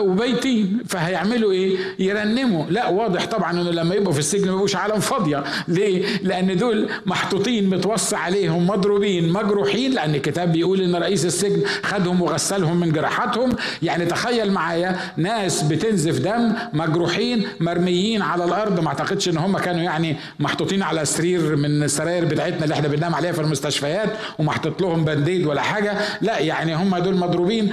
وبيتين. 0.00 0.82
فهيعملوا 0.88 1.52
إيه؟ 1.52 1.76
يرنموا. 1.98 2.64
لا 2.70 2.88
واضح 2.88 3.26
طبعا 3.26 3.52
إنه 3.52 3.70
لما 3.70 3.94
يبقوا 3.94 4.12
في 4.12 4.18
السجن 4.18 4.46
ما 4.46 4.52
يبقوش 4.52 4.76
علم 4.76 5.00
فاضية. 5.00 5.44
ليه؟ 5.68 6.06
لأن 6.22 6.56
دول 6.56 6.88
محطوطين 7.06 7.70
متوصى 7.70 8.16
عليهم 8.16 8.66
مضروبين 8.66 9.32
مجروحين 9.32 9.92
لأن 9.92 10.14
الكتاب 10.14 10.52
بيقول 10.52 10.80
إن 10.80 10.96
رئيس 10.96 11.24
السجن 11.26 11.62
خدهم 11.82 12.22
وغسلهم 12.22 12.80
من 12.80 12.92
جراحاتهم. 12.92 13.56
يعني 13.82 14.04
تخيل 14.06 14.52
معايا 14.52 14.96
ناس 15.16 15.62
بتنزف 15.62 16.18
دم 16.18 16.52
مجروحين 16.72 17.46
مرميين 17.60 18.22
على 18.22 18.44
الأرض. 18.44 18.80
ما 18.80 18.88
أعتقدش 18.88 19.28
إن 19.28 19.36
هم 19.38 19.58
كانوا 19.58 19.82
يعني 19.82 20.16
محطوطين 20.40 20.82
على 20.82 21.04
سرير 21.04 21.56
من 21.56 21.82
السراير 21.82 22.24
بتاعتنا 22.24 22.64
اللي 22.64 22.74
إحنا 22.74 22.88
بننام 22.88 23.14
عليها 23.14 23.32
في 23.32 23.40
المستشفيات 23.40 24.08
ومحطوط 24.38 24.82
لهم 24.82 25.04
بنديد 25.04 25.46
ولا 25.46 25.62
حاجة. 25.62 25.94
لا 26.20 26.38
يعني 26.38 26.74
هم 26.74 26.98
دول 26.98 27.16
مضروبين 27.16 27.47
مضروبين 27.48 27.72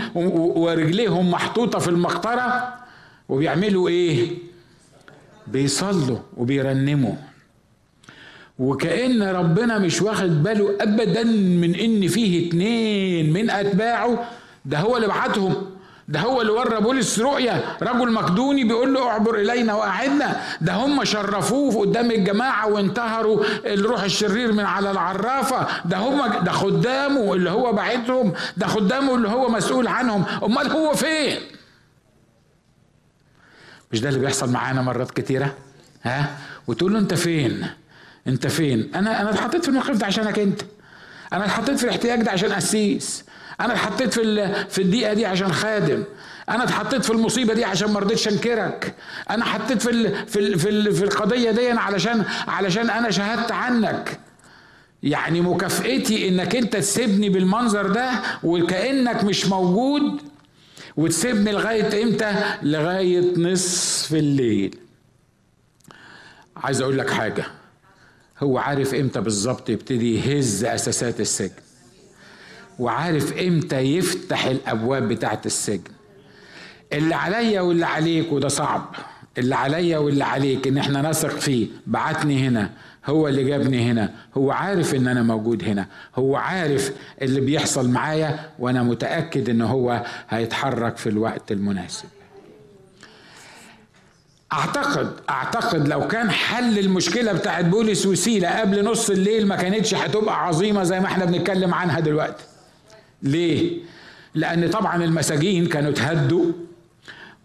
ورجليهم 0.57 1.32
محطوطة 1.32 1.80
في 1.80 1.88
المقطرة 1.88 2.73
وبيعملوا 3.30 3.89
إيه؟ 3.89 4.28
بيصلوا 5.47 6.17
وبيرنموا. 6.38 7.15
وكأن 8.59 9.23
ربنا 9.23 9.78
مش 9.80 10.01
واخد 10.01 10.43
باله 10.43 10.76
أبدا 10.82 11.23
من 11.23 11.76
إن 11.76 12.07
فيه 12.07 12.47
اتنين 12.49 13.34
من 13.34 13.49
أتباعه 13.49 14.26
ده 14.65 14.80
هو 14.80 14.95
اللي 14.95 15.07
بعتهم. 15.07 15.55
ده 16.08 16.20
هو 16.20 16.41
اللي 16.41 16.51
ورى 16.51 16.82
بولس 16.82 17.20
رؤيا 17.20 17.78
رجل 17.82 18.12
مقدوني 18.12 18.64
بيقول 18.64 18.93
له 18.93 19.10
اعبر 19.10 19.36
إلينا 19.36 19.74
وأعدنا. 19.74 20.41
ده 20.62 20.74
هم 20.74 21.03
شرفوه 21.03 21.80
قدام 21.82 22.12
الجماعة 22.12 22.68
وانتهروا 22.68 23.43
الروح 23.66 24.03
الشرير 24.03 24.51
من 24.51 24.66
على 24.66 24.91
العرافة. 24.91 25.68
ده 25.86 25.97
هم 25.97 26.43
ده 26.43 26.51
خدامه 26.51 27.34
اللي 27.34 27.49
هو 27.49 27.74
بعتهم 27.74 28.34
ده 28.58 28.68
خدامه 28.68 29.16
اللي 29.16 29.28
هو 29.28 29.49
مسؤول 29.49 29.88
عنهم. 29.88 30.26
أمال 30.43 30.72
هو 30.72 30.93
فين؟ 30.93 31.39
مش 33.91 34.01
ده 34.01 34.10
اللي 34.10 34.20
بيحصل 34.20 34.51
معانا 34.51 34.82
مرات 34.82 35.12
كتيرة؟ 35.12 35.53
ها؟ 36.03 36.38
وتقول 36.68 36.93
له 36.93 36.99
أنت 36.99 37.14
فين؟ 37.14 37.68
أنت 38.28 38.47
فين؟ 38.47 38.91
أنا 38.95 39.22
أنا 39.22 39.30
اتحطيت 39.30 39.62
في 39.64 39.70
الموقف 39.70 39.97
ده 39.97 40.06
عشانك 40.06 40.39
أنت. 40.39 40.62
أنا 41.34 41.45
اتحطيت 41.45 41.78
في 41.78 41.84
الاحتياج 41.84 42.22
ده 42.22 42.32
عشان 42.32 42.53
قسيس. 42.53 43.26
أنا 43.62 43.74
اتحطيت 43.74 44.14
في 44.14 44.47
في 44.70 44.82
الدقيقة 44.82 45.14
دي 45.14 45.26
عشان 45.26 45.51
خادم. 45.51 46.03
أنا 46.49 46.64
اتحطيت 46.64 47.06
في 47.06 47.10
المصيبة 47.12 47.53
دي 47.53 47.64
عشان 47.66 47.91
ما 47.91 47.99
رضيتش 47.99 48.28
أنكرك. 48.28 48.95
أنا 49.30 49.45
حطيت 49.45 49.82
في 49.82 49.89
ال 49.89 50.28
في 50.28 50.39
ال 50.39 50.60
في, 50.60 50.70
ال 50.70 50.93
في 50.95 51.03
القضية 51.03 51.51
دي 51.51 51.70
علشان 51.70 52.26
علشان 52.47 52.89
أنا 52.89 53.12
شهدت 53.12 53.51
عنك. 53.51 54.20
يعني 55.03 55.41
مكافئتي 55.41 56.28
إنك 56.28 56.56
أنت 56.56 56.76
تسيبني 56.76 57.30
بالمنظر 57.30 57.88
ده 57.88 58.10
وكأنك 58.43 59.24
مش 59.24 59.45
موجود 59.45 60.22
وتسيبني 60.97 61.51
لغاية 61.51 62.03
إمتى؟ 62.03 62.36
لغاية 62.64 63.38
نصف 63.38 64.14
الليل. 64.14 64.78
عايز 66.58 66.82
أقول 66.82 66.97
لك 66.97 67.10
حاجة. 67.10 67.45
هو 68.39 68.58
عارف 68.58 68.93
إمتى 68.93 69.22
بالظبط 69.22 69.70
يبتدي 69.70 70.16
يهز 70.16 70.64
أساسات 70.66 71.20
السجن. 71.20 71.64
وعارف 72.80 73.38
إمتى 73.38 73.76
يفتح 73.80 74.45
الأبواب 74.45 75.07
بتاعت 75.07 75.45
السجن. 75.45 75.91
اللي 76.93 77.15
عليا 77.15 77.61
واللي 77.61 77.86
عليك 77.86 78.32
وده 78.32 78.47
صعب. 78.47 78.95
اللي 79.38 79.55
عليا 79.55 79.97
واللي 79.97 80.23
عليك 80.23 80.67
إن 80.67 80.78
إحنا 80.78 81.09
نثق 81.09 81.30
فيه. 81.39 81.67
بعتني 81.88 82.47
هنا 82.47 82.69
هو 83.05 83.28
اللي 83.28 83.43
جابني 83.43 83.91
هنا. 83.91 84.13
هو 84.38 84.51
عارف 84.51 84.95
إن 84.95 85.07
أنا 85.07 85.23
موجود 85.23 85.63
هنا. 85.63 85.88
هو 86.15 86.36
عارف 86.36 86.91
اللي 87.21 87.41
بيحصل 87.41 87.89
معايا 87.89 88.49
وأنا 88.59 88.84
متأكد 88.84 89.49
إن 89.49 89.61
هو 89.61 90.03
هيتحرك 90.30 90.97
في 90.97 91.09
الوقت 91.09 91.51
المناسب. 91.51 92.05
أعتقد 94.53 95.11
أعتقد 95.30 95.88
لو 95.88 96.07
كان 96.07 96.32
حل 96.32 96.80
المشكلة 96.80 97.34
بتاعت 97.34 97.65
بولس 97.65 98.05
وسيلة 98.05 98.59
قبل 98.59 98.86
نص 98.86 99.09
الليل 99.09 99.47
ما 99.47 99.55
كانتش 99.55 99.95
هتبقى 99.95 100.47
عظيمة 100.47 100.84
زي 100.84 100.99
ما 100.99 101.05
إحنا 101.05 101.26
بنتكلم 101.26 101.73
عنها 101.73 101.99
دلوقتي. 101.99 102.43
ليه؟ 103.26 103.78
لأن 104.36 104.69
طبعا 104.69 105.03
المساجين 105.03 105.65
كانوا 105.65 105.91
اتهدوا 105.91 106.45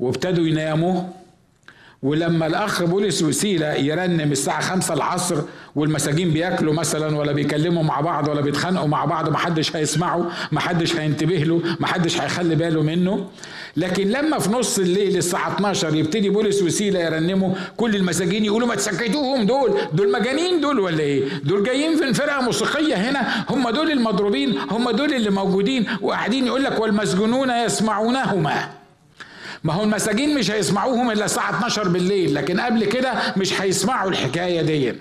وابتدوا 0.00 0.46
يناموا. 0.46 1.02
ولما 2.02 2.46
الأخ 2.46 2.82
بولس 2.82 3.22
وسيلة 3.22 3.74
يرنم 3.74 4.32
الساعة 4.32 4.60
خمسة 4.60 4.94
العصر 4.94 5.36
والمساجين 5.76 6.30
بياكلوا 6.30 6.74
مثلا 6.74 7.16
ولا 7.18 7.32
بيكلموا 7.32 7.82
مع 7.82 8.00
بعض 8.00 8.28
ولا 8.28 8.40
بيتخانقوا 8.40 8.88
مع 8.88 9.04
بعض 9.04 9.28
محدش 9.28 9.76
هيسمعه 9.76 10.30
محدش 10.52 10.96
هينتبه 10.96 11.36
له 11.36 11.62
محدش 11.80 12.20
هيخلي 12.20 12.54
باله 12.54 12.82
منه. 12.82 13.26
لكن 13.76 14.08
لما 14.08 14.38
في 14.38 14.50
نص 14.50 14.78
الليل 14.78 15.16
الساعة 15.16 15.54
12 15.54 15.94
يبتدي 15.94 16.28
بولس 16.30 16.62
وسيلة 16.62 17.00
يرنموا 17.00 17.54
كل 17.76 17.96
المساجين 17.96 18.44
يقولوا 18.44 18.68
ما 18.68 18.74
تسكتوهم 18.74 19.46
دول 19.46 19.78
دول 19.92 20.12
مجانين 20.12 20.60
دول 20.60 20.80
ولا 20.80 21.00
إيه؟ 21.00 21.24
دول 21.44 21.64
جايين 21.64 21.96
في 21.96 22.14
فرقة 22.14 22.40
موسيقية 22.40 22.94
هنا 22.94 23.44
هم 23.50 23.70
دول 23.70 23.90
المضروبين 23.90 24.58
هم 24.70 24.90
دول 24.90 25.14
اللي 25.14 25.30
موجودين 25.30 25.86
وقاعدين 26.00 26.46
يقول 26.46 26.64
لك 26.64 26.80
والمسجونون 26.80 27.50
يسمعونهما. 27.50 28.79
ما 29.64 29.72
هو 29.72 29.82
المساجين 29.84 30.34
مش 30.38 30.50
هيسمعوهم 30.50 31.10
إلا 31.10 31.24
الساعة 31.24 31.50
12 31.56 31.88
بالليل 31.88 32.34
لكن 32.34 32.60
قبل 32.60 32.84
كده 32.84 33.14
مش 33.36 33.60
هيسمعوا 33.62 34.10
الحكاية 34.10 34.62
دي. 34.62 34.94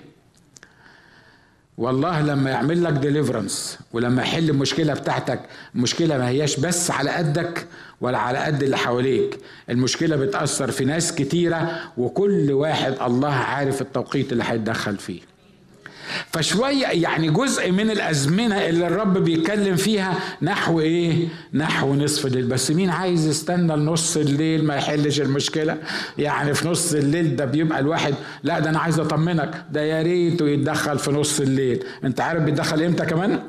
والله 1.78 2.20
لما 2.22 2.50
يعمل 2.50 2.84
لك 2.84 2.92
ديليفرنس 2.92 3.78
ولما 3.92 4.22
يحل 4.22 4.50
المشكلة 4.50 4.94
بتاعتك 4.94 5.40
مشكلة 5.74 6.18
ما 6.18 6.28
هياش 6.28 6.60
بس 6.60 6.90
على 6.90 7.10
قدك 7.10 7.66
ولا 8.00 8.18
على 8.18 8.38
قد 8.38 8.62
اللي 8.62 8.76
حواليك. 8.78 9.38
المشكلة 9.70 10.16
بتأثر 10.16 10.70
في 10.70 10.84
ناس 10.84 11.14
كتيرة 11.14 11.80
وكل 11.98 12.52
واحد 12.52 12.94
الله 13.02 13.34
عارف 13.34 13.80
التوقيت 13.80 14.32
اللي 14.32 14.44
هيتدخل 14.46 14.96
فيه. 14.96 15.20
فشوية 16.32 16.86
يعني 16.86 17.30
جزء 17.30 17.70
من 17.72 17.90
الأزمنة 17.90 18.56
اللي 18.56 18.86
الرب 18.86 19.18
بيتكلم 19.18 19.76
فيها 19.76 20.14
نحو 20.42 20.80
إيه؟ 20.80 21.28
نحو 21.54 21.94
نصف 21.94 22.26
الليل 22.26 22.46
بس 22.46 22.70
مين 22.70 22.90
عايز 22.90 23.26
يستنى 23.26 23.76
لنص 23.76 24.16
الليل 24.16 24.64
ما 24.64 24.74
يحلش 24.76 25.20
المشكلة؟ 25.20 25.76
يعني 26.18 26.54
في 26.54 26.68
نص 26.68 26.92
الليل 26.92 27.36
ده 27.36 27.44
بيبقى 27.44 27.78
الواحد 27.80 28.14
لا 28.42 28.58
ده 28.58 28.70
أنا 28.70 28.78
عايز 28.78 28.98
أطمنك 28.98 29.64
ده 29.70 29.80
يا 29.82 30.02
ريته 30.02 30.48
يتدخل 30.48 30.98
في 30.98 31.10
نص 31.10 31.40
الليل 31.40 31.84
أنت 32.04 32.20
عارف 32.20 32.42
بيتدخل 32.42 32.82
إمتى 32.82 33.06
كمان؟ 33.06 33.42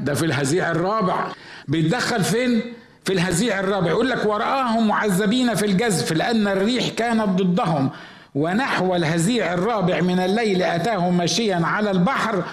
ده 0.00 0.14
في 0.14 0.26
الهزيع 0.26 0.70
الرابع 0.70 1.26
بيتدخل 1.68 2.24
فين؟ 2.24 2.60
في 3.04 3.12
الهزيع 3.12 3.60
الرابع 3.60 3.88
يقول 3.88 4.10
لك 4.10 4.26
ورآهم 4.26 4.88
معذبين 4.88 5.54
في 5.54 5.66
الجزف 5.66 6.12
لأن 6.12 6.48
الريح 6.48 6.88
كانت 6.88 7.28
ضدهم 7.28 7.90
ونحو 8.36 8.96
الهزيع 8.96 9.54
الرابع 9.54 10.00
من 10.00 10.20
الليل 10.20 10.62
أتاهم 10.62 11.16
ماشيا 11.16 11.56
على 11.56 11.90
البحر 11.90 12.44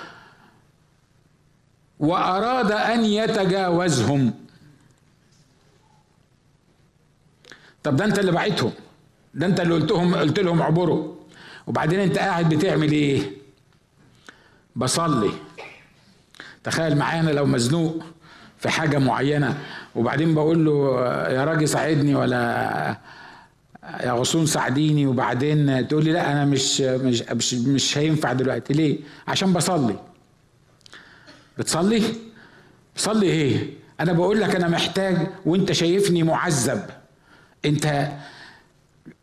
وأراد 2.00 2.72
أن 2.72 3.06
يتجاوزهم. 3.06 4.34
طب 7.84 7.96
ده 7.96 8.06
أنت 8.06 8.20
اللي 8.20 8.32
بعتهم 8.32 8.72
ده 9.34 9.46
أنت 9.46 9.60
اللي 9.60 9.74
قلتهم 9.74 10.16
قلت 10.16 10.40
لهم 10.40 10.62
عبروا 10.62 11.16
وبعدين 11.68 12.00
أنت 12.00 12.18
قاعد 12.18 12.50
بتعمل 12.50 12.92
إيه؟ 12.92 13.32
بصلي. 14.76 15.32
تخيل 16.64 16.98
معانا 16.98 17.30
لو 17.32 17.46
مزنوق 17.46 18.04
في 18.58 18.70
حاجة 18.70 18.98
معينة. 18.98 19.58
وبعدين 19.96 20.36
بقول 20.36 20.66
له 20.66 21.02
يا 21.30 21.46
راجل 21.46 21.68
ساعدني 21.70 22.16
ولا 22.16 22.98
غصون 24.06 24.46
ساعديني 24.46 25.08
وبعدين 25.08 25.88
تقول 25.88 26.04
لي 26.04 26.12
لا 26.12 26.32
أنا 26.32 26.46
مش 26.46 26.82
مش 26.82 27.22
مش, 27.22 27.54
مش 27.54 27.98
هينفع 27.98 28.34
دلوقتي 28.34 28.74
ليه؟ 28.74 28.98
عشان 29.28 29.54
بصلي 29.54 29.96
بتصلي؟ 31.58 32.04
بصلي 32.96 33.26
إيه؟ 33.26 33.74
أنا 34.00 34.14
بقول 34.14 34.42
لك 34.42 34.56
أنا 34.56 34.68
محتاج 34.68 35.18
وأنت 35.46 35.72
شايفني 35.72 36.24
معذب 36.24 36.82
أنت 37.66 38.08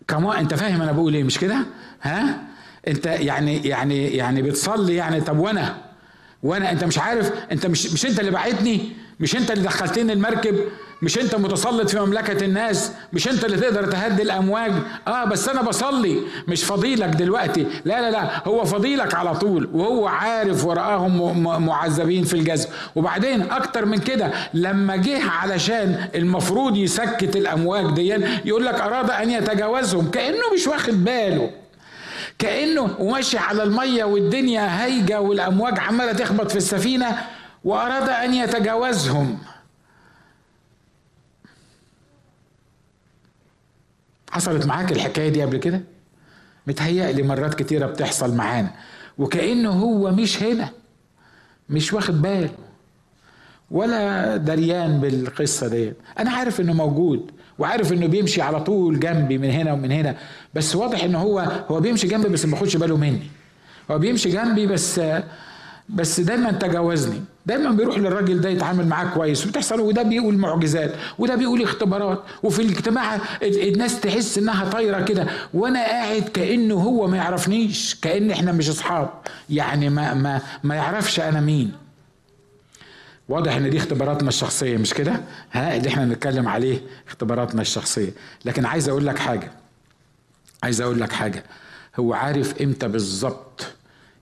كمان 0.08 0.38
أنت 0.38 0.54
فاهم 0.54 0.82
أنا 0.82 0.92
بقول 0.92 1.14
إيه 1.14 1.24
مش 1.24 1.38
كده؟ 1.38 1.66
ها؟ 2.02 2.42
أنت 2.88 3.06
يعني 3.06 3.68
يعني 3.68 4.16
يعني 4.16 4.42
بتصلي 4.42 4.94
يعني 4.94 5.20
طب 5.20 5.38
وأنا 5.38 5.76
وأنا 6.42 6.72
أنت 6.72 6.84
مش 6.84 6.98
عارف 6.98 7.32
أنت 7.52 7.66
مش 7.66 7.92
مش 7.92 8.06
أنت 8.06 8.20
اللي 8.20 8.30
بعتني 8.30 8.92
مش 9.20 9.36
أنت 9.36 9.50
اللي 9.50 9.64
دخلتني 9.64 10.12
المركب 10.12 10.54
مش 11.02 11.18
انت 11.18 11.34
متسلط 11.34 11.90
في 11.90 12.00
مملكة 12.00 12.44
الناس؟ 12.44 12.92
مش 13.12 13.28
انت 13.28 13.44
اللي 13.44 13.56
تقدر 13.56 13.84
تهدي 13.86 14.22
الأمواج؟ 14.22 14.72
آه 15.08 15.24
بس 15.24 15.48
أنا 15.48 15.62
بصلي. 15.62 16.16
مش 16.48 16.64
فضيلك 16.64 17.08
دلوقتي. 17.08 17.66
لا 17.84 18.00
لا 18.00 18.10
لا. 18.10 18.48
هو 18.48 18.64
فضيلك 18.64 19.14
على 19.14 19.34
طول 19.34 19.70
وهو 19.72 20.06
عارف 20.06 20.64
ورآهم 20.64 21.42
معذبين 21.66 22.24
في 22.24 22.34
الجزم 22.34 22.68
وبعدين 22.96 23.42
أكتر 23.50 23.84
من 23.86 23.98
كده 23.98 24.30
لما 24.54 24.96
جه 24.96 25.30
علشان 25.30 26.08
المفروض 26.14 26.76
يسكت 26.76 27.36
الأمواج 27.36 27.94
دي 27.94 28.06
يقول 28.44 28.66
لك 28.66 28.80
أراد 28.80 29.10
أن 29.10 29.30
يتجاوزهم. 29.30 30.10
كأنه 30.10 30.44
مش 30.54 30.66
واخد 30.66 31.04
باله. 31.04 31.50
كأنه 32.38 32.88
وماشي 32.98 33.38
على 33.38 33.62
المية 33.62 34.04
والدنيا 34.04 34.84
هايجة 34.84 35.20
والأمواج 35.20 35.78
عمالة 35.78 36.12
تخبط 36.12 36.50
في 36.50 36.56
السفينة 36.56 37.16
وأراد 37.64 38.08
أن 38.08 38.34
يتجاوزهم. 38.34 39.38
حصلت 44.30 44.66
معاك 44.66 44.92
الحكاية 44.92 45.28
دي 45.28 45.42
قبل 45.42 45.56
كده؟ 45.56 45.80
متهيألي 46.66 47.22
مرات 47.22 47.54
كتيرة 47.54 47.86
بتحصل 47.86 48.34
معانا. 48.34 48.70
وكأنه 49.18 49.70
هو 49.70 50.10
مش 50.10 50.42
هنا 50.42 50.68
مش 51.68 51.92
واخد 51.92 52.22
باله 52.22 52.50
ولا 53.70 54.36
دريان 54.36 55.00
بالقصة 55.00 55.68
دي 55.68 55.92
أنا 56.18 56.30
عارف 56.30 56.60
إنه 56.60 56.72
موجود 56.72 57.30
وعارف 57.58 57.92
إنه 57.92 58.06
بيمشي 58.06 58.42
على 58.42 58.60
طول 58.60 59.00
جنبي 59.00 59.38
من 59.38 59.50
هنا 59.50 59.72
ومن 59.72 59.92
هنا 59.92 60.16
بس 60.54 60.76
واضح 60.76 61.04
ان 61.04 61.14
هو 61.14 61.38
هو 61.70 61.80
بيمشي 61.80 62.06
جنبي 62.08 62.28
بس 62.28 62.44
ما 62.46 62.50
باخدش 62.52 62.76
باله 62.76 62.96
مني. 62.96 63.22
هو 63.90 63.98
بيمشي 63.98 64.30
جنبي 64.30 64.66
بس 64.66 65.00
بس 65.94 66.20
دايما 66.20 66.52
تجاوزني. 66.52 67.20
دايما 67.46 67.70
بيروح 67.70 67.98
للراجل 67.98 68.40
ده 68.40 68.48
يتعامل 68.48 68.86
معاه 68.86 69.06
كويس 69.14 69.46
وبتحصل 69.46 69.80
وده 69.80 70.02
بيقول 70.02 70.34
معجزات 70.38 70.94
وده 71.18 71.34
بيقول 71.34 71.62
اختبارات 71.62 72.22
وفي 72.42 72.62
الاجتماع 72.62 73.18
الناس 73.42 74.00
تحس 74.00 74.38
إنها 74.38 74.70
طايرة 74.70 75.00
كده. 75.04 75.26
وأنا 75.54 75.78
قاعد 75.80 76.22
كأنه 76.22 76.74
هو 76.74 77.06
ما 77.06 77.16
يعرفنيش 77.16 77.94
كأن 78.02 78.30
إحنا 78.30 78.52
مش 78.52 78.68
أصحاب. 78.68 79.10
يعني 79.50 79.88
ما 79.90 80.14
ما 80.14 80.40
ما 80.64 80.74
يعرفش 80.74 81.20
أنا 81.20 81.40
مين. 81.40 81.72
واضح 83.28 83.54
إن 83.56 83.70
دي 83.70 83.76
اختباراتنا 83.76 84.28
الشخصية 84.28 84.76
مش 84.76 84.94
كده؟ 84.94 85.20
ها 85.52 85.76
اللي 85.76 85.88
إحنا 85.88 86.04
نتكلم 86.04 86.48
عليه 86.48 86.80
اختباراتنا 87.08 87.62
الشخصية. 87.62 88.10
لكن 88.44 88.64
عايز 88.64 88.88
أقول 88.88 89.06
لك 89.06 89.18
حاجة. 89.18 89.52
عايز 90.62 90.80
أقول 90.80 91.00
لك 91.00 91.12
حاجة. 91.12 91.44
هو 92.00 92.14
عارف 92.14 92.62
إمتى 92.62 92.88
بالظبط 92.88 93.66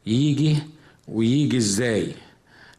يجي 0.06 0.58
ويجي 1.12 1.56
إزاي؟ 1.56 2.12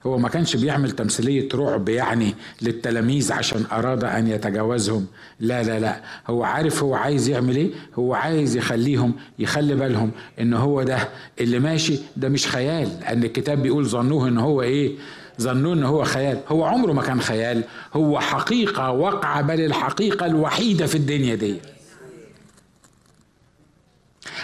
هو 0.06 0.18
ما 0.18 0.30
كانش 0.30 0.56
بيعمل 0.56 0.92
تمثيلية 0.92 1.50
رعب 1.54 1.90
يعني 1.90 2.36
للتلاميذ 2.62 3.32
عشان 3.34 3.64
أراد 3.72 4.04
أن 4.04 4.28
يتجاوزهم. 4.28 5.06
لا 5.40 5.64
لا 5.64 5.80
لا. 5.80 6.02
هو 6.28 6.44
عارف 6.44 6.84
هو 6.84 6.96
عايز 6.96 7.30
يعمل 7.30 7.56
إيه؟ 7.56 7.70
هو 8.00 8.14
عايز 8.14 8.56
يخليهم 8.58 9.14
يخلي 9.40 9.76
بالهم 9.76 10.12
إن 10.40 10.54
هو 10.54 10.84
ده 10.84 11.10
اللي 11.42 11.60
ماشي. 11.60 12.00
ده 12.18 12.30
مش 12.30 12.48
خيال. 12.48 12.90
لأن 13.02 13.24
الكتاب 13.24 13.62
بيقول 13.62 13.86
ظنوه 13.86 14.28
إن 14.28 14.38
هو 14.38 14.62
إيه؟ 14.62 14.96
ظنوه 15.42 15.74
إن 15.74 15.84
هو 15.84 16.04
خيال. 16.04 16.40
هو 16.48 16.64
عمره 16.64 16.94
ما 16.94 17.02
كان 17.02 17.22
خيال. 17.22 17.64
هو 17.94 18.20
حقيقة 18.20 18.92
وقع 18.92 19.42
بل 19.42 19.62
الحقيقة 19.62 20.26
الوحيدة 20.26 20.86
في 20.86 20.96
الدنيا 20.96 21.36
دي. 21.36 21.56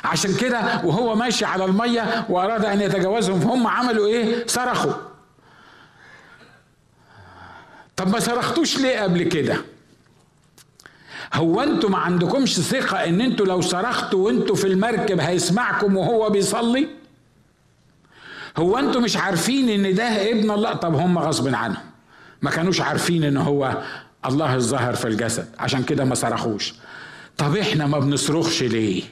عشان 0.04 0.36
كده 0.36 0.82
وهو 0.84 1.16
ماشي 1.16 1.46
على 1.46 1.66
المية 1.66 2.26
وأراد 2.30 2.66
أن 2.66 2.82
يتجاوزهم 2.82 3.42
هم 3.42 3.68
عملوا 3.68 4.08
إيه؟ 4.08 4.48
صرخوا. 4.48 4.94
طب 7.96 8.08
ما 8.10 8.20
صرختوش 8.20 8.78
ليه 8.78 9.00
قبل 9.02 9.24
كده؟ 9.24 9.58
هو 11.34 11.62
أنتوا 11.62 11.90
ما 11.90 11.98
عندكمش 11.98 12.60
ثقة 12.60 12.98
إن 13.06 13.22
أنتوا 13.22 13.46
لو 13.46 13.62
صرختوا 13.62 14.26
وأنتوا 14.26 14.56
في 14.56 14.68
المركب 14.68 15.20
هيسمعكم 15.20 15.98
وهو 15.98 16.30
بيصلي؟ 16.30 16.88
هو 18.58 18.78
أنتوا 18.78 19.02
مش 19.02 19.18
عارفين 19.18 19.70
إن 19.70 19.96
ده 19.96 20.04
ابن 20.32 20.52
الله؟ 20.52 20.74
طب 20.74 20.96
هم 20.96 21.18
غصب 21.20 21.56
عنهم. 21.56 21.84
ما 22.42 22.52
كانوش 22.52 22.82
عارفين 22.82 23.24
إن 23.24 23.38
هو 23.38 23.84
الله 24.26 24.56
الظاهر 24.56 24.96
في 24.96 25.08
الجسد 25.08 25.48
عشان 25.60 25.84
كده 25.84 26.06
ما 26.06 26.16
صرخوش. 26.16 26.74
طب 27.38 27.56
إحنا 27.58 27.88
ما 27.88 28.00
بنصرخش 28.00 28.64
ليه؟ 28.64 29.04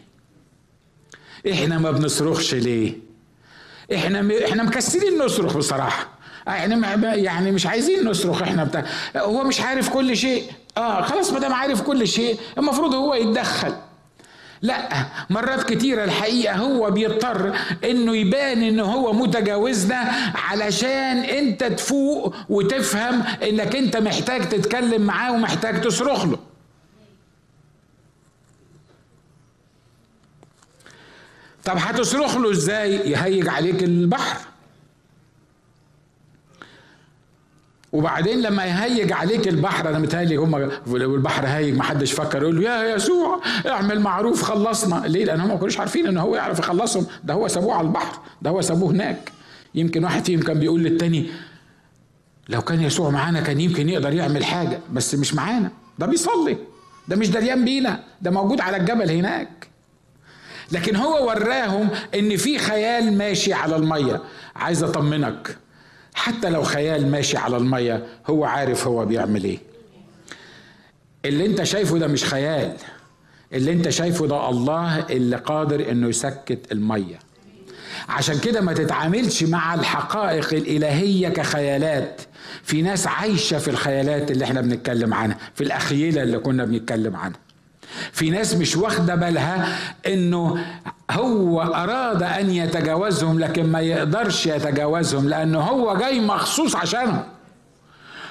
إحنا 1.51 1.77
ما 1.77 1.91
بنصرخش 1.91 2.53
ليه؟ 2.53 2.93
إحنا 3.95 4.21
م... 4.21 4.31
إحنا 4.31 4.63
مكسلين 4.63 5.17
نصرخ 5.17 5.57
بصراحة. 5.57 6.07
يعني 6.47 6.85
يعني 7.23 7.51
مش 7.51 7.65
عايزين 7.67 8.05
نصرخ 8.09 8.41
إحنا 8.41 8.63
بتاع 8.63 8.85
هو 9.17 9.43
مش 9.43 9.61
عارف 9.61 9.89
كل 9.89 10.17
شيء. 10.17 10.43
آه 10.77 11.01
خلاص 11.01 11.33
ما 11.33 11.39
دام 11.39 11.53
عارف 11.53 11.81
كل 11.81 12.07
شيء 12.07 12.37
المفروض 12.57 12.93
هو 12.93 13.13
يتدخل. 13.13 13.75
لا 14.61 15.05
مرات 15.29 15.63
كتيرة 15.63 16.03
الحقيقة 16.03 16.55
هو 16.55 16.91
بيضطر 16.91 17.53
إنه 17.83 18.15
يبان 18.15 18.63
إن 18.63 18.79
هو 18.79 19.13
متجاوزنا 19.13 20.11
علشان 20.35 21.17
أنت 21.17 21.63
تفوق 21.63 22.35
وتفهم 22.49 23.23
إنك 23.49 23.75
أنت 23.75 23.97
محتاج 23.97 24.49
تتكلم 24.49 25.01
معاه 25.01 25.31
ومحتاج 25.33 25.81
تصرخ 25.81 26.25
له. 26.25 26.37
طب 31.65 31.77
هتصرخ 31.77 32.37
له 32.37 32.51
إزاي؟ 32.51 32.95
يهيج 32.95 33.47
عليك 33.47 33.83
البحر. 33.83 34.37
وبعدين 37.91 38.41
لما 38.41 38.65
يهيج 38.65 39.11
عليك 39.11 39.47
البحر 39.47 39.89
أنا 39.89 39.99
متهيألي 39.99 40.35
هم 40.35 40.57
لو 40.87 41.15
البحر 41.15 41.45
هايج 41.47 41.75
ما 41.77 41.83
حدش 41.83 42.11
فكر 42.11 42.41
يقول 42.41 42.55
له 42.55 42.69
يا 42.69 42.95
يسوع 42.95 43.39
اعمل 43.67 43.99
معروف 43.99 44.43
خلصنا. 44.43 45.03
ليه؟ 45.07 45.25
لأن 45.25 45.39
هم 45.39 45.49
ما 45.49 45.55
كانوش 45.55 45.79
عارفين 45.79 46.07
إن 46.07 46.17
هو 46.17 46.35
يعرف 46.35 46.59
يخلصهم. 46.59 47.05
ده 47.23 47.33
هو 47.33 47.47
سابوه 47.47 47.73
على 47.75 47.87
البحر 47.87 48.19
ده 48.41 48.49
هو 48.49 48.61
سابوه 48.61 48.91
هناك. 48.91 49.31
يمكن 49.75 50.03
واحد 50.03 50.25
فيهم 50.25 50.39
كان 50.41 50.59
بيقول 50.59 50.83
للتاني 50.83 51.29
لو 52.49 52.61
كان 52.61 52.81
يسوع 52.81 53.09
معانا 53.09 53.41
كان 53.41 53.61
يمكن 53.61 53.89
يقدر 53.89 54.13
يعمل 54.13 54.45
حاجة 54.45 54.79
بس 54.93 55.15
مش 55.15 55.33
معانا. 55.33 55.71
ده 55.99 56.05
بيصلي 56.05 56.57
ده 57.07 57.15
مش 57.15 57.29
دريان 57.29 57.65
بينا 57.65 58.03
ده 58.21 58.31
موجود 58.31 58.61
على 58.61 58.77
الجبل 58.77 59.11
هناك. 59.11 59.67
لكن 60.71 60.95
هو 60.95 61.27
وراهم 61.27 61.89
إن 62.15 62.37
في 62.37 62.57
خيال 62.57 63.17
ماشي 63.17 63.53
على 63.53 63.75
المية. 63.75 64.21
عايز 64.55 64.83
أطمنك 64.83 65.57
حتى 66.13 66.49
لو 66.49 66.63
خيال 66.63 67.11
ماشي 67.11 67.37
على 67.37 67.57
المية 67.57 68.05
هو 68.27 68.45
عارف 68.45 68.87
هو 68.87 69.05
بيعمل 69.05 69.43
إيه. 69.43 69.59
اللي 71.25 71.45
أنت 71.45 71.63
شايفه 71.63 71.97
ده 71.97 72.07
مش 72.07 72.23
خيال 72.23 72.73
اللي 73.53 73.71
أنت 73.71 73.89
شايفه 73.89 74.27
ده 74.27 74.49
الله 74.49 74.99
اللي 75.09 75.35
قادر 75.35 75.91
إنه 75.91 76.07
يسكت 76.09 76.71
المية. 76.71 77.19
عشان 78.09 78.39
كده 78.39 78.61
ما 78.61 78.73
تتعاملش 78.73 79.43
مع 79.43 79.73
الحقائق 79.73 80.53
الإلهية 80.53 81.29
كخيالات. 81.29 82.21
في 82.63 82.81
ناس 82.81 83.07
عايشة 83.07 83.57
في 83.57 83.67
الخيالات 83.67 84.31
اللي 84.31 84.45
إحنا 84.45 84.61
بنتكلم 84.61 85.13
عنها 85.13 85.37
في 85.55 85.63
الأخيلة 85.63 86.23
اللي 86.23 86.39
كنا 86.39 86.65
بنتكلم 86.65 87.15
عنها. 87.15 87.39
في 88.11 88.29
ناس 88.29 88.55
مش 88.55 88.75
واخدة 88.75 89.15
بالها 89.15 89.77
إنه 90.07 90.65
هو 91.11 91.61
أراد 91.61 92.23
أن 92.23 92.49
يتجاوزهم 92.49 93.39
لكن 93.39 93.63
ما 93.71 93.79
يقدرش 93.79 94.45
يتجاوزهم 94.45 95.29
لأنه 95.29 95.59
هو 95.59 95.97
جاي 95.97 96.19
مخصوص 96.19 96.75
عشانهم. 96.75 97.23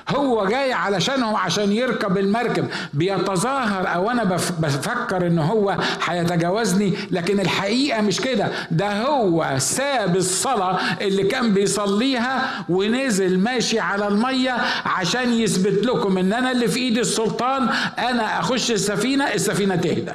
هو 0.08 0.46
جاي 0.46 0.72
علشانهم 0.72 1.36
عشان 1.36 1.72
يركب 1.72 2.18
المركب. 2.18 2.68
بيتظاهر 2.94 3.94
أو 3.94 4.10
أنا 4.10 4.24
بفكر 4.58 5.26
إن 5.26 5.38
هو 5.38 5.76
هيتجاوزني 6.04 6.94
لكن 7.10 7.40
الحقيقة 7.40 8.00
مش 8.00 8.20
كده. 8.20 8.48
ده 8.70 9.02
هو 9.02 9.54
ساب 9.58 10.16
الصلاة 10.16 10.78
اللي 11.00 11.22
كان 11.24 11.54
بيصليها 11.54 12.64
ونزل 12.68 13.38
ماشي 13.38 13.80
على 13.80 14.08
المية 14.08 14.56
عشان 14.86 15.32
يثبت 15.32 15.86
لكم 15.86 16.18
إن 16.18 16.32
أنا 16.32 16.52
اللي 16.52 16.68
في 16.68 16.78
إيدي 16.78 17.00
السلطان 17.00 17.68
أنا 17.98 18.40
أخش 18.40 18.70
السفينة 18.70 19.24
السفينة 19.24 19.76
تهدى. 19.76 20.12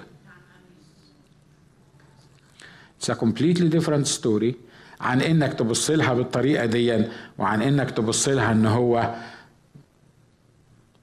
It's 3.00 3.10
a 3.10 3.16
completely 3.16 3.70
different 3.70 4.08
story 4.08 4.54
عن 5.02 5.22
إنك 5.22 5.54
تبص 5.54 5.90
لها 5.92 6.14
بالطريقة 6.14 6.66
دي 6.66 7.04
وعن 7.38 7.62
إنك 7.62 7.92
تبص 7.92 8.28
لها 8.30 8.52
إن 8.52 8.66
هو 8.66 9.16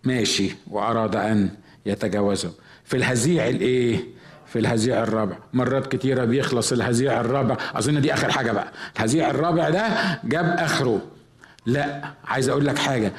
ماشي 0.04 0.56
وأراد 0.70 1.16
أن 1.16 1.50
يتجاوزه. 1.86 2.52
في 2.84 2.96
الهزيع 2.96 3.48
الإيه؟ 3.48 4.04
في 4.46 4.58
الهزيع 4.58 5.02
الرابع. 5.02 5.36
مرات 5.52 5.92
كتيرة 5.92 6.24
بيخلص 6.24 6.72
الهزيع 6.72 7.20
الرابع. 7.20 7.56
أظن 7.74 8.00
دي 8.00 8.14
آخر 8.14 8.32
حاجة 8.32 8.52
بقى. 8.52 8.72
الهزيع 8.96 9.30
الرابع 9.30 9.70
ده 9.70 9.88
جاب 10.24 10.44
آخره. 10.58 11.02
لا 11.66 12.10
عايز 12.24 12.48
أقول 12.48 12.66
لك 12.66 12.78
حاجة. 12.78 13.12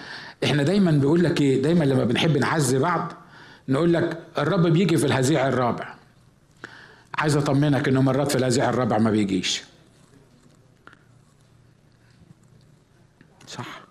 إحنا 0.43 0.63
دايما 0.63 0.91
بيقول 0.91 1.23
لك 1.23 1.41
إيه؟ 1.41 1.61
دايما 1.61 1.83
لما 1.83 2.03
بنحب 2.03 2.37
نعزي 2.37 2.79
بعض 2.79 3.13
نقول 3.69 3.93
لك 3.93 4.19
الرب 4.37 4.67
بيجي 4.67 4.97
في 4.97 5.05
الهزيع 5.05 5.47
الرابع. 5.47 5.95
عايز 7.17 7.37
أطمنك 7.37 7.87
إنه 7.87 8.01
مرات 8.01 8.31
في 8.31 8.37
الهزيع 8.37 8.69
الرابع 8.69 8.97
ما 8.97 9.11
بيجيش. 9.11 9.63
صح؟ 13.47 13.81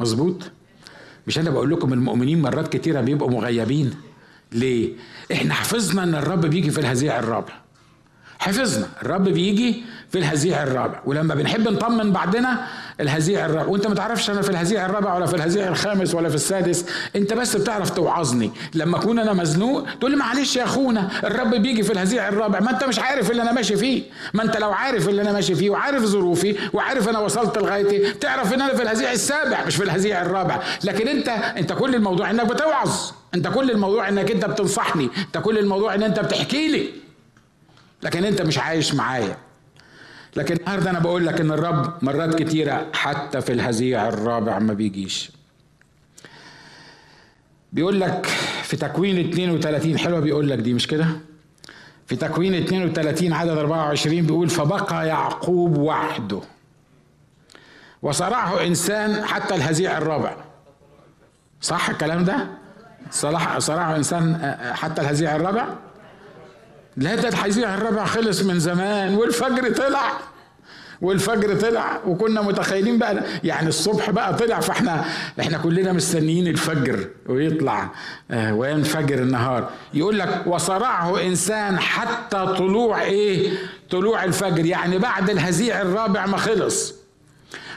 مظبوط؟ 0.00 0.50
مش 1.28 1.38
أنا 1.38 1.50
بقول 1.50 1.70
لكم 1.70 1.92
المؤمنين 1.92 2.42
مرات 2.42 2.68
كتيرة 2.76 3.00
بيبقوا 3.00 3.30
مغيبين. 3.30 3.94
ليه؟ 4.52 4.92
إحنا 5.32 5.54
حفظنا 5.54 6.02
إن 6.02 6.14
الرب 6.14 6.46
بيجي 6.46 6.70
في 6.70 6.80
الهزيع 6.80 7.18
الرابع. 7.18 7.52
حفظنا 8.38 8.86
الرب 9.02 9.24
بيجي 9.24 9.82
في 10.10 10.18
الهزيع 10.18 10.62
الرابع. 10.62 11.00
ولما 11.04 11.34
بنحب 11.34 11.68
نطمن 11.68 12.12
بعضنا 12.12 12.66
الهزيع 13.00 13.46
الرابع. 13.46 13.66
وانت 13.66 13.86
ما 13.86 13.94
تعرفش 13.94 14.30
أنا 14.30 14.42
في 14.42 14.50
الهزيع 14.50 14.86
الرابع 14.86 15.14
ولا 15.14 15.26
في 15.26 15.36
الهزيع 15.36 15.68
الخامس 15.68 16.14
ولا 16.14 16.28
في 16.28 16.34
السادس 16.34 16.84
انت 17.16 17.32
بس 17.32 17.56
بتعرف 17.56 17.90
توعظني. 17.90 18.50
لما 18.74 18.96
اكون 18.98 19.18
أنا 19.18 19.32
مزنوق 19.32 19.86
تقول 20.00 20.10
لي 20.10 20.16
معلش 20.16 20.56
يا 20.56 20.64
اخونا 20.64 21.08
الرب 21.24 21.50
بيجي 21.54 21.82
في 21.82 21.92
الهزيع 21.92 22.28
الرابع. 22.28 22.60
ما 22.60 22.70
انت 22.70 22.84
مش 22.84 22.98
عارف 22.98 23.30
اللي 23.30 23.42
أنا 23.42 23.52
ماشي 23.52 23.76
فيه. 23.76 24.02
ما 24.34 24.42
انت 24.42 24.56
لو 24.56 24.72
عارف 24.72 25.08
اللي 25.08 25.22
أنا 25.22 25.32
ماشي 25.32 25.54
فيه 25.54 25.70
وعارف 25.70 26.04
ظروفي 26.04 26.56
وعارف 26.72 27.08
أنا 27.08 27.18
وصلت 27.18 27.58
لغايتي 27.58 28.12
تعرف 28.12 28.54
ان 28.54 28.60
أنا 28.62 28.74
في 28.74 28.82
الهزيع 28.82 29.12
السابع 29.12 29.64
مش 29.66 29.76
في 29.76 29.84
الهزيع 29.84 30.22
الرابع. 30.22 30.62
لكن 30.84 31.08
انت 31.08 31.28
انت 31.28 31.72
كل 31.72 31.94
الموضوع 31.94 32.30
انك 32.30 32.46
بتوعظ. 32.46 32.90
انت 33.34 33.48
كل 33.48 33.70
الموضوع 33.70 34.08
انك 34.08 34.30
انت 34.30 34.44
بتنصحني. 34.44 35.10
انت 35.18 35.38
كل 35.38 35.58
الموضوع 35.58 35.94
ان 35.94 36.02
انت 36.02 36.20
بتحكي 36.20 36.68
لي. 36.68 36.88
لكن 38.02 38.24
انت 38.24 38.42
مش 38.42 38.58
عايش 38.58 38.94
معايا. 38.94 39.36
لكن 40.38 40.56
النهارده 40.56 40.90
أنا 40.90 40.98
بقول 40.98 41.26
لك 41.26 41.40
ان 41.40 41.50
الرب 41.50 42.04
مرات 42.04 42.34
كتيرة 42.42 42.86
حتى 42.92 43.40
في 43.40 43.52
الهزيع 43.52 44.08
الرابع 44.08 44.58
ما 44.58 44.72
بيجيش. 44.74 45.30
بيقول 47.72 48.00
لك 48.00 48.26
في 48.62 48.76
تكوين 48.76 49.28
32 49.30 49.98
حلوة 49.98 50.20
بيقول 50.20 50.48
لك 50.50 50.58
دي 50.58 50.74
مش 50.74 50.86
كده؟ 50.86 51.06
في 52.06 52.16
تكوين 52.16 52.54
32 52.54 53.32
عدد 53.32 53.50
24 53.58 54.22
بيقول 54.22 54.48
فبقى 54.48 55.08
يعقوب 55.08 55.78
وحده. 55.78 56.40
وصرعه 58.02 58.66
إنسان 58.66 59.24
حتى 59.24 59.54
الهزيع 59.54 59.98
الرابع. 59.98 60.36
صح 61.60 61.90
الكلام 61.90 62.24
ده؟ 62.24 62.46
صلاح 63.10 63.58
صرعه 63.58 63.96
إنسان 63.96 64.54
حتى 64.74 65.02
الهزيع 65.02 65.36
الرابع؟ 65.36 65.66
لا 66.98 67.14
ده 67.14 67.28
الهزيع 67.28 67.74
الرابع 67.74 68.04
خلص 68.04 68.42
من 68.42 68.58
زمان 68.58 69.14
والفجر 69.14 69.72
طلع. 69.72 70.12
والفجر 71.02 71.54
طلع 71.60 72.00
وكنا 72.06 72.42
متخيلين 72.42 72.98
بقى 72.98 73.24
يعني 73.44 73.68
الصبح 73.68 74.10
بقى 74.10 74.34
طلع. 74.36 74.60
فاحنا 74.60 75.04
إحنا 75.40 75.58
كلنا 75.58 75.92
مستنيين 75.92 76.46
الفجر 76.46 77.08
ويطلع 77.26 77.90
وينفجر 78.30 79.18
النهار. 79.18 79.70
يقول 79.94 80.18
لك 80.18 80.42
وصرعه 80.46 81.22
إنسان 81.22 81.78
حتى 81.78 82.46
طلوع 82.58 83.02
إيه؟ 83.02 83.50
طلوع 83.90 84.24
الفجر. 84.24 84.66
يعني 84.66 84.98
بعد 84.98 85.30
الهزيع 85.30 85.80
الرابع 85.82 86.26
ما 86.26 86.36
خلص. 86.36 86.94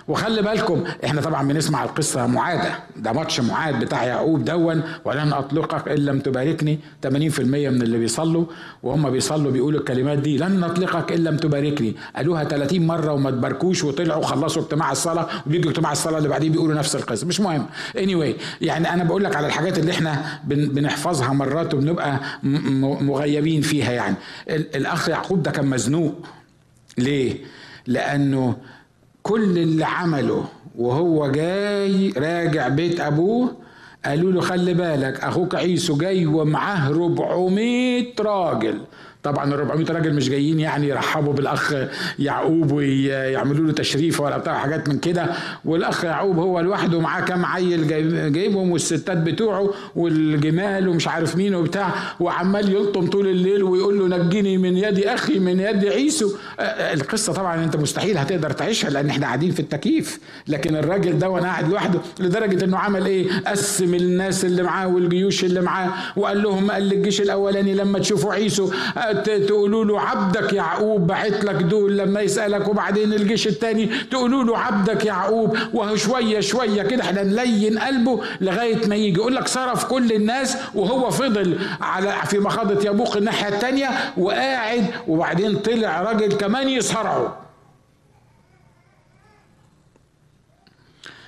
وخلي 0.08 0.42
بالكم 0.42 0.84
إحنا 1.06 1.22
طبعا 1.22 1.48
بنسمع 1.48 1.84
القصة 1.84 2.28
معادة. 2.28 2.72
ده 2.98 3.12
ماتش 3.12 3.40
معاد 3.40 3.80
بتاع 3.80 4.04
يعقوب 4.04 4.46
دون 4.46 4.82
ولن 5.06 5.34
أطلقك 5.34 5.88
إن 5.88 5.98
لم 5.98 6.20
تباركني. 6.20 6.80
80% 7.08 7.10
من 7.40 7.82
اللي 7.82 7.98
بيصلوا 7.98 8.46
وهم 8.84 9.10
بيصلوا 9.10 9.52
بيقولوا 9.52 9.80
الكلمات 9.80 10.18
دي 10.18 10.38
لن 10.38 10.60
نطلقك 10.60 11.12
إن 11.12 11.24
لم 11.24 11.38
تباركني. 11.38 11.96
قالوها 12.16 12.44
30 12.44 12.88
مرة 12.88 13.14
وما 13.14 13.32
تباركوش 13.32 13.84
وطلعوا 13.84 14.24
خلصوا 14.26 14.62
اجتماع 14.62 14.92
الصلاة 14.92 15.28
وبيجوا 15.48 15.72
اجتماع 15.72 15.92
الصلاة 15.92 16.18
اللي 16.18 16.30
بعديه 16.30 16.50
بيقولوا 16.50 16.76
نفس 16.76 16.96
القصة. 16.96 17.28
مش 17.28 17.40
مهم. 17.40 17.66
Anyway 17.98 18.42
يعني 18.62 18.94
أنا 18.94 19.04
بقول 19.04 19.24
لك 19.24 19.36
على 19.36 19.48
الحاجات 19.48 19.80
اللي 19.80 19.92
إحنا 19.92 20.40
بنحفظها 20.46 21.34
مرات 21.34 21.74
وبنبقى 21.74 22.20
مغيبين 22.44 23.62
فيها 23.62 23.92
يعني. 23.92 24.16
الأخ 24.50 25.10
يعقوب 25.10 25.44
ده 25.44 25.52
كان 25.52 25.66
مزنوق. 25.66 26.16
ليه؟ 26.98 27.38
لأنه 27.88 28.56
كل 29.24 29.58
اللي 29.58 29.86
عمله 29.86 30.44
وهو 30.78 31.32
جاي 31.32 32.10
راجع 32.10 32.68
بيت 32.68 33.00
أبوه 33.00 33.56
قالوا 34.06 34.32
له 34.32 34.42
خلي 34.42 34.74
بالك 34.74 35.20
أخوك 35.20 35.56
عيسو 35.56 35.98
جاي 35.98 36.26
ومعاه 36.26 36.88
400 36.88 38.06
راجل. 38.20 38.82
طبعا 39.24 39.46
ال 39.46 39.54
400 39.54 39.86
راجل 39.92 40.14
مش 40.14 40.30
جايين 40.30 40.60
يعني 40.60 40.88
يرحبوا 40.88 41.34
بالأخ 41.34 41.74
يعقوب 42.20 42.72
ويعملوا 42.72 43.66
له 43.68 43.74
تشريف 43.74 44.20
ولا 44.22 44.38
بتاع 44.38 44.58
حاجات 44.58 44.90
من 44.90 44.98
كده. 45.00 45.26
والأخ 45.66 46.04
يعقوب 46.06 46.38
هو 46.40 46.60
لوحده 46.60 47.00
معاه 47.00 47.22
كام 47.22 47.46
عيل 47.46 47.88
جايبهم 48.34 48.72
والستات 48.72 49.18
بتوعه 49.18 49.70
والجمال 49.96 50.88
ومش 50.88 51.08
عارف 51.08 51.36
مين 51.36 51.56
وبتاع. 51.56 51.90
وعمال 52.20 52.72
يلطم 52.74 53.08
طول 53.08 53.28
الليل 53.28 53.64
ويقول 53.64 54.00
له 54.00 54.18
نجني 54.18 54.58
من 54.58 54.78
يد 54.78 55.00
أخي 55.00 55.40
من 55.40 55.60
يد 55.60 55.86
عيسو. 55.86 56.32
القصة 56.94 57.34
طبعا 57.34 57.64
أنت 57.64 57.76
مستحيل 57.76 58.18
هتقدر 58.18 58.52
تعيشها 58.52 58.90
لأن 58.90 59.10
إحنا 59.10 59.26
قاعدين 59.26 59.52
في 59.52 59.60
التكييف. 59.60 60.20
لكن 60.48 60.76
الراجل 60.76 61.20
ده 61.20 61.30
وأنا 61.30 61.48
قاعد 61.48 61.70
لوحده 61.70 62.00
لدرجة 62.20 62.66
إنه 62.66 62.78
عمل 62.78 63.06
إيه؟ 63.06 63.28
قسم 63.48 63.94
الناس 63.94 64.46
اللي 64.46 64.64
معاه 64.64 64.88
والجيوش 64.88 65.44
اللي 65.44 65.62
معاه. 65.62 65.90
وقال 66.16 66.44
لهم 66.44 66.72
قال 66.72 66.84
للجيش 66.84 67.22
الأولاني 67.22 67.74
لما 67.74 68.00
تشوفوا 68.00 68.34
عيسو 68.34 68.72
تقولوا 69.14 69.86
له 69.86 70.02
عبدك 70.02 70.54
يعقوب 70.54 71.08
بعت 71.08 71.44
لك 71.46 71.56
دول 71.56 71.98
لما 71.98 72.22
يسالك 72.22 72.68
وبعدين 72.68 73.14
الجيش 73.14 73.48
الثاني 73.48 73.88
تقولوا 73.88 74.44
له 74.44 74.58
عبدك 74.58 75.06
يعقوب 75.06 75.58
وهو 75.74 75.96
شوية 75.96 76.40
شوية 76.40 76.82
كده 76.84 77.04
إحنا 77.04 77.24
نلين 77.24 77.80
قلبه 77.80 78.24
لغاية 78.42 78.88
ما 78.88 78.96
يجي. 78.96 79.20
يقول 79.20 79.36
لك 79.36 79.48
صرف 79.48 79.86
كل 79.86 80.12
الناس 80.12 80.58
وهو 80.76 81.10
فضل 81.12 81.60
على 81.82 82.14
في 82.26 82.40
مخاضة 82.40 82.90
يبوق 82.90 83.18
الناحية 83.18 83.48
الثانية 83.56 83.90
وقاعد 84.18 84.86
وبعدين 85.08 85.60
طلع 85.60 86.02
راجل 86.02 86.34
كمان 86.38 86.70
يصارعه. 86.70 87.38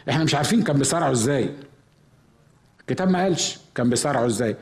إحنا 0.09 0.23
مش 0.23 0.35
عارفين 0.35 0.61
كان 0.63 0.77
بيصارعه 0.77 1.11
إزاي. 1.11 1.49
الكتاب 2.79 3.09
ما 3.09 3.23
قالش 3.23 3.57
كان 3.75 3.89
بيصارعه 3.89 4.25
إزاي. 4.25 4.55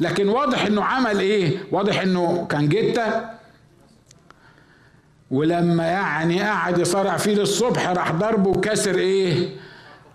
لكن 0.00 0.28
واضح 0.28 0.66
إنه 0.66 0.84
عمل 0.84 1.20
إيه؟ 1.20 1.58
واضح 1.72 2.00
إنه 2.00 2.46
كان 2.50 2.68
جتة. 2.68 3.06
ولما 5.30 5.84
يعني 5.84 6.42
قعد 6.42 6.78
يصارع 6.78 7.16
فيه 7.16 7.34
للصبح 7.34 7.88
راح 7.88 8.12
ضربه 8.12 8.50
وكسر 8.50 8.94
إيه؟ 8.94 9.48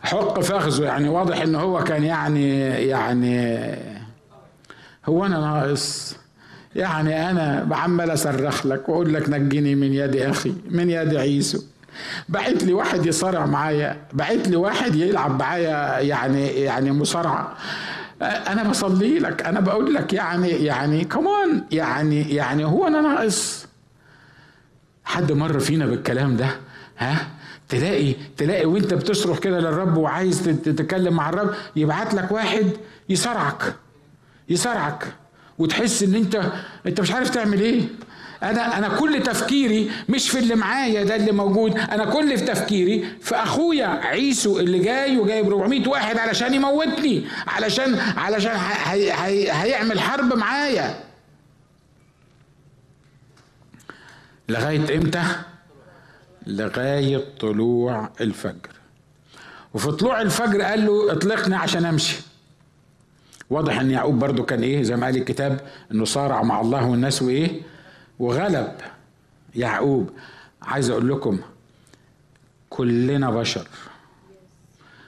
حق 0.04 0.40
فخذه. 0.40 0.84
يعني 0.84 1.10
واضح 1.10 1.42
ان 1.42 1.56
هو 1.56 1.84
كان 1.84 2.04
يعني 2.04 2.60
يعني 2.70 3.76
هو 5.06 5.26
أنا 5.26 5.40
ناقص. 5.40 6.16
يعني 6.76 7.30
أنا 7.30 7.64
بعمل 7.64 8.14
أصرخ 8.14 8.66
لك 8.66 8.90
وأقول 8.90 9.14
لك 9.14 9.30
نجني 9.30 9.76
من 9.76 9.94
يد 9.94 10.16
أخي 10.16 10.54
من 10.70 10.90
يد 10.90 11.16
عيسو. 11.16 11.62
بعت 12.30 12.64
لي 12.64 12.74
واحد 12.74 13.06
يصارع 13.06 13.46
معايا 13.46 13.98
بعت 14.14 14.48
لي 14.48 14.56
واحد 14.56 14.96
يلعب 14.96 15.40
معايا 15.40 16.00
يعني 16.00 16.48
يعني 16.48 16.92
مصارعة. 16.92 17.58
أنا 18.22 18.64
بصلي 18.64 19.20
لك 19.20 19.42
أنا 19.44 19.60
بقول 19.60 19.94
لك 19.94 20.14
يعني 20.14 20.50
يعني 20.50 21.04
كمان 21.04 21.64
يعني 21.72 22.36
يعني 22.36 22.66
هو 22.66 22.88
أنا 22.88 23.02
ناقص. 23.02 23.68
حد 25.04 25.32
مر 25.32 25.60
فينا 25.60 25.86
بالكلام 25.86 26.38
ده؟ 26.38 26.50
ها؟ 26.98 27.28
تلاقي 27.70 28.16
تلاقي 28.38 28.66
وأنت 28.66 28.94
بتصرخ 28.94 29.40
كده 29.40 29.60
للرب 29.60 29.98
وعايز 29.98 30.44
تتكلم 30.44 31.14
مع 31.14 31.30
الرب 31.30 31.54
يبعت 31.76 32.14
لك 32.14 32.32
واحد 32.32 32.72
يصارعك 33.10 33.76
يصارعك 34.50 35.08
وتحس 35.58 36.04
إن 36.04 36.16
أنت 36.16 36.52
أنت 36.86 37.02
مش 37.02 37.12
عارف 37.12 37.30
تعمل 37.30 37.62
إيه. 37.62 37.82
أنا 38.44 38.78
أنا 38.78 38.98
كل 38.98 39.24
تفكيري 39.24 39.92
مش 40.10 40.30
في 40.30 40.40
اللي 40.40 40.56
معايا 40.56 41.04
ده 41.04 41.16
اللي 41.16 41.32
موجود. 41.32 41.78
أنا 41.78 42.06
كل 42.06 42.38
في 42.38 42.46
تفكيري 42.46 43.06
في 43.22 43.36
أخويا 43.36 43.88
عيسو 43.88 44.60
اللي 44.60 44.80
جاي 44.80 45.18
وجايب 45.18 45.48
400 45.48 45.88
واحد 45.90 46.18
علشان 46.18 46.54
يموتني 46.54 47.26
علشان 47.48 47.96
علشان 48.18 48.56
هي 48.84 49.12
هي 49.12 49.52
هيعمل 49.52 50.00
حرب 50.00 50.34
معايا. 50.34 51.04
لغاية 54.50 54.98
إمتى؟ 54.98 55.24
لغاية 56.48 57.24
طلوع 57.40 58.10
الفجر. 58.22 58.70
وفي 59.74 59.92
طلوع 59.92 60.22
الفجر 60.22 60.62
قال 60.62 60.86
له 60.86 61.12
اطلقني 61.12 61.56
عشان 61.56 61.86
أمشي. 61.86 62.16
واضح 63.50 63.80
إن 63.80 63.92
يعقوب 63.92 64.20
برضو 64.20 64.44
كان 64.44 64.64
إيه؟ 64.64 64.84
زي 64.84 64.96
ما 64.96 65.06
قال 65.06 65.18
الكتاب 65.18 65.60
إنه 65.92 66.06
صارع 66.06 66.44
مع 66.44 66.62
الله 66.62 66.86
والناس 66.86 67.22
وإيه؟ 67.22 67.62
وغلب. 68.22 68.72
يعقوب 69.56 70.10
عايز 70.62 70.90
أقول 70.90 71.10
لكم 71.10 71.40
كلنا 72.70 73.32
بشر. 73.32 73.68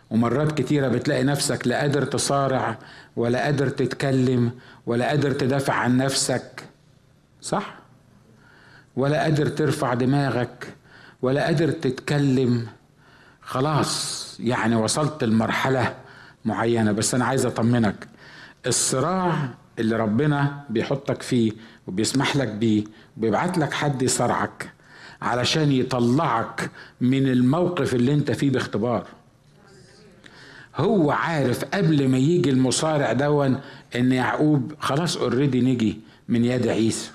ومرات 0.09 0.57
كتيرة 0.57 0.87
بتلاقي 0.87 1.23
نفسك 1.23 1.67
لا 1.67 1.79
قادر 1.79 2.05
تصارع 2.05 2.77
ولا 3.15 3.43
قادر 3.43 3.69
تتكلم 3.69 4.51
ولا 4.85 5.07
قادر 5.07 5.31
تدافع 5.31 5.73
عن 5.73 5.97
نفسك. 5.97 6.63
صح؟ 7.41 7.75
ولا 8.95 9.23
قادر 9.23 9.47
ترفع 9.47 9.93
دماغك 9.93 10.73
ولا 11.21 11.43
قادر 11.43 11.71
تتكلم. 11.71 12.67
خلاص 13.41 14.37
يعني 14.39 14.75
وصلت 14.75 15.23
لمرحلة 15.23 15.95
معينة. 16.45 16.91
بس 16.91 17.15
أنا 17.15 17.25
عايز 17.25 17.45
أطمنك 17.45 18.07
الصراع 18.67 19.49
اللي 19.79 19.95
ربنا 19.95 20.63
بيحطك 20.69 21.21
فيه 21.21 21.51
وبيسمح 21.87 22.35
لك 22.35 22.47
بيه 22.47 22.83
وبيبعت 23.17 23.57
لك 23.57 23.73
حد 23.73 24.01
يصارعك 24.01 24.69
علشان 25.21 25.71
يطلعك 25.71 26.69
من 27.01 27.27
الموقف 27.27 27.95
اللي 27.95 28.13
انت 28.13 28.31
فيه 28.31 28.49
باختبار. 28.51 29.05
هو 30.75 31.11
عارف 31.11 31.65
قبل 31.65 32.07
ما 32.07 32.17
يجي 32.17 32.49
المصارع 32.49 33.13
دون 33.13 33.59
إن 33.95 34.11
يعقوب 34.11 34.73
خلاص 34.79 35.17
اوريدي 35.17 35.61
نجي 35.61 35.99
من 36.29 36.45
يد 36.45 36.67
عيسى. 36.67 37.11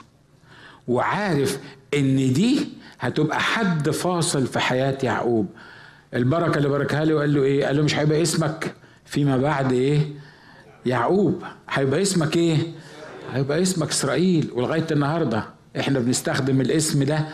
وعارف 0.88 1.58
إن 1.94 2.32
دي 2.32 2.68
هتبقى 3.00 3.40
حد 3.40 3.90
فاصل 3.90 4.46
في 4.46 4.58
حياة 4.58 4.98
يعقوب. 5.02 5.46
البركة 6.14 6.58
اللي 6.58 6.68
باركها 6.68 7.04
له 7.04 7.14
وقال 7.14 7.34
له 7.34 7.42
إيه؟ 7.42 7.66
قال 7.66 7.76
له 7.76 7.82
مش 7.82 7.96
هيبقى 7.98 8.22
اسمك 8.22 8.74
فيما 9.04 9.36
بعد 9.36 9.72
إيه؟ 9.72 10.00
يعقوب 10.86 11.42
هيبقى 11.70 12.02
اسمك 12.02 12.36
إيه؟ 12.36 12.58
هيبقى 13.32 13.62
اسمك 13.62 13.88
إسرائيل. 13.90 14.50
ولغاية 14.54 14.86
النهارده 14.90 15.44
إحنا 15.80 15.98
بنستخدم 15.98 16.60
الاسم 16.60 17.02
ده 17.02 17.24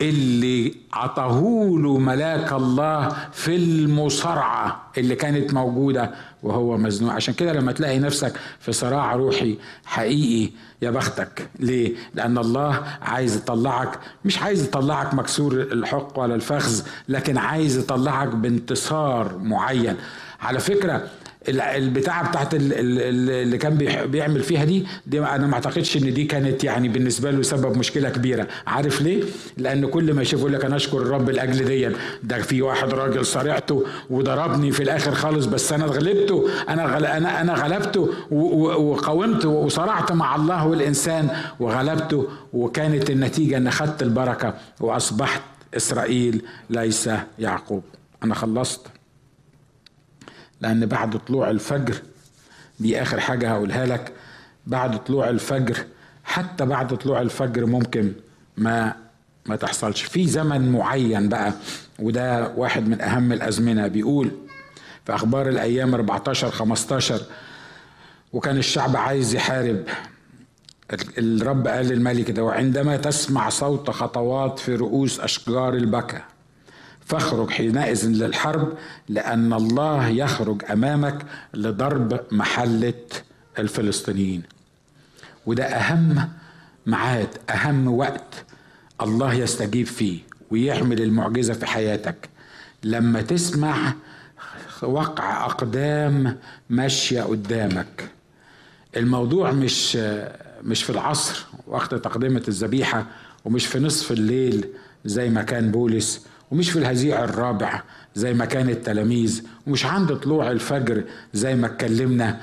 اللي 0.00 0.74
عطاهوله 0.92 1.98
ملاك 1.98 2.52
الله 2.52 3.08
في 3.32 3.56
المصارعة 3.56 4.90
اللي 4.98 5.14
كانت 5.14 5.54
موجودة 5.54 6.10
وهو 6.42 6.76
مزنوق. 6.76 7.12
عشان 7.12 7.34
كده 7.34 7.52
لما 7.52 7.72
تلاقي 7.72 7.98
نفسك 7.98 8.32
في 8.60 8.72
صراع 8.72 9.14
روحي 9.14 9.58
حقيقي 9.84 10.52
يا 10.82 10.90
بختك. 10.90 11.48
ليه؟ 11.58 11.94
لأن 12.14 12.38
الله 12.38 12.82
عايز 13.02 13.36
يطلعك 13.36 13.98
مش 14.24 14.38
عايز 14.38 14.64
يطلعك 14.64 15.14
مكسور 15.14 15.52
الحق 15.54 16.18
ولا 16.18 16.34
الفخذ 16.34 16.82
لكن 17.08 17.38
عايز 17.38 17.78
يطلعك 17.78 18.28
بانتصار 18.28 19.38
معين. 19.38 19.96
على 20.40 20.58
فكرة 20.60 21.02
البتاعة 21.50 22.28
بتاعت 22.30 22.48
اللي 22.54 23.58
كان 23.58 23.74
بيعمل 24.06 24.42
فيها 24.42 24.64
دي 24.64 24.86
دي 25.06 25.20
أنا 25.20 25.46
ما 25.46 25.54
أعتقدش 25.54 25.96
إن 25.96 26.14
دي 26.14 26.24
كانت 26.24 26.64
يعني 26.64 26.88
بالنسبة 26.88 27.30
له 27.30 27.42
سبب 27.42 27.76
مشكلة 27.78 28.08
كبيرة. 28.10 28.46
عارف 28.66 29.02
ليه؟ 29.02 29.22
لأن 29.56 29.86
كل 29.86 30.14
ما 30.14 30.22
يشوف 30.22 30.40
يقول 30.40 30.52
لك 30.52 30.64
أنا 30.64 30.76
أشكر 30.76 30.98
الرب 31.02 31.30
لأجل 31.30 31.64
دي 31.64 31.88
ده 32.22 32.38
في 32.42 32.62
واحد 32.62 32.94
راجل 32.94 33.26
صارعته 33.26 33.84
وضربني 34.10 34.70
في 34.72 34.82
الآخر 34.82 35.14
خالص 35.14 35.46
بس 35.46 35.72
أنا 35.72 35.84
غلبته 35.84 36.48
أنا 36.68 36.84
غل 36.84 37.06
أنا 37.06 37.40
أنا 37.40 37.54
غلبته 37.54 38.08
وقاومت 38.30 39.44
وصارعت 39.44 40.12
مع 40.12 40.36
الله 40.36 40.66
والإنسان 40.66 41.28
وغلبته. 41.60 42.26
وكانت 42.52 43.10
النتيجة 43.10 43.56
إن 43.56 43.66
اخذت 43.66 44.02
البركة 44.02 44.54
وأصبحت 44.80 45.42
إسرائيل 45.76 46.42
ليس 46.70 47.10
يعقوب. 47.38 47.82
أنا 48.24 48.34
خلصت. 48.34 48.86
لأن 50.60 50.86
بعد 50.86 51.18
طلوع 51.18 51.50
الفجر 51.50 51.94
دي 52.80 53.02
آخر 53.02 53.20
حاجة 53.20 53.50
هقولها 53.50 53.86
لك 53.86 54.12
بعد 54.66 55.04
طلوع 55.04 55.28
الفجر 55.28 55.76
حتى 56.24 56.64
بعد 56.66 56.96
طلوع 56.96 57.20
الفجر 57.20 57.66
ممكن 57.66 58.12
ما 58.56 58.94
ما 59.46 59.56
تحصلش. 59.56 60.02
في 60.02 60.26
زمن 60.26 60.72
معين 60.72 61.28
بقى 61.28 61.52
وده 61.98 62.48
واحد 62.56 62.88
من 62.88 63.00
أهم 63.00 63.32
الأزمنة. 63.32 63.86
بيقول 63.86 64.30
في 65.06 65.14
أخبار 65.14 65.48
الأيام 65.48 65.94
14 65.94 66.50
15 66.50 67.20
وكان 68.32 68.56
الشعب 68.58 68.96
عايز 68.96 69.34
يحارب. 69.34 69.84
الرب 71.18 71.66
قال 71.68 71.86
للملك 71.86 72.30
ده 72.30 72.44
وعندما 72.44 72.96
تسمع 72.96 73.48
صوت 73.48 73.90
خطوات 73.90 74.58
في 74.58 74.74
رؤوس 74.74 75.20
أشجار 75.20 75.74
البكا 75.74 76.22
فاخرج 77.10 77.50
حينئذ 77.50 78.06
للحرب 78.08 78.72
لأن 79.08 79.52
الله 79.52 80.08
يخرج 80.08 80.62
أمامك 80.70 81.26
لضرب 81.54 82.20
محلة 82.32 82.94
الفلسطينيين. 83.58 84.42
وده 85.46 85.64
أهم 85.64 86.28
ميعاد 86.86 87.28
أهم 87.50 87.88
وقت 87.88 88.44
الله 89.02 89.34
يستجيب 89.34 89.86
فيه 89.86 90.18
ويحمل 90.50 91.02
المعجزة 91.02 91.54
في 91.54 91.66
حياتك. 91.66 92.28
لما 92.84 93.22
تسمع 93.22 93.94
وقع 94.82 95.44
أقدام 95.46 96.36
ماشية 96.70 97.22
قدامك. 97.22 98.10
الموضوع 98.96 99.52
مش 99.52 99.96
مش 100.64 100.82
في 100.82 100.90
العصر 100.90 101.46
وقت 101.66 101.94
تقدمة 101.94 102.42
الذبيحة 102.48 103.06
ومش 103.44 103.66
في 103.66 103.78
نصف 103.78 104.12
الليل 104.12 104.68
زي 105.04 105.30
ما 105.30 105.42
كان 105.42 105.70
بولس 105.70 106.26
ومش 106.50 106.70
في 106.70 106.78
الهزيع 106.78 107.24
الرابع 107.24 107.82
زي 108.14 108.34
ما 108.34 108.44
كان 108.44 108.68
التلاميذ 108.68 109.42
ومش 109.66 109.86
عند 109.86 110.14
طلوع 110.16 110.50
الفجر 110.50 111.04
زي 111.34 111.54
ما 111.54 111.66
اتكلمنا. 111.66 112.40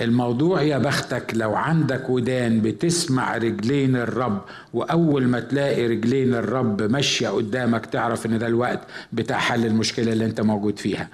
الموضوع 0.00 0.62
يا 0.62 0.78
بختك 0.78 1.32
لو 1.34 1.54
عندك 1.54 2.10
ودان 2.10 2.60
بتسمع 2.60 3.36
رجلين 3.36 3.96
الرب 3.96 4.40
وأول 4.74 5.24
ما 5.28 5.40
تلاقي 5.40 5.86
رجلين 5.86 6.34
الرب 6.34 6.82
ماشية 6.82 7.28
قدامك 7.28 7.86
تعرف 7.86 8.26
إن 8.26 8.38
ده 8.38 8.46
الوقت 8.46 8.80
بتاع 9.12 9.38
حل 9.38 9.66
المشكلة 9.66 10.12
اللي 10.12 10.24
أنت 10.24 10.40
موجود 10.40 10.78
فيها 10.78 11.08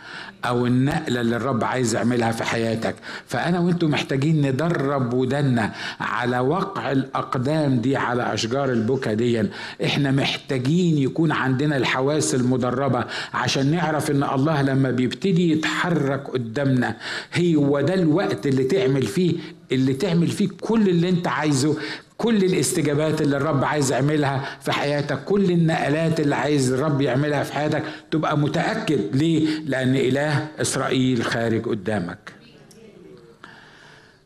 أو 0.45 0.67
النقلة 0.67 1.21
اللي 1.21 1.37
الرب 1.37 1.65
عايز 1.65 1.95
يعملها 1.95 2.33
في 2.33 2.45
حياتك. 2.45 2.95
فأنا 3.27 3.61
وأنتم 3.61 3.91
محتاجين 3.91 4.47
ندرب 4.47 5.15
ودنا 5.15 5.73
على 6.01 6.39
وقع 6.39 6.93
الأقدام 6.93 7.81
دي 7.81 7.97
على 7.97 8.35
أشجار 8.35 8.73
البكا 8.73 9.15
دي. 9.15 9.43
إحنا 9.85 10.11
محتاجين 10.11 10.99
يكون 10.99 11.33
عندنا 11.33 11.77
الحواس 11.77 12.35
المدربة 12.35 13.05
عشان 13.35 13.71
نعرف 13.71 14.11
إن 14.11 14.23
الله 14.23 14.63
لما 14.63 14.91
بيبتدي 14.91 15.53
يتحرك 15.53 16.29
قدامنا 16.31 16.97
هو 17.39 17.81
ده 17.81 17.95
الوقت 17.95 18.47
اللي 18.47 18.65
تعمل 18.69 19.03
فيه 19.03 19.35
اللي 19.73 19.95
تعمل 19.95 20.29
فيه 20.29 20.49
كل 20.61 20.89
اللي 20.89 21.09
انت 21.09 21.29
عايزه 21.29 21.77
كل 22.19 22.37
الاستجابات 22.37 23.21
اللي 23.23 23.37
الرب 23.37 23.65
عايز 23.65 23.93
يعملها 23.93 24.59
في 24.61 24.73
حياتك 24.73 25.25
كل 25.25 25.51
النقلات 25.51 26.21
اللي 26.21 26.35
عايز 26.35 26.73
الرب 26.73 27.01
يعملها 27.01 27.43
في 27.43 27.53
حياتك 27.53 27.83
تبقى 28.11 28.39
متأكد. 28.39 29.17
ليه؟ 29.17 29.47
لأن 29.67 29.97
إله 29.97 30.49
إسرائيل 30.61 31.25
خارج 31.25 31.69
قدامك. 31.69 32.33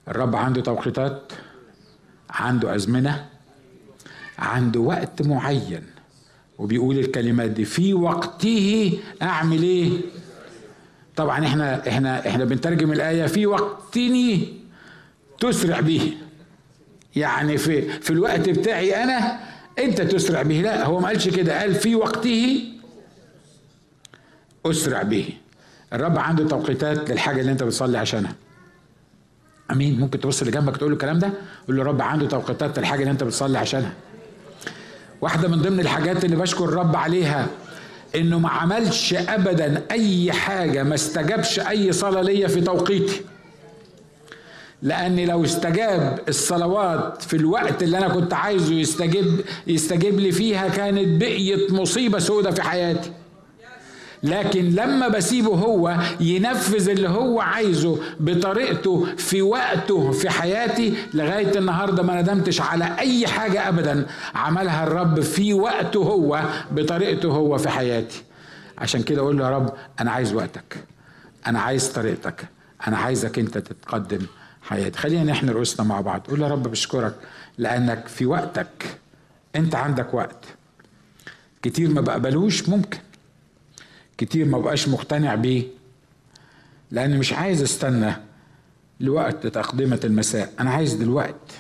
الرب 0.09 0.37
عنده 0.37 0.61
توقيتات 0.61 1.33
عنده 2.31 2.75
أزمنة 2.75 3.27
عنده 4.39 4.81
وقت 4.81 5.23
معين. 5.23 5.83
وبيقول 6.59 6.99
الكلمات 6.99 7.51
دي 7.51 7.65
في 7.65 7.95
وقته 7.95 8.99
أعمل 9.23 9.63
إيه؟ 9.63 9.91
طبعا 11.23 11.47
إحنا 11.47 11.89
إحنا 11.89 12.29
إحنا 12.29 12.45
بنترجم 12.45 12.93
الآية 12.93 13.27
في 13.27 13.47
وقتني 13.47 14.49
تسرع 15.41 15.81
به. 15.81 16.13
يعني 17.17 17.59
في 17.59 17.83
في 18.01 18.11
الوقت 18.11 18.49
بتاعي 18.49 19.05
أنا 19.05 19.39
أنت 19.79 20.01
تسرع 20.01 20.43
به. 20.43 20.61
لا 20.61 20.87
هو 20.87 21.01
ما 21.01 21.09
قالش 21.09 21.29
كده. 21.29 21.61
قال 21.61 21.75
في 21.75 21.95
وقته 21.95 22.65
أسرع 24.67 25.03
به. 25.03 25.29
الرب 25.93 26.19
عنده 26.19 26.49
توقيتات 26.49 27.11
للحاجة 27.11 27.41
اللي 27.41 27.53
أنت 27.53 27.63
بتصلي 27.63 27.99
عشانها. 27.99 28.35
أمين. 29.71 30.01
ممكن 30.01 30.21
تبص 30.21 30.41
اللي 30.41 30.53
جنبك 30.53 30.77
تقول 30.77 30.91
له 30.91 30.95
الكلام 30.95 31.19
ده؟ 31.19 31.31
قول 31.67 31.77
له 31.77 31.83
الرب 31.83 32.03
عنده 32.03 32.27
توقيتات 32.29 32.79
للحاجة 32.79 33.01
اللي 33.01 33.11
أنت 33.11 33.25
بتصلي 33.25 33.59
عشانها. 33.59 33.93
واحدة 35.21 35.49
من 35.49 35.63
ضمن 35.63 35.81
الحاجات 35.81 36.25
اللي 36.25 36.37
بشكر 36.37 36.65
الرب 36.65 36.97
عليها 36.97 37.47
إنه 38.17 38.39
ما 38.39 38.49
عملش 38.49 39.15
ابدا 39.15 39.83
أي 39.91 40.33
حاجة 40.33 40.83
ما 40.83 40.95
استجابش 40.95 41.61
أي 41.61 41.93
صلاة 41.93 42.23
ليا 42.23 42.49
في 42.49 42.61
توقيتي. 42.61 43.21
لأن 44.83 45.25
لو 45.25 45.45
استجاب 45.45 46.19
الصلوات 46.29 47.23
في 47.23 47.37
الوقت 47.37 47.83
اللي 47.83 47.99
أنا 47.99 48.09
كنت 48.09 48.35
عايزه 48.35 48.75
يستجيب 48.75 49.41
يستجيب 49.67 50.21
لي 50.21 50.33
فيها 50.33 50.69
كانت 50.69 51.21
بقيت 51.21 51.73
مصيبة 51.73 52.19
سودة 52.19 52.51
في 52.51 52.63
حياتي. 52.63 53.13
لكن 54.23 54.65
لما 54.75 55.09
بسيبه 55.09 55.55
هو 55.55 55.99
ينفذ 56.21 56.89
اللي 56.89 57.09
هو 57.09 57.41
عايزه 57.41 57.99
بطريقته 58.21 59.07
في 59.17 59.43
وقته 59.43 60.13
في 60.13 60.31
حياتي 60.31 60.95
لغاية 61.15 61.59
النهاردة 61.59 62.03
ما 62.03 62.21
ندمتش 62.23 62.61
على 62.61 62.99
أي 62.99 63.27
حاجة 63.27 63.69
أبدا 63.69 64.07
عملها 64.35 64.85
الرب 64.87 65.21
في 65.21 65.55
وقته 65.55 66.03
هو 66.03 66.43
بطريقته 66.73 67.29
هو 67.29 67.59
في 67.59 67.69
حياتي. 67.69 68.23
عشان 68.79 69.03
كده 69.03 69.21
أقول 69.21 69.39
له 69.39 69.45
يا 69.45 69.51
رب 69.51 69.73
أنا 70.01 70.11
عايز 70.11 70.33
وقتك. 70.33 70.85
أنا 71.47 71.61
عايز 71.61 71.89
طريقتك. 71.89 72.45
أنا 72.87 72.99
عايزك 72.99 73.39
أنت 73.39 73.59
تتقدم 73.59 74.21
حياتي. 74.63 74.99
خلينا 74.99 75.25
نحن 75.25 75.49
رؤوسنا 75.51 75.87
مع 75.87 76.01
بعض. 76.01 76.21
قول 76.29 76.43
يا 76.43 76.49
رب 76.49 76.63
بشكرك 76.63 77.15
لأنك 77.59 78.09
في 78.09 78.27
وقتك. 78.27 78.99
أنت 79.57 79.75
عندك 79.75 80.15
وقت. 80.15 80.45
كتير 81.63 81.89
ما 81.91 82.01
بقبلوش 82.01 82.69
ممكن. 82.69 82.99
كتير 84.19 84.47
ما 84.47 84.59
بقاش 84.59 84.89
مقتنع 84.89 85.35
بيه. 85.35 85.65
لأني 86.91 87.19
مش 87.19 87.33
عايز 87.33 87.63
استنى 87.63 88.15
لوقت 89.01 89.47
تقدمة 89.47 90.01
المساء. 90.05 90.53
أنا 90.61 90.71
عايز 90.71 90.95
دلوقت 90.95 91.53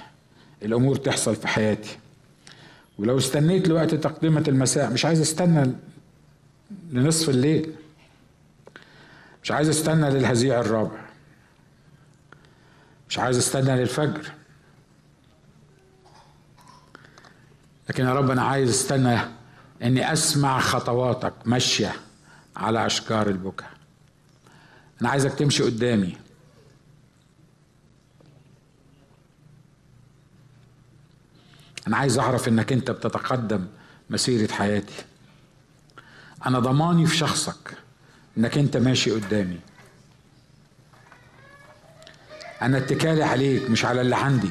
الأمور 0.63 0.97
تحصل 0.97 1.37
في 1.37 1.49
حياتي. 1.49 1.99
ولو 2.99 3.19
استنيت 3.19 3.69
لوقت 3.69 3.95
تقدمة 3.95 4.45
المساء 4.49 4.91
مش 4.91 5.05
عايز 5.05 5.21
استنى 5.21 5.73
لنصف 6.91 7.29
الليل. 7.29 7.73
مش 9.43 9.51
عايز 9.51 9.69
استنى 9.69 10.11
للهزيع 10.11 10.61
الرابع. 10.61 11.01
مش 13.09 13.19
عايز 13.19 13.37
استنى 13.37 13.77
للفجر. 13.77 14.33
لكن 17.89 18.05
يا 18.05 18.15
رب 18.15 18.31
أنا 18.31 18.43
عايز 18.43 18.71
استنى 18.71 19.19
إني 19.83 20.13
أسمع 20.13 20.61
خطواتك 20.61 21.33
ماشية. 21.45 21.93
على 22.57 22.87
أشجار 22.87 23.29
البكا 23.29 23.67
أنا 25.01 25.11
عايزك 25.11 25.35
تمشي 25.35 25.63
قدامي. 25.63 26.17
أنا 31.87 31.97
عايز 31.97 32.19
أعرف 32.19 32.49
إنك 32.49 32.73
أنت 32.73 32.91
بتتقدم 32.91 33.67
مسيرة 34.11 34.53
حياتي. 34.53 35.05
أنا 36.47 36.59
ضماني 36.59 37.07
في 37.07 37.17
شخصك 37.17 37.77
إنك 38.39 38.59
أنت 38.59 38.77
ماشي 38.77 39.11
قدامي. 39.11 39.61
أنا 42.63 42.79
اتكالي 42.79 43.23
عليك 43.23 43.71
مش 43.71 43.85
على 43.85 44.01
اللي 44.01 44.17
عندي. 44.17 44.51